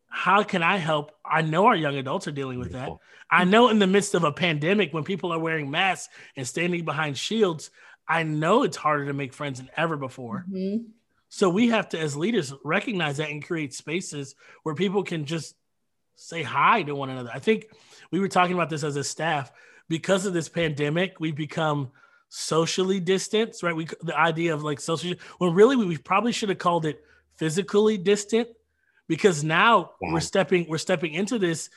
how 0.08 0.44
can 0.44 0.62
I 0.62 0.78
help? 0.78 1.13
I 1.26 1.41
know 1.41 1.67
our 1.67 1.76
young 1.76 1.96
adults 1.96 2.28
are 2.28 2.32
dealing 2.32 2.60
with 2.60 2.74
that. 2.74 2.91
I 3.30 3.46
know 3.46 3.70
in 3.70 3.80
the 3.80 3.88
midst 3.88 4.13
of 4.13 4.26
a 4.26 4.32
pandemic 4.32 4.94
when 4.94 5.06
people 5.06 5.32
are 5.32 5.39
wearing 5.39 5.72
masks 5.72 6.13
and 6.36 6.46
standing 6.46 6.84
behind 6.84 7.17
shields, 7.17 7.72
I 8.19 8.24
know 8.24 8.63
it's 8.63 8.78
harder 8.78 9.06
to 9.06 9.13
make 9.13 9.34
friends 9.34 9.60
than 9.60 9.69
ever 9.78 9.95
before. 9.97 10.45
Mhm. 10.52 10.86
So 11.30 11.50
we 11.50 11.69
have 11.69 11.88
to, 11.89 12.00
as 12.00 12.17
leaders, 12.17 12.54
recognize 12.65 13.17
that 13.17 13.30
and 13.30 13.43
create 13.43 13.74
spaces 13.74 14.36
where 14.63 14.76
people 14.76 15.04
can 15.04 15.26
just 15.26 15.56
say 16.15 16.43
hi 16.43 16.84
to 16.84 16.93
one 16.93 17.10
another. 17.10 17.32
I 17.34 17.39
think 17.39 17.67
we 18.12 18.19
were 18.19 18.28
talking 18.28 18.54
about 18.54 18.69
this 18.69 18.84
as 18.84 18.97
a 18.97 19.04
staff 19.04 19.52
because 19.88 20.26
of 20.26 20.34
this 20.34 20.50
pandemic. 20.50 21.19
We've 21.19 21.36
become 21.36 21.91
socially 22.28 23.00
distanced, 23.00 23.63
right? 23.63 23.76
We 23.76 23.86
the 24.04 24.17
idea 24.17 24.54
of 24.54 24.62
like 24.63 24.80
social 24.80 25.13
when 25.38 25.54
really 25.54 25.76
we 25.78 25.97
probably 25.97 26.32
should 26.34 26.50
have 26.50 26.58
called 26.58 26.86
it 26.86 27.04
physically 27.38 27.97
distant 27.97 28.50
because 29.08 29.43
now 29.43 29.91
Wow. 30.02 30.13
we're 30.13 30.19
stepping 30.19 30.67
we're 30.69 30.78
stepping 30.78 31.13
into 31.13 31.39
this 31.39 31.69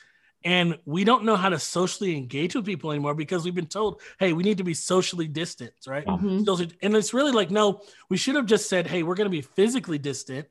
and 0.43 0.77
we 0.85 1.03
don't 1.03 1.23
know 1.23 1.35
how 1.35 1.49
to 1.49 1.57
socially 1.57 2.15
engage 2.15 2.55
with 2.55 2.65
people 2.65 2.91
anymore 2.91 3.15
because 3.15 3.43
we've 3.43 3.55
been 3.55 3.65
told, 3.65 4.01
hey, 4.19 4.33
we 4.33 4.43
need 4.43 4.57
to 4.59 4.63
be 4.63 4.75
socially 4.75 5.27
distant, 5.27 5.73
right? 5.87 6.05
Wow. 6.05 6.17
Mhm. 6.17 6.73
And 6.83 6.95
it's 6.95 7.13
really 7.13 7.31
like 7.31 7.49
no 7.51 7.81
we 8.09 8.17
should 8.17 8.35
have 8.35 8.45
just 8.45 8.69
said 8.69 8.85
hey 8.87 9.01
we're 9.03 9.15
going 9.15 9.25
to 9.25 9.31
be 9.31 9.41
physically 9.41 9.97
distant 9.97 10.47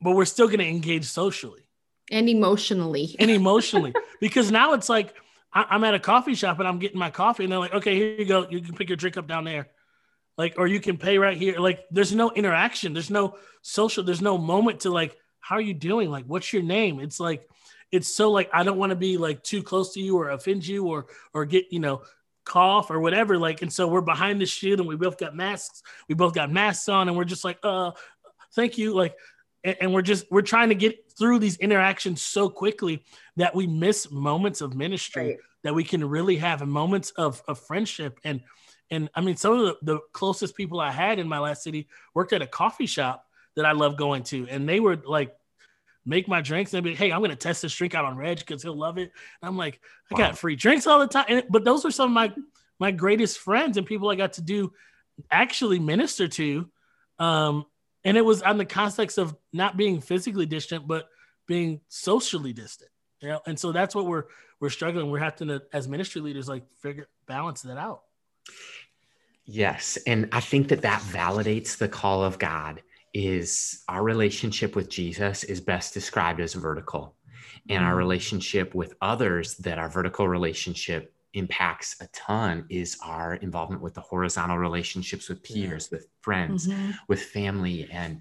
but 0.00 0.16
we're 0.16 0.24
still 0.24 0.46
going 0.48 0.58
to 0.58 0.66
engage 0.66 1.04
socially. 1.04 1.60
And 2.10 2.28
emotionally. 2.28 3.14
And 3.20 3.30
emotionally. 3.40 3.94
Because 4.20 4.50
now 4.50 4.72
it's 4.72 4.88
like 4.88 5.14
I- 5.52 5.66
i'm 5.70 5.84
at 5.84 5.94
a 5.94 6.00
coffee 6.00 6.34
shop 6.34 6.58
and 6.58 6.66
i'm 6.66 6.78
getting 6.78 6.98
my 6.98 7.10
coffee 7.10 7.44
and 7.44 7.52
they're 7.52 7.58
like 7.60 7.74
okay 7.74 7.94
here 7.94 8.14
you 8.18 8.24
go. 8.24 8.46
You 8.50 8.60
can 8.60 8.74
pick 8.74 8.88
your 8.88 8.96
drink 8.96 9.16
up 9.16 9.26
down 9.28 9.44
there. 9.44 9.68
Like 10.38 10.54
or 10.56 10.66
you 10.66 10.80
can 10.80 10.96
pay 10.98 11.18
right 11.18 11.36
here. 11.36 11.58
Like 11.60 11.84
there's 11.90 12.12
no 12.14 12.30
interaction. 12.32 12.94
There's 12.94 13.10
no 13.10 13.36
social 13.60 14.02
there's 14.02 14.22
no 14.22 14.38
moment 14.38 14.80
to 14.80 14.90
like 14.90 15.16
how 15.40 15.56
are 15.56 15.60
you 15.60 15.74
doing? 15.74 16.10
Like 16.10 16.24
what's 16.24 16.52
your 16.52 16.62
name? 16.62 16.98
It's 17.00 17.20
like 17.20 17.46
it's 17.92 18.08
so 18.08 18.30
like 18.30 18.50
i 18.52 18.62
don't 18.64 18.78
want 18.78 18.90
to 18.90 18.96
be 18.96 19.16
like 19.16 19.42
too 19.44 19.62
close 19.62 19.92
to 19.92 20.00
you 20.00 20.16
or 20.18 20.30
offend 20.30 20.66
you 20.66 20.86
or 20.86 21.06
or 21.34 21.44
get 21.44 21.66
you 21.70 21.78
know 21.78 22.02
cough 22.44 22.90
or 22.90 22.98
whatever 22.98 23.38
like 23.38 23.62
and 23.62 23.72
so 23.72 23.86
we're 23.86 24.00
behind 24.00 24.40
the 24.40 24.46
shield 24.46 24.80
and 24.80 24.88
we 24.88 24.96
both 24.96 25.16
got 25.16 25.36
masks 25.36 25.82
we 26.08 26.14
both 26.14 26.34
got 26.34 26.50
masks 26.50 26.88
on 26.88 27.06
and 27.08 27.16
we're 27.16 27.24
just 27.24 27.44
like 27.44 27.58
uh 27.62 27.92
thank 28.56 28.76
you 28.76 28.92
like 28.92 29.14
and, 29.62 29.76
and 29.80 29.94
we're 29.94 30.02
just 30.02 30.24
we're 30.30 30.42
trying 30.42 30.68
to 30.68 30.74
get 30.74 30.98
through 31.16 31.38
these 31.38 31.56
interactions 31.58 32.20
so 32.20 32.48
quickly 32.48 33.04
that 33.36 33.54
we 33.54 33.66
miss 33.66 34.10
moments 34.10 34.60
of 34.60 34.74
ministry 34.74 35.26
Right. 35.28 35.36
that 35.62 35.74
we 35.74 35.84
can 35.84 36.04
really 36.08 36.36
have 36.36 36.66
moments 36.66 37.10
of, 37.12 37.40
of 37.46 37.60
friendship 37.60 38.18
and 38.24 38.40
and 38.90 39.08
I 39.14 39.20
mean 39.20 39.36
some 39.36 39.52
of 39.52 39.60
the, 39.60 39.76
the 39.82 40.00
closest 40.12 40.56
people 40.56 40.80
I 40.80 40.90
had 40.90 41.20
in 41.20 41.28
my 41.28 41.38
last 41.38 41.62
city 41.62 41.86
worked 42.12 42.32
at 42.32 42.42
a 42.42 42.46
coffee 42.46 42.86
shop 42.86 43.24
that 43.54 43.64
I 43.64 43.72
love 43.72 43.96
going 43.96 44.24
to 44.24 44.48
and 44.48 44.68
they 44.68 44.80
were 44.80 44.96
like 44.96 45.32
make 46.04 46.28
my 46.28 46.40
drinks 46.40 46.74
and 46.74 46.82
be 46.82 46.94
hey 46.94 47.12
I'm 47.12 47.20
gonna 47.20 47.36
test 47.36 47.62
this 47.62 47.74
drink 47.74 47.94
out 47.94 48.04
on 48.04 48.16
Reg 48.16 48.38
because 48.38 48.62
he'll 48.62 48.76
love 48.76 48.98
it. 48.98 49.12
And 49.40 49.48
I'm 49.48 49.56
like 49.56 49.80
I 50.12 50.16
got 50.16 50.38
free 50.38 50.56
drinks 50.56 50.86
all 50.86 50.98
the 50.98 51.06
time 51.06 51.26
and, 51.28 51.44
but 51.48 51.64
those 51.64 51.84
were 51.84 51.90
some 51.90 52.10
of 52.10 52.14
my 52.14 52.32
my 52.78 52.90
greatest 52.90 53.38
friends 53.38 53.76
and 53.76 53.86
people 53.86 54.10
I 54.10 54.16
got 54.16 54.34
to 54.34 54.42
do 54.42 54.72
actually 55.30 55.78
minister 55.78 56.26
to 56.26 56.68
um 57.18 57.66
and 58.04 58.16
it 58.16 58.24
was 58.24 58.42
on 58.42 58.58
the 58.58 58.64
context 58.64 59.18
of 59.18 59.36
not 59.52 59.76
being 59.76 60.00
physically 60.00 60.46
distant 60.46 60.88
but 60.88 61.08
being 61.46 61.80
socially 61.88 62.52
distant 62.52 62.90
you 63.22 63.28
know? 63.28 63.40
And 63.46 63.58
so 63.58 63.72
that's 63.72 63.94
what 63.94 64.06
we're 64.06 64.24
we're 64.60 64.70
struggling. 64.70 65.10
We're 65.10 65.20
having 65.20 65.48
to 65.48 65.62
as 65.72 65.88
ministry 65.88 66.20
leaders 66.20 66.48
like 66.48 66.64
figure 66.80 67.08
balance 67.26 67.62
that 67.62 67.78
out. 67.78 68.02
Yes. 69.44 69.98
And 70.06 70.28
i 70.32 70.40
think 70.40 70.68
that 70.68 70.82
that 70.82 71.00
validates 71.00 71.76
the 71.76 71.88
call 71.88 72.22
of 72.22 72.38
god 72.38 72.82
is 73.14 73.82
our 73.88 74.02
relationship 74.02 74.74
with 74.74 74.88
jesus 74.88 75.44
is 75.44 75.60
best 75.60 75.94
described 75.94 76.40
as 76.40 76.54
vertical 76.54 77.14
and 77.68 77.84
our 77.84 77.94
mm. 77.94 77.98
relationship 77.98 78.74
with 78.74 78.94
others 79.00 79.56
that 79.58 79.78
our 79.78 79.88
vertical 79.88 80.26
relationship 80.28 81.14
impacts 81.34 81.96
a 82.00 82.06
ton 82.08 82.64
is 82.68 82.98
our 83.02 83.36
involvement 83.36 83.80
with 83.80 83.94
the 83.94 84.00
horizontal 84.00 84.58
relationships 84.58 85.28
with 85.28 85.42
peers 85.42 85.88
yeah. 85.90 85.96
with 85.96 86.08
friends 86.20 86.68
mm-hmm. 86.68 86.90
with 87.08 87.22
family 87.22 87.88
and 87.90 88.20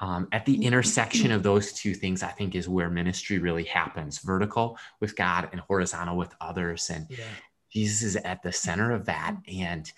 um, 0.00 0.28
at 0.32 0.46
the 0.46 0.64
intersection 0.64 1.30
of 1.30 1.42
those 1.42 1.72
two 1.72 1.94
things, 1.94 2.22
I 2.22 2.28
think 2.28 2.54
is 2.54 2.68
where 2.68 2.88
ministry 2.88 3.38
really 3.38 3.64
happens 3.64 4.18
vertical 4.18 4.78
with 4.98 5.14
God 5.14 5.50
and 5.52 5.60
horizontal 5.60 6.16
with 6.16 6.34
others. 6.40 6.88
And 6.88 7.06
yeah. 7.10 7.24
Jesus 7.70 8.02
is 8.02 8.16
at 8.16 8.42
the 8.42 8.52
center 8.52 8.92
of 8.92 9.04
that. 9.04 9.36
And 9.46 9.90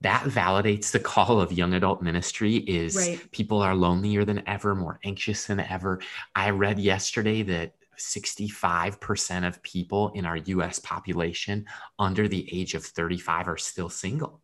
that 0.00 0.24
validates 0.24 0.90
the 0.90 0.98
call 0.98 1.40
of 1.40 1.52
young 1.52 1.74
adult 1.74 2.02
ministry 2.02 2.56
is 2.56 2.96
right. 2.96 3.30
people 3.32 3.60
are 3.60 3.74
lonelier 3.74 4.24
than 4.24 4.42
ever 4.46 4.74
more 4.74 4.98
anxious 5.04 5.46
than 5.46 5.60
ever 5.60 6.00
i 6.34 6.50
read 6.50 6.78
yesterday 6.78 7.42
that 7.42 7.74
65% 7.96 9.46
of 9.46 9.62
people 9.62 10.10
in 10.16 10.26
our 10.26 10.36
us 10.36 10.80
population 10.80 11.64
under 11.96 12.26
the 12.26 12.48
age 12.52 12.74
of 12.74 12.84
35 12.84 13.46
are 13.46 13.56
still 13.56 13.88
single 13.88 14.42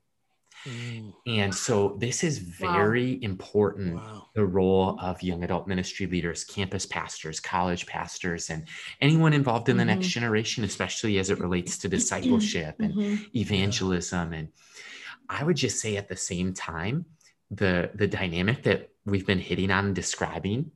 Mm. 0.67 1.15
And 1.27 1.55
so 1.55 1.97
this 1.99 2.23
is 2.23 2.39
very 2.39 3.15
wow. 3.15 3.19
important 3.23 3.95
wow. 3.95 4.27
the 4.35 4.45
role 4.45 4.99
of 5.01 5.23
young 5.23 5.43
adult 5.43 5.67
ministry 5.67 6.07
leaders, 6.07 6.45
campus 6.45 6.85
pastors, 6.85 7.41
college 7.41 7.87
pastors, 7.87 8.51
and 8.51 8.67
anyone 9.01 9.33
involved 9.33 9.69
in 9.69 9.73
mm-hmm. 9.73 9.79
the 9.79 9.85
next 9.87 10.07
mm-hmm. 10.07 10.21
generation, 10.21 10.65
especially 10.65 11.19
as 11.19 11.31
it 11.31 11.41
relates 11.41 11.79
to 11.79 11.89
discipleship 11.89 12.77
and 12.79 12.95
mm-hmm. 12.95 13.25
evangelism. 13.35 14.33
And 14.33 14.49
I 15.31 15.45
would 15.45 15.57
just 15.57 15.81
say 15.81 15.97
at 15.97 16.09
the 16.09 16.17
same 16.17 16.53
time, 16.53 17.07
the 17.51 17.91
the 17.95 18.07
dynamic 18.07 18.65
that 18.65 18.91
we've 19.07 19.27
been 19.27 19.39
hitting 19.39 19.71
on 19.71 19.87
and 19.87 19.95
describing 19.95 20.73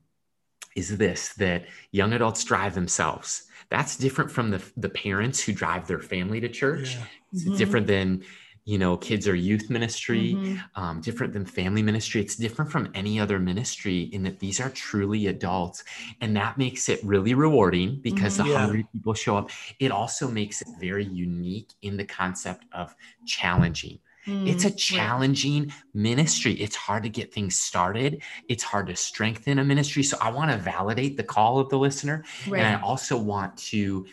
is 0.75 0.97
this 0.97 1.33
that 1.35 1.65
young 1.91 2.13
adults 2.13 2.43
drive 2.43 2.73
themselves. 2.73 3.43
That's 3.69 3.97
different 3.97 4.31
from 4.31 4.51
the, 4.51 4.63
the 4.77 4.89
parents 4.89 5.41
who 5.41 5.53
drive 5.53 5.87
their 5.87 5.99
family 5.99 6.39
to 6.41 6.49
church. 6.49 6.95
Yeah. 6.95 7.03
It's 7.33 7.43
mm-hmm. 7.43 7.57
different 7.57 7.87
than 7.87 8.23
you 8.65 8.79
know 8.79 8.97
kids 8.97 9.27
or 9.27 9.35
youth 9.35 9.69
ministry 9.69 10.33
mm-hmm. 10.33 10.81
um, 10.81 10.99
different 10.99 11.33
than 11.33 11.45
family 11.45 11.83
ministry 11.83 12.19
it's 12.19 12.35
different 12.35 12.71
from 12.71 12.89
any 12.95 13.19
other 13.19 13.39
ministry 13.39 14.09
in 14.11 14.23
that 14.23 14.39
these 14.39 14.59
are 14.59 14.71
truly 14.71 15.27
adults 15.27 15.83
and 16.19 16.35
that 16.35 16.57
makes 16.57 16.89
it 16.89 16.99
really 17.03 17.35
rewarding 17.35 17.99
because 18.01 18.37
mm-hmm. 18.37 18.47
the 18.47 18.53
yeah. 18.53 18.59
hungry 18.59 18.87
people 18.91 19.13
show 19.13 19.37
up 19.37 19.51
it 19.79 19.91
also 19.91 20.27
makes 20.27 20.63
it 20.63 20.67
very 20.79 21.05
unique 21.05 21.73
in 21.83 21.95
the 21.95 22.03
concept 22.03 22.65
of 22.71 22.95
challenging 23.27 23.99
mm 24.27 24.47
It's 24.47 24.65
a 24.65 24.71
challenging 24.71 25.71
ministry. 25.93 26.53
It's 26.53 26.75
hard 26.75 27.03
to 27.03 27.09
get 27.09 27.33
things 27.33 27.57
started. 27.57 28.21
It's 28.47 28.63
hard 28.63 28.87
to 28.87 28.95
strengthen 28.95 29.59
a 29.59 29.63
ministry. 29.63 30.03
So 30.03 30.17
I 30.21 30.29
want 30.29 30.51
to 30.51 30.57
validate 30.57 31.17
the 31.17 31.23
call 31.23 31.59
of 31.59 31.69
the 31.69 31.77
listener. 31.77 32.23
Right. 32.47 32.61
And 32.61 32.75
I 32.75 32.81
also 32.81 33.17
want 33.17 33.57
to 33.57 34.05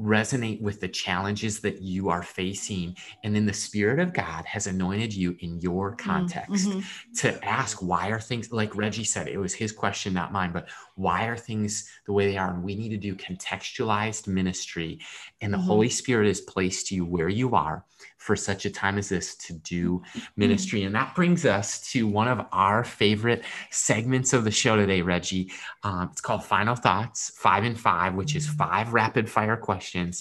resonate 0.00 0.60
with 0.60 0.80
the 0.80 0.88
challenges 0.88 1.60
that 1.60 1.80
you 1.80 2.10
are 2.10 2.22
facing 2.22 2.94
and 3.24 3.34
then 3.34 3.46
the 3.46 3.52
spirit 3.52 3.98
of 3.98 4.12
god 4.12 4.44
has 4.44 4.66
anointed 4.66 5.14
you 5.14 5.34
in 5.40 5.58
your 5.60 5.92
mm, 5.92 5.98
context 5.98 6.68
mm-hmm. 6.68 6.80
to 7.14 7.42
ask 7.42 7.78
why 7.80 8.08
are 8.08 8.20
things 8.20 8.52
like 8.52 8.76
reggie 8.76 9.04
said 9.04 9.26
it 9.26 9.38
was 9.38 9.54
his 9.54 9.72
question 9.72 10.12
not 10.12 10.32
mine 10.32 10.52
but 10.52 10.68
why 10.96 11.24
are 11.24 11.36
things 11.36 11.88
the 12.04 12.12
way 12.12 12.30
they 12.30 12.36
are 12.36 12.52
and 12.52 12.62
we 12.62 12.74
need 12.74 12.90
to 12.90 12.98
do 12.98 13.14
contextualized 13.14 14.26
ministry 14.26 14.98
and 15.40 15.50
the 15.50 15.56
mm-hmm. 15.56 15.66
holy 15.66 15.88
spirit 15.88 16.26
has 16.26 16.42
placed 16.42 16.90
you 16.90 17.06
where 17.06 17.30
you 17.30 17.54
are 17.54 17.82
for 18.18 18.36
such 18.36 18.66
a 18.66 18.70
time 18.70 18.98
as 18.98 19.08
this 19.08 19.36
to 19.36 19.52
do 19.52 20.02
ministry. 20.36 20.82
And 20.82 20.94
that 20.96 21.14
brings 21.14 21.46
us 21.46 21.80
to 21.92 22.08
one 22.08 22.26
of 22.26 22.44
our 22.50 22.82
favorite 22.82 23.44
segments 23.70 24.32
of 24.32 24.42
the 24.42 24.50
show 24.50 24.74
today, 24.74 25.00
Reggie. 25.00 25.52
Um, 25.84 26.08
it's 26.10 26.20
called 26.20 26.44
Final 26.44 26.74
Thoughts, 26.74 27.30
five 27.36 27.62
and 27.62 27.78
five, 27.78 28.14
which 28.14 28.34
is 28.34 28.48
five 28.48 28.92
rapid 28.92 29.30
fire 29.30 29.56
questions 29.56 29.85
in 29.94 30.12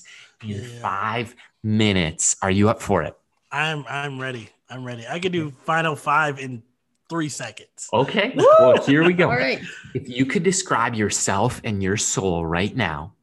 yeah. 0.43 0.61
five 0.81 1.35
minutes. 1.63 2.35
Are 2.41 2.51
you 2.51 2.69
up 2.69 2.81
for 2.81 3.03
it? 3.03 3.17
I'm 3.51 3.85
I'm 3.89 4.19
ready. 4.19 4.49
I'm 4.69 4.83
ready. 4.83 5.05
I 5.07 5.19
can 5.19 5.31
do 5.31 5.51
final 5.65 5.95
five 5.95 6.39
in 6.39 6.63
three 7.09 7.29
seconds. 7.29 7.87
Okay. 7.93 8.33
well, 8.35 8.83
here 8.83 9.03
we 9.03 9.13
go. 9.13 9.29
All 9.29 9.37
right. 9.37 9.61
If 9.93 10.09
you 10.09 10.25
could 10.25 10.43
describe 10.43 10.95
yourself 10.95 11.61
and 11.63 11.81
your 11.81 11.97
soul 11.97 12.45
right 12.45 12.75
now, 12.75 13.13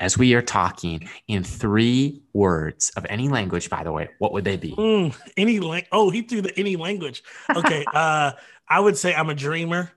as 0.00 0.18
we 0.18 0.34
are 0.34 0.42
talking 0.42 1.08
in 1.28 1.44
three 1.44 2.22
words 2.32 2.90
of 2.96 3.06
any 3.08 3.28
language, 3.28 3.70
by 3.70 3.84
the 3.84 3.92
way, 3.92 4.08
what 4.18 4.32
would 4.32 4.44
they 4.44 4.56
be? 4.56 4.72
Mm, 4.72 5.16
any 5.36 5.60
lang- 5.60 5.86
Oh, 5.92 6.10
he 6.10 6.22
threw 6.22 6.42
the 6.42 6.58
any 6.58 6.76
language. 6.76 7.22
Okay. 7.54 7.84
uh, 7.94 8.32
I 8.68 8.80
would 8.80 8.96
say 8.96 9.14
I'm 9.14 9.30
a 9.30 9.34
dreamer. 9.34 9.92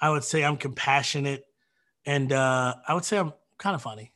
I 0.00 0.10
would 0.10 0.24
say 0.24 0.44
I'm 0.44 0.56
compassionate. 0.56 1.44
And 2.04 2.32
uh, 2.32 2.74
I 2.86 2.94
would 2.94 3.04
say 3.04 3.18
I'm 3.18 3.32
kind 3.58 3.74
of 3.74 3.82
funny. 3.82 4.12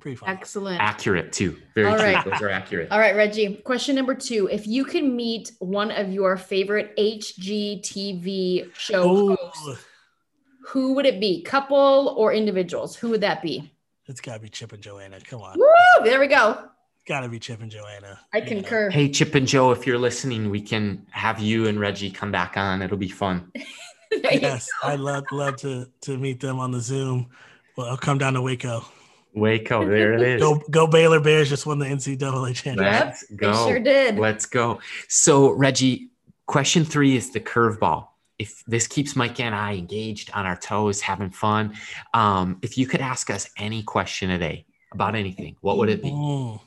Pretty 0.00 0.16
funny. 0.16 0.32
Excellent. 0.32 0.80
Accurate 0.80 1.32
too. 1.32 1.56
Very 1.74 1.88
All 1.88 1.96
true. 1.96 2.12
Right. 2.12 2.24
Those 2.24 2.42
are 2.42 2.50
accurate. 2.50 2.88
All 2.90 2.98
right, 2.98 3.16
Reggie. 3.16 3.56
Question 3.56 3.94
number 3.96 4.14
two. 4.14 4.48
If 4.52 4.66
you 4.66 4.84
can 4.84 5.16
meet 5.16 5.52
one 5.58 5.90
of 5.90 6.12
your 6.12 6.36
favorite 6.36 6.96
HGTV 6.96 8.74
show 8.74 9.10
Ooh. 9.10 9.36
hosts, 9.36 9.84
who 10.66 10.92
would 10.94 11.06
it 11.06 11.18
be? 11.18 11.42
Couple 11.42 12.14
or 12.18 12.32
individuals? 12.32 12.94
Who 12.96 13.10
would 13.10 13.22
that 13.22 13.42
be? 13.42 13.72
It's 14.06 14.20
got 14.20 14.34
to 14.34 14.40
be 14.40 14.48
Chip 14.48 14.72
and 14.72 14.82
Joanna. 14.82 15.18
Come 15.20 15.42
on. 15.42 15.58
Woo! 15.58 16.04
There 16.04 16.20
we 16.20 16.26
go. 16.26 16.68
Got 17.06 17.20
to 17.20 17.28
be 17.28 17.38
Chip 17.38 17.62
and 17.62 17.70
Joanna. 17.70 18.20
I 18.32 18.40
concur. 18.40 18.90
Hey, 18.90 19.08
Chip 19.08 19.34
and 19.34 19.46
Joe, 19.46 19.70
if 19.70 19.86
you're 19.86 19.98
listening, 19.98 20.50
we 20.50 20.60
can 20.60 21.06
have 21.10 21.40
you 21.40 21.66
and 21.68 21.80
Reggie 21.80 22.10
come 22.10 22.30
back 22.30 22.56
on. 22.56 22.82
It'll 22.82 22.96
be 22.96 23.08
fun. 23.08 23.50
yes, 24.10 24.68
I'd 24.84 25.00
love 25.00 25.24
love 25.32 25.56
to 25.58 25.88
to 26.02 26.18
meet 26.18 26.40
them 26.40 26.58
on 26.58 26.70
the 26.70 26.80
Zoom. 26.80 27.28
Well, 27.76 27.86
I'll 27.86 27.96
come 27.96 28.18
down 28.18 28.34
to 28.34 28.42
Waco. 28.42 28.84
Waco, 29.36 29.86
there 29.88 30.14
it 30.14 30.22
is. 30.22 30.40
go, 30.40 30.60
go 30.70 30.86
Baylor 30.86 31.20
Bears 31.20 31.48
just 31.48 31.66
won 31.66 31.78
the 31.78 31.86
NCAA 31.86 32.54
championship. 32.54 32.78
Let's 32.78 33.24
go. 33.30 33.68
sure 33.68 33.78
did. 33.78 34.18
Let's 34.18 34.46
go. 34.46 34.80
So, 35.08 35.50
Reggie, 35.50 36.08
question 36.46 36.84
three 36.84 37.16
is 37.16 37.30
the 37.30 37.40
curveball 37.40 38.08
if 38.38 38.62
this 38.66 38.86
keeps 38.86 39.16
Micah 39.16 39.44
and 39.44 39.54
I 39.54 39.74
engaged 39.74 40.30
on 40.34 40.46
our 40.46 40.56
toes, 40.56 41.00
having 41.00 41.30
fun, 41.30 41.74
um, 42.12 42.58
if 42.62 42.76
you 42.76 42.86
could 42.86 43.00
ask 43.00 43.30
us 43.30 43.48
any 43.56 43.82
question 43.82 44.28
today 44.28 44.66
about 44.92 45.14
anything, 45.14 45.56
what 45.60 45.78
would 45.78 45.88
it 45.88 46.02
be? 46.02 46.10
Mm, 46.10 46.60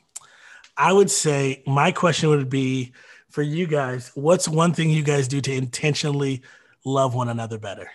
I 0.77 0.93
would 0.93 1.11
say 1.11 1.63
my 1.67 1.91
question 1.91 2.29
would 2.29 2.49
be 2.49 2.93
for 3.29 3.43
you 3.43 3.67
guys 3.67 4.11
what's 4.15 4.47
one 4.47 4.73
thing 4.73 4.89
you 4.89 5.03
guys 5.03 5.27
do 5.27 5.39
to 5.39 5.53
intentionally 5.53 6.41
love 6.83 7.13
one 7.13 7.29
another 7.29 7.59
better? 7.59 7.91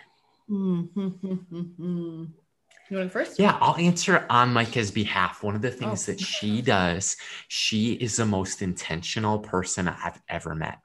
Mm-hmm. 0.49 2.25
You 2.95 3.01
want 3.01 3.11
first? 3.11 3.41
Yeah, 3.41 3.59
I'll 3.61 3.77
answer 3.77 4.25
on 4.31 4.53
Micah's 4.53 4.93
behalf. 4.93 5.43
One 5.43 5.57
of 5.57 5.63
the 5.63 5.71
things 5.73 6.09
oh. 6.09 6.13
that 6.13 6.21
she 6.21 6.63
does, 6.63 7.17
she 7.49 7.95
is 7.95 8.19
the 8.19 8.25
most 8.25 8.63
intentional 8.63 9.41
person 9.41 9.89
I've 9.89 10.23
ever 10.29 10.55
met. 10.55 10.79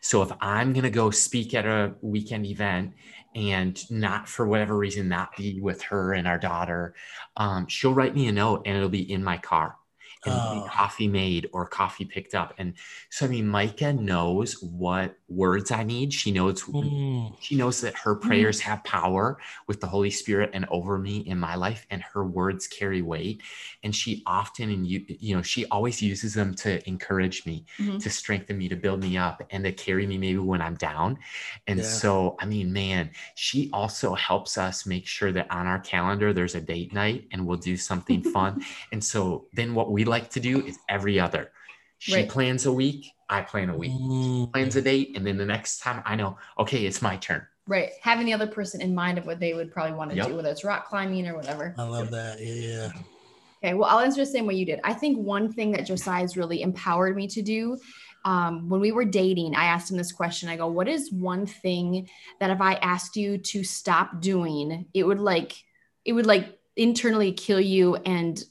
So 0.00 0.22
if 0.22 0.32
I'm 0.40 0.72
going 0.72 0.84
to 0.84 0.90
go 0.90 1.10
speak 1.10 1.52
at 1.52 1.66
a 1.66 1.92
weekend 2.00 2.46
event 2.46 2.94
and 3.34 3.78
not 3.90 4.26
for 4.26 4.46
whatever 4.46 4.74
reason 4.74 5.06
not 5.06 5.36
be 5.36 5.60
with 5.60 5.82
her 5.82 6.14
and 6.14 6.26
our 6.26 6.38
daughter, 6.38 6.94
um, 7.36 7.66
she'll 7.66 7.92
write 7.92 8.14
me 8.14 8.26
a 8.28 8.32
note 8.32 8.62
and 8.64 8.74
it'll 8.74 8.88
be 8.88 9.12
in 9.12 9.22
my 9.22 9.36
car. 9.36 9.76
And 10.24 10.34
oh. 10.34 10.66
coffee 10.70 11.08
made 11.08 11.50
or 11.52 11.66
coffee 11.66 12.06
picked 12.06 12.34
up. 12.34 12.54
And 12.56 12.72
so 13.10 13.26
I 13.26 13.28
mean, 13.28 13.46
Micah 13.46 13.92
knows 13.92 14.62
what 14.62 15.14
words 15.34 15.70
I 15.70 15.82
need. 15.82 16.12
She 16.12 16.30
knows 16.30 16.62
Mm. 16.64 17.36
she 17.40 17.56
knows 17.56 17.80
that 17.82 17.94
her 17.96 18.14
prayers 18.14 18.60
have 18.60 18.82
power 18.84 19.38
with 19.66 19.80
the 19.80 19.86
Holy 19.86 20.10
Spirit 20.10 20.50
and 20.54 20.64
over 20.70 20.98
me 20.98 21.18
in 21.18 21.38
my 21.38 21.54
life, 21.56 21.86
and 21.90 22.02
her 22.02 22.24
words 22.24 22.66
carry 22.66 23.02
weight. 23.02 23.42
And 23.82 23.94
she 23.94 24.22
often 24.26 24.70
and 24.70 24.86
you 24.86 25.04
you 25.08 25.36
know 25.36 25.42
she 25.42 25.66
always 25.66 26.00
uses 26.02 26.34
them 26.34 26.54
to 26.56 26.86
encourage 26.88 27.44
me, 27.46 27.66
Mhm. 27.78 28.00
to 28.02 28.10
strengthen 28.10 28.58
me, 28.58 28.68
to 28.68 28.76
build 28.76 29.00
me 29.00 29.16
up, 29.18 29.42
and 29.50 29.64
to 29.64 29.72
carry 29.72 30.06
me 30.06 30.18
maybe 30.18 30.38
when 30.38 30.60
I'm 30.62 30.76
down. 30.76 31.18
And 31.66 31.78
Yeah. 31.80 31.84
so, 31.84 32.36
I 32.40 32.46
mean, 32.46 32.72
man, 32.72 33.10
she 33.34 33.70
also 33.72 34.14
helps 34.14 34.56
us 34.58 34.86
make 34.86 35.06
sure 35.06 35.32
that 35.32 35.50
on 35.50 35.66
our 35.66 35.80
calendar 35.80 36.32
there's 36.32 36.54
a 36.54 36.60
date 36.60 36.92
night 36.92 37.26
and 37.32 37.46
we'll 37.46 37.58
do 37.58 37.76
something 37.76 38.22
fun. 38.22 38.62
And 38.92 39.02
so 39.02 39.48
then 39.52 39.74
what 39.74 39.90
we 39.90 40.04
like 40.04 40.30
to 40.30 40.40
do 40.40 40.64
is 40.64 40.78
every 40.88 41.18
other. 41.20 41.52
She 41.98 42.14
Right. 42.14 42.28
plans 42.28 42.66
a 42.66 42.72
week, 42.72 43.10
I 43.28 43.42
plan 43.42 43.70
a 43.70 43.76
week. 43.76 43.92
Mm. 43.92 44.52
Plans 44.52 44.76
a 44.76 44.82
date, 44.82 45.16
and 45.16 45.26
then 45.26 45.36
the 45.36 45.46
next 45.46 45.78
time 45.80 46.02
I 46.04 46.16
know, 46.16 46.36
okay, 46.58 46.84
it's 46.86 47.00
my 47.00 47.16
turn. 47.16 47.46
Right. 47.66 47.92
Having 48.02 48.26
the 48.26 48.34
other 48.34 48.46
person 48.46 48.82
in 48.82 48.94
mind 48.94 49.16
of 49.16 49.26
what 49.26 49.40
they 49.40 49.54
would 49.54 49.72
probably 49.72 49.96
want 49.96 50.10
to 50.10 50.16
Yep. 50.16 50.26
do, 50.28 50.36
whether 50.36 50.50
it's 50.50 50.64
rock 50.64 50.86
climbing 50.86 51.26
or 51.26 51.34
whatever. 51.34 51.74
I 51.78 51.82
love 51.84 52.10
that. 52.10 52.38
Yeah, 52.40 52.52
yeah. 52.52 52.92
Okay, 53.64 53.72
well, 53.74 53.88
I'll 53.88 54.00
answer 54.00 54.20
the 54.20 54.26
same 54.26 54.44
way 54.44 54.54
you 54.54 54.66
did. 54.66 54.80
I 54.84 54.92
think 54.92 55.16
one 55.18 55.50
thing 55.50 55.72
that 55.72 55.86
Josiah's 55.86 56.36
really 56.36 56.60
empowered 56.60 57.16
me 57.16 57.26
to 57.28 57.40
do 57.40 57.78
um, 58.26 58.68
when 58.70 58.80
we 58.80 58.90
were 58.92 59.04
dating, 59.04 59.54
I 59.54 59.64
asked 59.66 59.90
him 59.90 59.96
this 59.98 60.12
question. 60.12 60.48
I 60.48 60.56
go, 60.56 60.66
What 60.66 60.88
is 60.88 61.12
one 61.12 61.44
thing 61.46 62.08
that 62.40 62.50
if 62.50 62.60
I 62.60 62.74
asked 62.74 63.16
you 63.16 63.36
to 63.38 63.64
stop 63.64 64.20
doing, 64.20 64.86
it 64.94 65.02
would 65.06 65.18
like, 65.20 65.62
it 66.06 66.12
would 66.14 66.26
like 66.26 66.58
internally 66.76 67.32
kill 67.32 67.60
you 67.60 67.96
and 67.96 68.42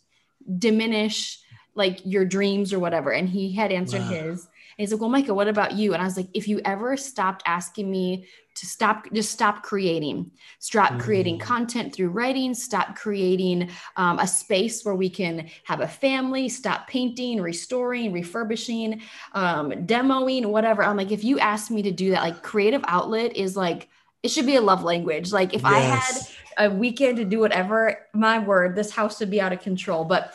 diminish 0.57 1.39
like 1.75 1.99
your 2.05 2.25
dreams 2.25 2.73
or 2.73 2.79
whatever? 2.79 3.11
And 3.11 3.27
he 3.29 3.53
had 3.53 3.71
answered 3.71 4.03
Wow. 4.03 4.09
his. 4.09 4.45
And 4.77 4.83
he's 4.83 4.91
like, 4.91 5.01
Well, 5.01 5.09
Micah, 5.09 5.33
what 5.33 5.47
about 5.47 5.73
you? 5.73 5.93
And 5.93 6.01
I 6.01 6.05
was 6.05 6.17
like, 6.17 6.29
If 6.33 6.47
you 6.47 6.61
ever 6.65 6.97
stopped 6.97 7.43
asking 7.45 7.89
me 7.89 8.27
to 8.55 8.65
stop, 8.67 9.07
just 9.13 9.31
stop 9.31 9.63
creating, 9.63 10.29
stop 10.59 10.99
creating 10.99 11.37
Mm. 11.37 11.41
content 11.41 11.93
through 11.95 12.09
writing, 12.09 12.53
stop 12.53 12.95
creating 12.95 13.69
um, 13.95 14.19
a 14.19 14.27
space 14.27 14.83
where 14.85 14.93
we 14.95 15.09
can 15.09 15.49
have 15.65 15.81
a 15.81 15.87
family, 15.87 16.49
stop 16.49 16.87
painting, 16.87 17.41
restoring, 17.41 18.13
refurbishing, 18.13 19.01
um, 19.33 19.71
demoing, 19.71 20.45
whatever. 20.45 20.83
I'm 20.83 20.97
like, 20.97 21.11
if 21.11 21.23
you 21.23 21.39
asked 21.39 21.71
me 21.71 21.81
to 21.83 21.91
do 21.91 22.11
that, 22.11 22.21
like 22.21 22.43
creative 22.43 22.83
outlet 22.87 23.35
is 23.35 23.57
like, 23.57 23.89
it 24.21 24.29
should 24.29 24.45
be 24.45 24.55
a 24.55 24.61
love 24.61 24.83
language. 24.83 25.31
Like 25.33 25.53
if 25.53 25.65
I 25.65 25.79
had 25.79 26.21
Yes. 26.21 26.42
A 26.57 26.69
weekend 26.69 27.17
to 27.17 27.25
do 27.25 27.39
whatever, 27.39 28.07
my 28.13 28.39
word, 28.39 28.75
this 28.75 28.91
house 28.91 29.19
would 29.19 29.29
be 29.29 29.41
out 29.41 29.53
of 29.53 29.59
control. 29.61 30.05
But 30.05 30.33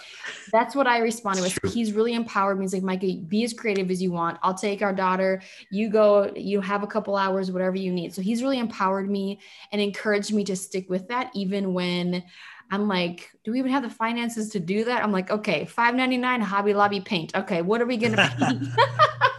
that's 0.52 0.74
what 0.74 0.86
I 0.86 0.98
responded 0.98 1.42
with. 1.42 1.54
True. 1.54 1.70
He's 1.70 1.92
really 1.92 2.14
empowered 2.14 2.58
me. 2.58 2.64
He's 2.64 2.72
like, 2.72 2.82
Micah, 2.82 3.14
be 3.26 3.44
as 3.44 3.52
creative 3.52 3.90
as 3.90 4.02
you 4.02 4.12
want. 4.12 4.38
I'll 4.42 4.54
take 4.54 4.82
our 4.82 4.92
daughter. 4.92 5.42
You 5.70 5.90
go, 5.90 6.32
you 6.34 6.60
have 6.60 6.82
a 6.82 6.86
couple 6.86 7.16
hours, 7.16 7.50
whatever 7.50 7.76
you 7.76 7.92
need. 7.92 8.14
So 8.14 8.22
he's 8.22 8.42
really 8.42 8.58
empowered 8.58 9.10
me 9.10 9.40
and 9.72 9.80
encouraged 9.80 10.32
me 10.32 10.44
to 10.44 10.56
stick 10.56 10.88
with 10.88 11.08
that, 11.08 11.30
even 11.34 11.74
when 11.74 12.24
I'm 12.70 12.88
like, 12.88 13.30
do 13.44 13.52
we 13.52 13.58
even 13.58 13.72
have 13.72 13.82
the 13.82 13.90
finances 13.90 14.50
to 14.50 14.60
do 14.60 14.84
that? 14.84 15.02
I'm 15.02 15.12
like, 15.12 15.30
okay, 15.30 15.64
five 15.64 15.94
ninety 15.94 16.18
nine 16.18 16.40
Hobby 16.40 16.74
Lobby 16.74 17.00
paint. 17.00 17.34
Okay, 17.34 17.62
what 17.62 17.80
are 17.80 17.86
we 17.86 17.96
gonna 17.96 18.30
paint? 18.38 18.68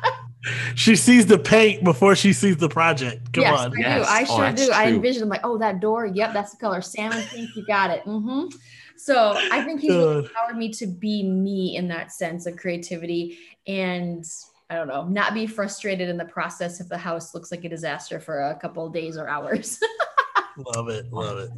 she 0.76 0.96
sees 0.96 1.26
the 1.26 1.38
paint 1.38 1.84
before 1.84 2.16
she 2.16 2.34
sees 2.34 2.58
the 2.58 2.70
project. 2.70 3.34
Come 3.34 3.44
yes, 3.44 3.60
on. 3.60 3.72
I 3.74 3.80
Yes. 3.80 4.08
do. 4.08 4.14
I 4.14 4.22
Oh, 4.22 4.26
sure 4.26 4.46
that's 4.46 4.66
do. 4.68 4.72
I 4.72 4.88
envision. 4.88 5.24
I'm 5.24 5.30
like, 5.30 5.42
oh, 5.44 5.58
that 5.58 5.80
door. 5.80 6.06
Yep, 6.06 6.34
that's 6.34 6.52
the 6.52 6.58
color. 6.58 6.82
Salmon 6.82 7.24
pink. 7.24 7.50
You 7.56 7.66
got 7.66 7.90
it. 7.92 8.04
Mm-hmm. 8.06 8.56
So 8.98 9.34
I 9.52 9.64
think 9.64 9.82
he's 9.82 9.92
really 9.92 10.26
empowered 10.26 10.58
me 10.58 10.70
to 10.74 10.86
be 10.88 11.24
me 11.24 11.76
in 11.78 11.88
that 11.90 12.12
sense 12.12 12.46
of 12.46 12.58
creativity 12.58 13.40
and. 13.68 14.26
I 14.72 14.76
don't 14.76 14.88
know, 14.88 15.08
not 15.08 15.34
be 15.34 15.48
frustrated 15.48 16.10
in 16.10 16.18
the 16.18 16.26
process 16.26 16.80
if 16.80 16.90
the 16.90 16.98
house 17.00 17.34
looks 17.34 17.50
like 17.50 17.64
a 17.64 17.70
disaster 17.70 18.20
for 18.20 18.40
a 18.40 18.56
couple 18.56 18.86
of 18.86 18.94
days 18.94 19.18
or 19.18 19.28
hours. 19.28 19.80
Love 20.76 20.90
it. 20.90 21.12
Love 21.12 21.40
it. 21.40 21.50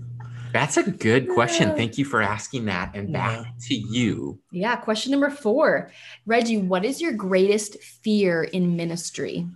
That's 0.54 0.78
a 0.78 0.84
good 0.84 1.30
question. 1.30 1.76
Thank 1.76 1.98
you 1.98 2.06
for 2.06 2.22
asking 2.22 2.66
that. 2.66 2.96
And 2.96 3.12
back 3.12 3.40
Yeah. 3.40 3.52
to 3.68 3.76
you. 3.76 4.40
yeah. 4.52 4.76
Question 4.76 5.12
number 5.12 5.30
four 5.30 5.92
Reggie, 6.26 6.58
what 6.58 6.86
is 6.86 7.02
your 7.02 7.14
greatest 7.14 7.78
fear 7.82 8.44
in 8.44 8.76
ministry? 8.76 9.48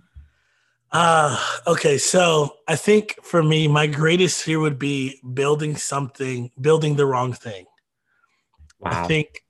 Uh, 0.92 1.38
okay. 1.66 1.98
So 1.98 2.56
I 2.68 2.76
think 2.76 3.16
for 3.22 3.42
me, 3.42 3.68
my 3.68 3.86
greatest 3.86 4.42
fear 4.42 4.60
would 4.60 4.78
be 4.78 5.20
building 5.34 5.76
something, 5.76 6.50
building 6.60 6.96
the 6.96 7.06
wrong 7.06 7.32
thing. 7.32 7.66
Wow. 8.78 9.04
I 9.04 9.06
think, 9.06 9.42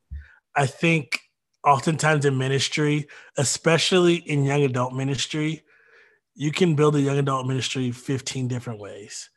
I 0.55 0.67
think 0.67 1.21
oftentimes 1.65 2.25
in 2.25 2.39
ministry, 2.39 3.07
especially 3.37 4.17
in 4.17 4.45
young 4.45 4.63
adult 4.63 4.95
ministry, 4.95 5.63
you 6.35 6.53
can 6.53 6.75
build 6.75 6.97
a 6.97 7.01
young 7.01 7.19
adult 7.19 7.47
ministry 7.47 7.91
15 7.91 8.49
different 8.49 8.81
ways. 8.81 9.31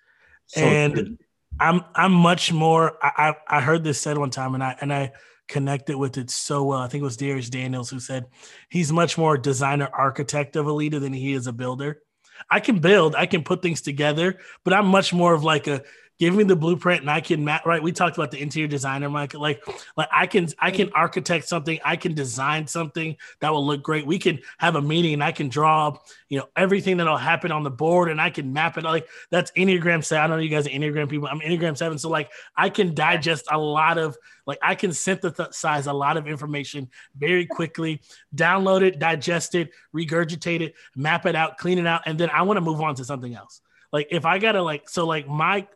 So 0.48 0.62
and 0.62 0.94
good. 0.94 1.18
I'm 1.60 1.84
I'm 1.96 2.14
much 2.14 2.52
more. 2.52 2.98
I, 3.04 3.34
I 3.50 3.58
I 3.58 3.62
heard 3.62 3.84
this 3.84 4.00
said 4.00 4.18
one 4.18 4.30
time, 4.30 4.56
and 4.56 4.64
I 4.64 4.76
and 4.82 4.94
I 4.94 5.12
connected 5.48 5.98
with 5.98 6.18
it 6.18 6.30
so 6.30 6.64
well. 6.64 6.80
I 6.80 6.88
think 6.88 7.02
it 7.02 7.06
was 7.06 7.18
Dharius 7.18 7.50
Daniels 7.50 7.90
who 7.90 8.00
said 8.00 8.28
he's 8.70 8.92
much 8.92 9.18
more 9.18 9.38
designer 9.38 9.90
architect 9.92 10.56
of 10.56 10.68
a 10.68 10.72
leader 10.72 11.00
than 11.00 11.12
he 11.12 11.34
is 11.34 11.48
a 11.48 11.54
builder. 11.54 12.02
I 12.50 12.60
can 12.60 12.80
build, 12.80 13.16
I 13.16 13.26
can 13.26 13.44
put 13.44 13.62
things 13.62 13.82
together, 13.82 14.40
but 14.64 14.74
I'm 14.74 14.86
much 14.86 15.12
more 15.12 15.34
of 15.34 15.44
like 15.44 15.68
a 15.68 15.84
give 16.20 16.36
me 16.36 16.44
the 16.44 16.56
blueprint 16.56 17.02
and 17.02 17.10
I 17.10 17.22
can 17.22 17.44
map 17.46 17.66
right. 17.66 17.82
We 17.82 17.94
talked 17.94 18.18
about 18.18 18.30
the 18.30 18.42
interior 18.42 18.68
designer, 18.68 19.10
Micah. 19.10 19.40
Like, 19.40 19.64
like 19.96 20.10
I 20.12 20.28
can 20.28 20.50
I 20.60 20.70
can 20.70 20.92
architect 20.94 21.48
something, 21.48 21.80
I 21.84 21.96
can 21.96 22.14
design 22.14 22.68
something 22.68 23.16
that 23.40 23.52
will 23.52 23.66
look 23.66 23.82
great. 23.82 24.06
We 24.06 24.20
can 24.20 24.40
have 24.58 24.76
a 24.76 24.82
meeting 24.82 25.14
and 25.14 25.24
I 25.24 25.32
can 25.32 25.48
draw, 25.48 25.98
you 26.28 26.38
know, 26.38 26.50
everything 26.56 26.98
that'll 26.98 27.18
happen 27.18 27.52
on 27.52 27.64
the 27.64 27.72
board 27.72 28.10
and 28.10 28.20
I 28.20 28.30
can 28.30 28.52
map 28.52 28.78
it. 28.78 28.84
Like 28.84 29.08
that's 29.32 29.52
Enneagram 29.54 30.04
seven. 30.04 30.24
I 30.24 30.28
don't 30.28 30.38
know 30.38 30.44
you 30.44 30.50
guys 30.50 30.68
are 30.68 30.72
Enneagram 30.72 31.10
people. 31.10 31.28
I'm 31.28 31.40
Enneagram 31.40 31.78
seven. 31.78 31.98
So 31.98 32.10
like 32.10 32.30
I 32.56 32.70
can 32.70 32.94
digest 32.94 33.48
a 33.50 33.58
lot 33.58 33.98
of 33.98 34.18
like 34.46 34.60
I 34.62 34.76
can 34.76 34.92
synthesize 34.92 35.88
a 35.88 35.94
lot 35.94 36.18
of 36.18 36.28
information 36.28 36.90
very 37.18 37.46
quickly, 37.46 38.02
download 38.36 38.82
it, 38.82 39.00
digest 39.00 39.56
it, 39.56 39.72
regurgitate 39.96 40.62
it, 40.62 40.76
map 40.96 41.26
it 41.26 41.36
out, 41.36 41.58
clean 41.58 41.78
it 41.78 41.88
out, 41.88 42.02
and 42.06 42.20
then 42.20 42.30
I 42.30 42.42
want 42.42 42.58
to 42.58 42.62
move 42.62 42.82
on 42.82 42.96
to 42.96 43.06
something 43.06 43.34
else. 43.34 43.62
Like 43.94 44.08
if 44.12 44.26
I 44.26 44.38
gotta 44.40 44.62
like 44.62 44.90
so 44.90 45.06
like 45.06 45.28
my 45.28 45.68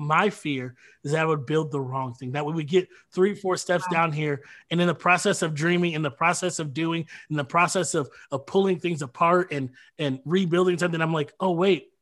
my 0.00 0.30
fear 0.30 0.74
is 1.04 1.12
that 1.12 1.20
I 1.20 1.24
would 1.26 1.44
build 1.44 1.70
the 1.70 1.80
wrong 1.80 2.14
thing. 2.14 2.32
That 2.32 2.46
we 2.46 2.54
would 2.54 2.66
get 2.66 2.88
three, 3.12 3.34
four 3.34 3.56
steps 3.56 3.84
down 3.92 4.12
here, 4.12 4.40
and 4.70 4.80
in 4.80 4.86
the 4.86 4.94
process 4.94 5.42
of 5.42 5.54
dreaming, 5.54 5.92
in 5.92 6.02
the 6.02 6.10
process 6.10 6.58
of 6.58 6.72
doing, 6.72 7.06
in 7.28 7.36
the 7.36 7.44
process 7.44 7.94
of 7.94 8.08
of 8.32 8.46
pulling 8.46 8.78
things 8.78 9.02
apart 9.02 9.52
and 9.52 9.70
and 9.98 10.20
rebuilding 10.24 10.78
something, 10.78 11.00
I'm 11.00 11.12
like, 11.12 11.34
oh 11.38 11.52
wait, 11.52 11.92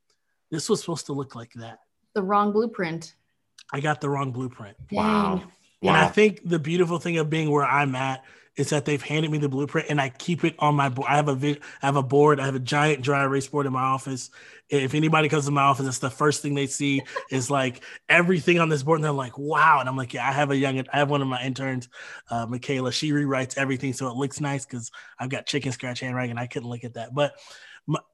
this 0.50 0.68
was 0.68 0.80
supposed 0.80 1.06
to 1.06 1.12
look 1.12 1.34
like 1.34 1.52
that. 1.54 1.80
The 2.14 2.22
wrong 2.22 2.52
blueprint. 2.52 3.14
I 3.72 3.80
got 3.80 4.00
the 4.00 4.08
wrong 4.08 4.30
blueprint. 4.32 4.76
Wow. 4.92 5.42
Dang. 5.42 5.50
And 5.82 5.96
I 5.96 6.06
think 6.06 6.48
the 6.48 6.58
beautiful 6.58 6.98
thing 6.98 7.18
of 7.18 7.28
being 7.28 7.50
where 7.50 7.66
I'm 7.66 7.94
at 7.94 8.24
is 8.58 8.70
that 8.70 8.84
they've 8.84 9.00
handed 9.00 9.30
me 9.30 9.38
the 9.38 9.48
blueprint 9.48 9.88
and 9.88 10.00
I 10.00 10.08
keep 10.08 10.44
it 10.44 10.56
on 10.58 10.74
my 10.74 10.88
board. 10.88 11.06
I 11.08 11.16
have 11.16 11.28
a 11.28 11.50
I 11.80 11.86
have 11.86 11.96
a 11.96 12.02
board. 12.02 12.40
I 12.40 12.44
have 12.44 12.56
a 12.56 12.60
giant 12.60 13.02
dry 13.02 13.22
erase 13.22 13.46
board 13.46 13.66
in 13.66 13.72
my 13.72 13.82
office. 13.82 14.30
If 14.68 14.94
anybody 14.94 15.28
comes 15.28 15.46
to 15.46 15.52
my 15.52 15.62
office, 15.62 15.86
it's 15.86 16.00
the 16.00 16.10
first 16.10 16.42
thing 16.42 16.56
they 16.56 16.66
see 16.66 17.00
is 17.30 17.50
like 17.50 17.84
everything 18.08 18.58
on 18.58 18.68
this 18.68 18.82
board, 18.82 18.98
and 18.98 19.04
they're 19.04 19.12
like, 19.12 19.38
"Wow!" 19.38 19.78
And 19.78 19.88
I'm 19.88 19.96
like, 19.96 20.12
"Yeah, 20.12 20.28
I 20.28 20.32
have 20.32 20.50
a 20.50 20.56
young. 20.56 20.78
I 20.92 20.98
have 20.98 21.08
one 21.08 21.22
of 21.22 21.28
my 21.28 21.42
interns, 21.42 21.88
uh, 22.30 22.46
Michaela. 22.46 22.90
She 22.92 23.12
rewrites 23.12 23.56
everything 23.56 23.92
so 23.92 24.08
it 24.08 24.16
looks 24.16 24.40
nice 24.40 24.66
because 24.66 24.90
I've 25.18 25.30
got 25.30 25.46
chicken 25.46 25.72
scratch 25.72 26.00
handwriting. 26.00 26.36
I 26.36 26.46
couldn't 26.46 26.68
look 26.68 26.84
at 26.84 26.94
that, 26.94 27.14
but 27.14 27.36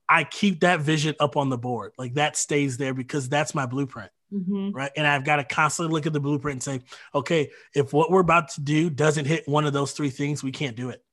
I 0.08 0.24
keep 0.24 0.60
that 0.60 0.80
vision 0.80 1.16
up 1.18 1.36
on 1.36 1.48
the 1.48 1.58
board. 1.58 1.92
Like 1.98 2.14
that 2.14 2.36
stays 2.36 2.76
there 2.76 2.94
because 2.94 3.28
that's 3.28 3.54
my 3.54 3.66
blueprint 3.66 4.12
Mhm. 4.34 4.74
right? 4.74 4.90
And 4.96 5.06
I've 5.06 5.24
got 5.24 5.36
to 5.36 5.44
constantly 5.44 5.92
look 5.92 6.06
at 6.06 6.12
the 6.12 6.20
blueprint 6.20 6.54
and 6.56 6.62
say, 6.62 6.86
okay, 7.14 7.50
if 7.74 7.92
what 7.92 8.10
we're 8.10 8.20
about 8.20 8.48
to 8.50 8.60
do 8.60 8.90
doesn't 8.90 9.26
hit 9.26 9.46
one 9.46 9.64
of 9.64 9.72
those 9.72 9.92
three 9.92 10.10
things, 10.10 10.42
we 10.42 10.50
can't 10.50 10.76
do 10.76 10.90
it 10.90 11.04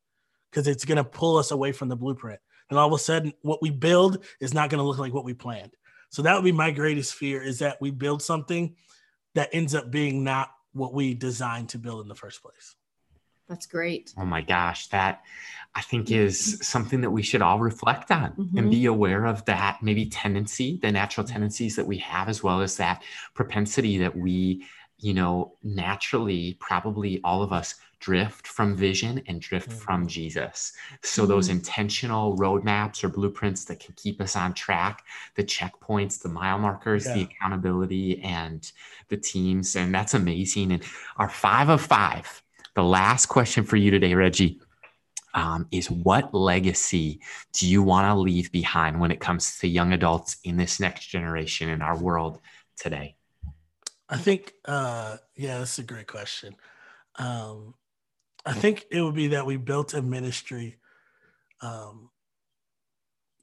because 0.49 0.67
it's 0.67 0.85
going 0.85 0.97
to 0.97 1.03
pull 1.03 1.37
us 1.37 1.51
away 1.51 1.71
from 1.71 1.87
the 1.87 1.95
blueprint. 1.95 2.39
And 2.69 2.79
all 2.79 2.87
of 2.87 2.93
a 2.93 2.97
sudden, 2.97 3.33
what 3.41 3.61
we 3.61 3.69
build 3.69 4.25
is 4.39 4.53
not 4.53 4.69
going 4.69 4.79
to 4.79 4.83
look 4.85 4.97
like 4.97 5.13
what 5.13 5.25
we 5.25 5.33
planned. 5.33 5.75
So 6.09 6.21
that 6.23 6.35
would 6.35 6.43
be 6.43 6.51
my 6.51 6.71
greatest 6.71 7.13
fear 7.13 7.41
is 7.41 7.59
that 7.59 7.79
we 7.79 7.91
build 7.91 8.21
something 8.21 8.75
that 9.35 9.49
ends 9.53 9.75
up 9.75 9.91
being 9.91 10.23
not 10.23 10.51
what 10.73 10.93
we 10.93 11.13
designed 11.13 11.69
to 11.69 11.77
build 11.77 12.01
in 12.01 12.07
the 12.07 12.15
first 12.15 12.41
place. 12.41 12.75
That's 13.51 13.65
great. 13.65 14.13
Oh 14.17 14.23
my 14.23 14.39
gosh, 14.41 14.87
that 14.87 15.23
I 15.75 15.81
think 15.81 16.09
is 16.09 16.57
something 16.61 17.01
that 17.01 17.11
we 17.11 17.21
should 17.21 17.41
all 17.41 17.59
reflect 17.59 18.09
on 18.09 18.31
Mhm. 18.31 18.57
and 18.57 18.71
be 18.71 18.85
aware 18.85 19.25
of 19.25 19.43
that 19.43 19.83
maybe 19.83 20.05
tendency, 20.05 20.79
the 20.81 20.89
natural 20.89 21.27
tendencies 21.27 21.75
that 21.75 21.85
we 21.85 21.97
have, 21.97 22.29
as 22.29 22.41
well 22.41 22.61
as 22.61 22.77
that 22.77 23.03
propensity 23.33 23.97
that 23.97 24.17
we, 24.17 24.65
you 24.99 25.13
know, 25.13 25.57
naturally, 25.63 26.55
probably 26.61 27.19
all 27.25 27.43
of 27.43 27.51
us 27.51 27.75
drift 27.99 28.47
from 28.47 28.73
vision 28.73 29.21
and 29.27 29.41
drift 29.41 29.69
Mhm. 29.69 29.79
from 29.81 30.07
Jesus. 30.07 30.71
So, 31.03 31.25
those 31.25 31.49
intentional 31.49 32.37
roadmaps 32.37 33.03
or 33.03 33.09
blueprints 33.09 33.65
that 33.65 33.81
can 33.81 33.93
keep 33.97 34.21
us 34.21 34.37
on 34.37 34.53
track, 34.53 35.03
the 35.35 35.43
checkpoints, 35.43 36.21
the 36.21 36.29
mile 36.29 36.57
markers, 36.57 37.03
the 37.03 37.23
accountability, 37.23 38.21
and 38.21 38.71
the 39.09 39.17
teams. 39.17 39.75
And 39.75 39.93
that's 39.93 40.13
amazing. 40.13 40.71
And 40.71 40.83
our 41.17 41.29
five 41.29 41.67
of 41.69 41.81
five, 41.81 42.41
the 42.75 42.83
last 42.83 43.27
question 43.27 43.63
for 43.63 43.75
you 43.75 43.91
today, 43.91 44.13
Reggie. 44.13 44.59
um, 45.33 45.67
is 45.71 45.89
what 45.89 46.33
legacy 46.33 47.21
do 47.53 47.67
you 47.67 47.81
want 47.81 48.05
to 48.05 48.19
leave 48.19 48.51
behind 48.51 48.99
when 48.99 49.11
it 49.11 49.19
comes 49.21 49.59
to 49.59 49.67
young 49.67 49.93
adults 49.93 50.37
in 50.43 50.57
this 50.57 50.79
next 50.79 51.05
generation 51.07 51.69
in 51.69 51.81
our 51.81 51.97
world 51.97 52.39
today? 52.75 53.15
I 54.09 54.17
think, 54.17 54.53
uh, 54.65 55.17
yeah, 55.37 55.59
that's 55.59 55.79
a 55.79 55.83
great 55.83 56.07
question. 56.07 56.55
Um, 57.15 57.75
I 58.45 58.53
think 58.53 58.85
it 58.91 59.01
would 59.01 59.15
be 59.15 59.27
that 59.27 59.45
we 59.45 59.55
built 59.55 59.93
a 59.93 60.01
ministry 60.01 60.77
um, 61.61 62.09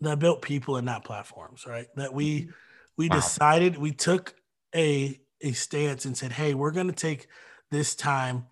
that 0.00 0.18
built 0.18 0.42
people 0.42 0.76
and 0.76 0.84
not 0.86 1.04
platforms, 1.04 1.66
right? 1.66 1.86
That 1.96 2.12
we 2.12 2.50
we 2.96 3.08
wow. 3.08 3.16
decided 3.16 3.78
we 3.78 3.92
took 3.92 4.34
a 4.74 5.20
a 5.40 5.52
stance 5.52 6.04
and 6.04 6.16
said, 6.16 6.32
"Hey, 6.32 6.54
we're 6.54 6.72
going 6.72 6.88
to 6.88 6.92
take 6.92 7.28
this 7.70 7.94
time 7.94 8.46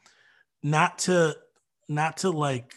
not 0.66 0.98
to 0.98 1.36
not 1.88 2.18
to 2.18 2.30
like 2.30 2.74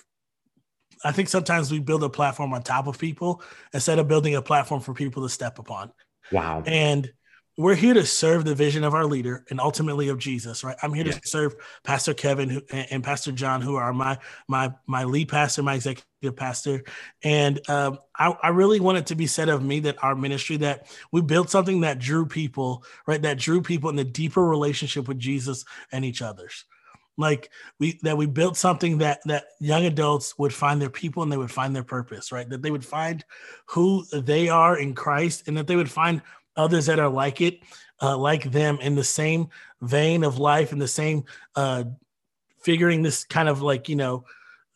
I 1.03 1.11
think 1.11 1.29
sometimes 1.29 1.71
we 1.71 1.79
build 1.79 2.03
a 2.03 2.09
platform 2.09 2.53
on 2.53 2.61
top 2.61 2.85
of 2.87 2.99
people 2.99 3.41
instead 3.73 3.99
of 3.99 4.07
building 4.07 4.35
a 4.35 4.41
platform 4.41 4.81
for 4.81 4.93
people 4.93 5.23
to 5.23 5.29
step 5.29 5.57
upon. 5.57 5.91
Wow. 6.31 6.61
And 6.65 7.09
we're 7.57 7.75
here 7.75 7.93
to 7.93 8.05
serve 8.05 8.45
the 8.45 8.53
vision 8.53 8.83
of 8.83 8.93
our 8.93 9.05
leader 9.05 9.43
and 9.49 9.59
ultimately 9.59 10.09
of 10.09 10.19
Jesus, 10.19 10.63
right? 10.63 10.75
I'm 10.83 10.93
here 10.93 11.05
to 11.05 11.19
serve 11.23 11.55
Pastor 11.83 12.13
Kevin 12.13 12.49
who, 12.49 12.61
and 12.71 13.03
Pastor 13.03 13.31
John, 13.31 13.61
who 13.61 13.75
are 13.75 13.91
my 13.91 14.19
my 14.47 14.73
my 14.85 15.05
lead 15.05 15.29
pastor, 15.29 15.63
my 15.63 15.75
executive 15.75 16.35
pastor, 16.35 16.83
and 17.23 17.59
um, 17.69 17.97
I, 18.17 18.35
I 18.43 18.49
really 18.49 18.79
want 18.79 18.99
it 18.99 19.07
to 19.07 19.15
be 19.15 19.27
said 19.27 19.49
of 19.49 19.63
me 19.63 19.79
that 19.81 20.01
our 20.03 20.15
ministry 20.15 20.57
that 20.57 20.87
we 21.11 21.21
built 21.21 21.49
something 21.49 21.81
that 21.81 21.99
drew 21.99 22.25
people, 22.27 22.83
right? 23.07 23.21
That 23.21 23.39
drew 23.39 23.61
people 23.61 23.89
in 23.89 23.95
the 23.95 24.03
deeper 24.03 24.45
relationship 24.45 25.07
with 25.07 25.19
Jesus 25.19 25.65
and 25.91 26.05
each 26.05 26.21
other's 26.21 26.65
like 27.19 27.51
we 27.77 27.99
that 28.01 28.17
we 28.17 28.25
built 28.25 28.57
something 28.57 28.97
that 28.97 29.19
that 29.25 29.45
young 29.59 29.85
adults 29.85 30.39
would 30.39 30.53
find 30.53 30.81
their 30.81 30.89
people 30.89 31.21
and 31.21 31.31
they 31.31 31.37
would 31.37 31.51
find 31.51 31.75
their 31.75 31.83
purpose 31.83 32.31
right 32.31 32.49
that 32.49 32.61
they 32.61 32.71
would 32.71 32.85
find 32.85 33.23
who 33.65 34.03
they 34.11 34.49
are 34.49 34.77
in 34.77 34.95
christ 34.95 35.47
and 35.47 35.55
that 35.57 35.67
they 35.67 35.75
would 35.75 35.91
find 35.91 36.21
others 36.59 36.87
that 36.87 36.99
are 36.99 37.09
like 37.09 37.41
it, 37.41 37.61
uh, 38.01 38.17
like 38.17 38.51
them 38.51 38.77
in 38.81 38.95
the 38.95 39.03
same 39.03 39.47
vein 39.81 40.23
of 40.23 40.37
life, 40.37 40.71
in 40.71 40.79
the 40.79 40.87
same 40.87 41.23
uh, 41.55 41.83
figuring 42.61 43.01
this 43.01 43.23
kind 43.23 43.49
of 43.49 43.61
like, 43.61 43.89
you 43.89 43.95
know, 43.95 44.25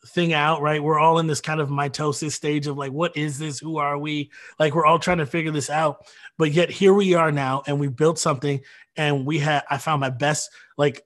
thing 0.08 0.32
out, 0.32 0.60
right? 0.60 0.82
We're 0.82 0.98
all 0.98 1.18
in 1.18 1.26
this 1.26 1.40
kind 1.40 1.60
of 1.60 1.68
mitosis 1.68 2.32
stage 2.32 2.66
of 2.66 2.76
like, 2.76 2.92
what 2.92 3.16
is 3.16 3.38
this? 3.38 3.58
Who 3.58 3.78
are 3.78 3.98
we? 3.98 4.30
Like, 4.58 4.74
we're 4.74 4.86
all 4.86 4.98
trying 4.98 5.18
to 5.18 5.26
figure 5.26 5.52
this 5.52 5.70
out. 5.70 6.06
But 6.36 6.52
yet 6.52 6.70
here 6.70 6.92
we 6.92 7.14
are 7.14 7.30
now, 7.30 7.62
and 7.66 7.78
we 7.78 7.88
built 7.88 8.18
something, 8.18 8.60
and 8.96 9.24
we 9.24 9.38
had, 9.38 9.62
I 9.70 9.78
found 9.78 10.00
my 10.00 10.10
best, 10.10 10.50
like, 10.76 11.04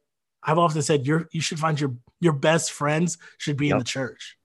I've 0.49 0.59
often 0.59 0.81
said, 0.81 1.07
you're, 1.07 1.29
you 1.31 1.43
should 1.43 1.59
find 1.59 1.79
your, 1.79 1.95
your 2.21 2.33
best 2.33 2.73
friends 2.73 3.19
should 3.37 3.59
be 3.59 3.67
yep. 3.67 3.75
in 3.75 3.79
the 3.81 3.85
church. 3.85 4.39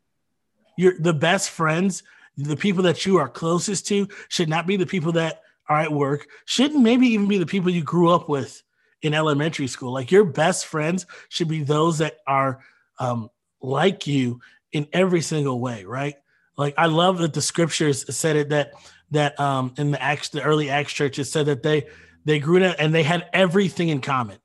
Your, 0.78 1.00
the 1.00 1.14
best 1.14 1.50
friends, 1.50 2.04
the 2.36 2.58
people 2.58 2.84
that 2.84 3.06
you 3.06 3.18
are 3.18 3.30
closest 3.30 3.88
to 3.88 4.10
should 4.28 4.50
not 4.50 4.68
be 4.68 4.76
the 4.76 4.86
people 4.86 5.14
that 5.14 5.42
are 5.70 5.80
at 5.80 5.94
work 5.94 6.28
shouldn't 6.44 6.84
maybe 6.84 7.08
even 7.08 7.30
be 7.30 7.38
the 7.38 7.46
people 7.46 7.70
you 7.70 7.84
grew 7.84 8.10
up 8.10 8.28
with 8.28 8.62
in 9.02 9.14
elementary 9.14 9.68
school. 9.68 9.94
Like 9.94 10.12
your 10.12 10.26
best 10.26 10.66
friends 10.66 11.06
should 11.30 11.48
be 11.48 11.64
those 11.64 12.00
that 12.00 12.18
are 12.28 12.60
um, 13.00 13.30
like 13.62 14.06
you 14.06 14.42
in 14.74 14.88
every 14.92 15.22
single 15.22 15.62
way, 15.62 15.86
right? 15.86 16.16
Like 16.58 16.74
I 16.78 16.88
love 16.88 17.20
that 17.20 17.34
the 17.34 17.42
scriptures 17.42 18.14
said 18.14 18.36
it 18.36 18.50
that 18.50 18.74
that 19.12 19.40
um, 19.40 19.74
in 19.78 19.92
the 19.92 20.02
Acts, 20.02 20.30
the 20.30 20.44
early 20.44 20.70
Acts 20.70 20.92
churches 20.92 21.32
said 21.32 21.46
that 21.46 21.64
they 21.64 21.88
they 22.26 22.40
grew 22.40 22.62
up 22.64 22.76
and 22.78 22.94
they 22.94 23.04
had 23.04 23.30
everything 23.32 23.88
in 23.88 24.02
common. 24.02 24.38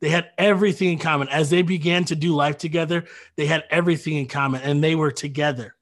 They 0.00 0.10
had 0.10 0.30
everything 0.38 0.92
in 0.92 0.98
common 0.98 1.28
as 1.28 1.50
they 1.50 1.62
began 1.62 2.04
to 2.06 2.16
do 2.16 2.34
life 2.34 2.58
together. 2.58 3.04
They 3.36 3.46
had 3.46 3.64
everything 3.70 4.16
in 4.16 4.26
common 4.26 4.62
and 4.62 4.82
they 4.82 4.94
were 4.94 5.10
together 5.10 5.74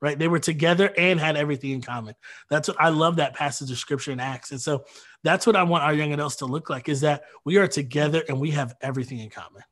right? 0.00 0.18
They 0.18 0.28
were 0.28 0.38
together 0.38 0.92
and 0.96 1.18
had 1.18 1.36
everything 1.36 1.70
in 1.70 1.80
common. 1.80 2.14
That's 2.50 2.68
what 2.68 2.80
I 2.80 2.90
love 2.90 3.16
that 3.16 3.34
passage 3.34 3.70
of 3.70 3.78
scripture 3.78 4.12
in 4.12 4.20
Acts. 4.20 4.50
And 4.50 4.60
so 4.60 4.84
that's 5.22 5.46
what 5.46 5.56
I 5.56 5.62
want 5.62 5.84
our 5.84 5.94
young 5.94 6.12
adults 6.12 6.36
to 6.36 6.46
look 6.46 6.70
like 6.70 6.88
is 6.88 7.00
that 7.00 7.24
we 7.44 7.56
are 7.56 7.66
together 7.66 8.22
and 8.28 8.38
we 8.38 8.50
have 8.52 8.74
everything 8.80 9.20
in 9.20 9.30
common. 9.30 9.62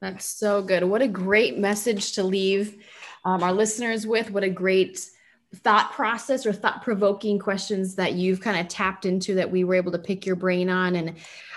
That's 0.00 0.24
so 0.24 0.62
good. 0.62 0.84
What 0.84 1.00
a 1.00 1.08
great 1.08 1.58
message 1.58 2.12
to 2.12 2.24
leave 2.24 2.84
um, 3.24 3.42
our 3.42 3.52
listeners 3.52 4.06
with. 4.06 4.30
What 4.30 4.44
a 4.44 4.50
great 4.50 5.00
thought 5.56 5.92
process 5.92 6.44
or 6.44 6.52
thought 6.52 6.82
provoking 6.82 7.38
questions 7.38 7.94
that 7.94 8.14
you've 8.14 8.40
kind 8.40 8.58
of 8.58 8.68
tapped 8.68 9.04
into 9.04 9.34
that 9.34 9.50
we 9.50 9.64
were 9.64 9.74
able 9.74 9.92
to 9.92 9.98
pick 9.98 10.26
your 10.26 10.36
brain 10.36 10.68
on. 10.68 10.96
And 10.96 11.14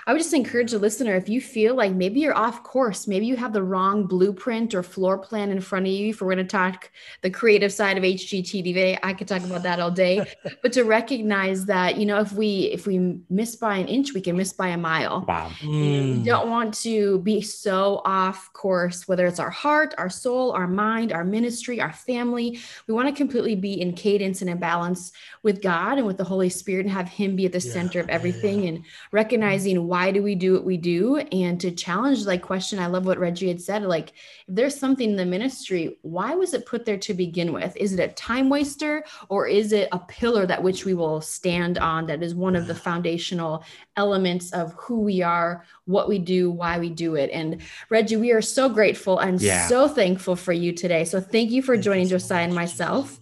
I 0.08 0.12
would 0.12 0.22
just 0.22 0.34
encourage 0.34 0.70
the 0.70 0.78
listener 0.78 1.16
if 1.16 1.28
you 1.28 1.40
feel 1.40 1.74
like 1.74 1.90
maybe 1.90 2.20
you're 2.20 2.36
off 2.36 2.62
course, 2.62 3.08
maybe 3.08 3.26
you 3.26 3.34
have 3.34 3.52
the 3.52 3.64
wrong 3.64 4.06
blueprint 4.06 4.72
or 4.72 4.84
floor 4.84 5.18
plan 5.18 5.50
in 5.50 5.60
front 5.60 5.86
of 5.86 5.92
you. 5.92 6.10
If 6.10 6.20
we're 6.20 6.32
going 6.32 6.38
to 6.38 6.44
talk 6.44 6.92
the 7.22 7.30
creative 7.30 7.72
side 7.72 7.98
of 7.98 8.04
HGTV, 8.04 9.00
I 9.02 9.12
could 9.14 9.26
talk 9.26 9.42
about 9.42 9.64
that 9.64 9.80
all 9.80 9.90
day. 9.90 10.24
but 10.62 10.72
to 10.74 10.84
recognize 10.84 11.66
that, 11.66 11.96
you 11.98 12.06
know, 12.06 12.20
if 12.20 12.32
we 12.32 12.66
if 12.66 12.86
we 12.86 13.18
miss 13.28 13.56
by 13.56 13.78
an 13.78 13.88
inch, 13.88 14.14
we 14.14 14.20
can 14.20 14.36
miss 14.36 14.52
by 14.52 14.68
a 14.68 14.76
mile. 14.76 15.24
Wow. 15.26 15.50
Mm. 15.60 16.18
We 16.18 16.22
don't 16.22 16.48
want 16.50 16.74
to 16.82 17.18
be 17.20 17.40
so 17.40 18.00
off 18.04 18.52
course, 18.52 19.08
whether 19.08 19.26
it's 19.26 19.40
our 19.40 19.50
heart, 19.50 19.92
our 19.98 20.10
soul, 20.10 20.52
our 20.52 20.68
mind, 20.68 21.12
our 21.12 21.24
ministry, 21.24 21.80
our 21.80 21.92
family. 21.92 22.60
We 22.86 22.94
want 22.94 23.08
to 23.08 23.14
completely 23.14 23.56
be 23.56 23.80
in 23.80 23.92
cadence 23.92 24.40
and 24.40 24.48
in 24.48 24.58
balance 24.58 25.10
with 25.42 25.60
God 25.60 25.98
and 25.98 26.06
with 26.06 26.16
the 26.16 26.24
Holy 26.24 26.48
Spirit 26.48 26.86
and 26.86 26.92
have 26.92 27.08
Him 27.08 27.34
be 27.34 27.46
at 27.46 27.52
the 27.52 27.58
yeah. 27.58 27.72
center 27.72 27.98
of 27.98 28.08
everything 28.08 28.62
yeah. 28.62 28.68
and 28.68 28.84
recognizing 29.10 29.88
why 29.88 29.95
do 30.10 30.22
we 30.22 30.34
do 30.34 30.52
what 30.54 30.64
we 30.64 30.76
do 30.76 31.16
and 31.16 31.60
to 31.60 31.70
challenge 31.70 32.26
like 32.26 32.42
question 32.42 32.78
i 32.78 32.86
love 32.86 33.06
what 33.06 33.18
reggie 33.18 33.48
had 33.48 33.60
said 33.60 33.82
like 33.82 34.12
if 34.46 34.54
there's 34.54 34.78
something 34.78 35.10
in 35.10 35.16
the 35.16 35.24
ministry 35.24 35.98
why 36.02 36.34
was 36.34 36.54
it 36.54 36.66
put 36.66 36.84
there 36.84 36.98
to 36.98 37.14
begin 37.14 37.52
with 37.52 37.76
is 37.76 37.92
it 37.92 38.00
a 38.00 38.12
time 38.14 38.48
waster 38.48 39.04
or 39.28 39.46
is 39.46 39.72
it 39.72 39.88
a 39.92 39.98
pillar 39.98 40.46
that 40.46 40.62
which 40.62 40.84
we 40.84 40.94
will 40.94 41.20
stand 41.20 41.78
on 41.78 42.06
that 42.06 42.22
is 42.22 42.34
one 42.34 42.56
of 42.56 42.66
the 42.66 42.74
foundational 42.86 43.64
elements 43.96 44.52
of 44.52 44.72
who 44.74 45.00
we 45.00 45.22
are 45.22 45.64
what 45.84 46.08
we 46.08 46.18
do 46.18 46.50
why 46.50 46.78
we 46.78 46.90
do 46.90 47.14
it 47.14 47.30
and 47.30 47.60
reggie 47.88 48.16
we 48.16 48.32
are 48.32 48.42
so 48.42 48.68
grateful 48.68 49.18
and 49.18 49.40
yeah. 49.40 49.66
so 49.68 49.88
thankful 49.88 50.36
for 50.36 50.52
you 50.52 50.72
today 50.72 51.04
so 51.04 51.20
thank 51.20 51.50
you 51.50 51.62
for 51.62 51.74
thank 51.74 51.84
joining 51.84 52.04
you 52.04 52.18
so 52.18 52.18
josiah 52.18 52.44
and 52.44 52.54
myself 52.54 53.20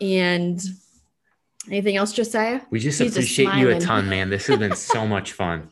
and 0.00 0.60
Anything 1.68 1.96
else, 1.96 2.12
Josiah? 2.12 2.62
We 2.70 2.80
just 2.80 2.98
He's 2.98 3.12
appreciate 3.12 3.54
you 3.54 3.70
a 3.70 3.78
ton, 3.78 4.08
man. 4.08 4.30
This 4.30 4.46
has 4.46 4.58
been 4.58 4.74
so 4.74 5.06
much 5.06 5.32
fun. 5.32 5.68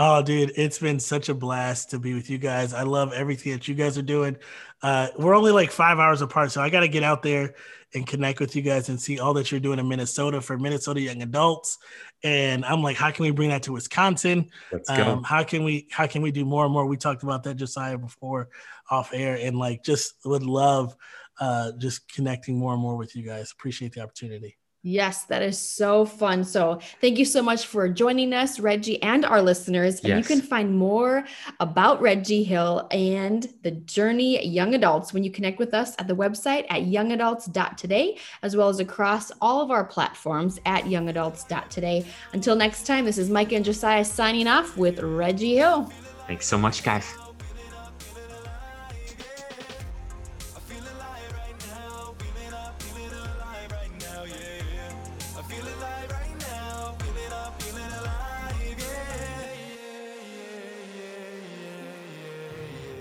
Oh, 0.00 0.22
dude, 0.22 0.52
it's 0.54 0.78
been 0.78 1.00
such 1.00 1.28
a 1.28 1.34
blast 1.34 1.90
to 1.90 1.98
be 1.98 2.14
with 2.14 2.30
you 2.30 2.38
guys. 2.38 2.72
I 2.72 2.84
love 2.84 3.12
everything 3.12 3.50
that 3.50 3.66
you 3.66 3.74
guys 3.74 3.98
are 3.98 4.02
doing. 4.02 4.36
Uh, 4.80 5.08
we're 5.18 5.34
only 5.34 5.50
like 5.50 5.72
five 5.72 5.98
hours 5.98 6.22
apart, 6.22 6.52
so 6.52 6.62
I 6.62 6.70
got 6.70 6.80
to 6.80 6.88
get 6.88 7.02
out 7.02 7.20
there 7.20 7.56
and 7.94 8.06
connect 8.06 8.38
with 8.38 8.54
you 8.54 8.62
guys 8.62 8.88
and 8.90 9.00
see 9.00 9.18
all 9.18 9.34
that 9.34 9.50
you're 9.50 9.58
doing 9.58 9.80
in 9.80 9.88
Minnesota 9.88 10.40
for 10.40 10.56
Minnesota 10.56 11.00
young 11.00 11.20
adults. 11.22 11.78
And 12.22 12.64
I'm 12.64 12.80
like, 12.80 12.96
how 12.96 13.10
can 13.10 13.24
we 13.24 13.32
bring 13.32 13.48
that 13.48 13.64
to 13.64 13.72
Wisconsin? 13.72 14.50
Um, 14.88 15.24
how 15.24 15.42
can 15.42 15.64
we 15.64 15.88
how 15.90 16.06
can 16.06 16.22
we 16.22 16.30
do 16.30 16.44
more 16.44 16.64
and 16.64 16.72
more? 16.72 16.86
We 16.86 16.96
talked 16.96 17.24
about 17.24 17.42
that 17.42 17.56
Josiah 17.56 17.98
before 17.98 18.50
off 18.90 19.10
air, 19.12 19.36
and 19.42 19.58
like 19.58 19.82
just 19.82 20.14
would 20.24 20.44
love 20.44 20.94
uh, 21.40 21.72
just 21.78 22.12
connecting 22.12 22.56
more 22.56 22.72
and 22.72 22.80
more 22.80 22.96
with 22.96 23.16
you 23.16 23.24
guys. 23.24 23.50
Appreciate 23.50 23.94
the 23.94 24.02
opportunity. 24.02 24.58
Yes, 24.88 25.24
that 25.24 25.42
is 25.42 25.58
so 25.58 26.06
fun. 26.06 26.42
So, 26.42 26.80
thank 27.02 27.18
you 27.18 27.26
so 27.26 27.42
much 27.42 27.66
for 27.66 27.90
joining 27.90 28.32
us, 28.32 28.58
Reggie, 28.58 29.02
and 29.02 29.26
our 29.26 29.42
listeners. 29.42 30.00
And 30.00 30.08
yes. 30.08 30.18
you 30.18 30.24
can 30.24 30.42
find 30.42 30.74
more 30.74 31.24
about 31.60 32.00
Reggie 32.00 32.42
Hill 32.42 32.88
and 32.90 33.52
the 33.62 33.72
Journey 33.72 34.42
Young 34.46 34.74
Adults 34.74 35.12
when 35.12 35.22
you 35.22 35.30
connect 35.30 35.58
with 35.58 35.74
us 35.74 35.94
at 35.98 36.08
the 36.08 36.16
website 36.16 36.64
at 36.70 36.84
youngadults.today, 36.84 38.16
as 38.42 38.56
well 38.56 38.70
as 38.70 38.80
across 38.80 39.30
all 39.42 39.60
of 39.60 39.70
our 39.70 39.84
platforms 39.84 40.58
at 40.64 40.84
youngadults.today. 40.84 42.06
Until 42.32 42.56
next 42.56 42.86
time, 42.86 43.04
this 43.04 43.18
is 43.18 43.28
Micah 43.28 43.56
and 43.56 43.66
Josiah 43.66 44.06
signing 44.06 44.48
off 44.48 44.78
with 44.78 45.00
Reggie 45.00 45.56
Hill. 45.56 45.92
Thanks 46.26 46.46
so 46.46 46.56
much, 46.56 46.82
guys. 46.82 47.14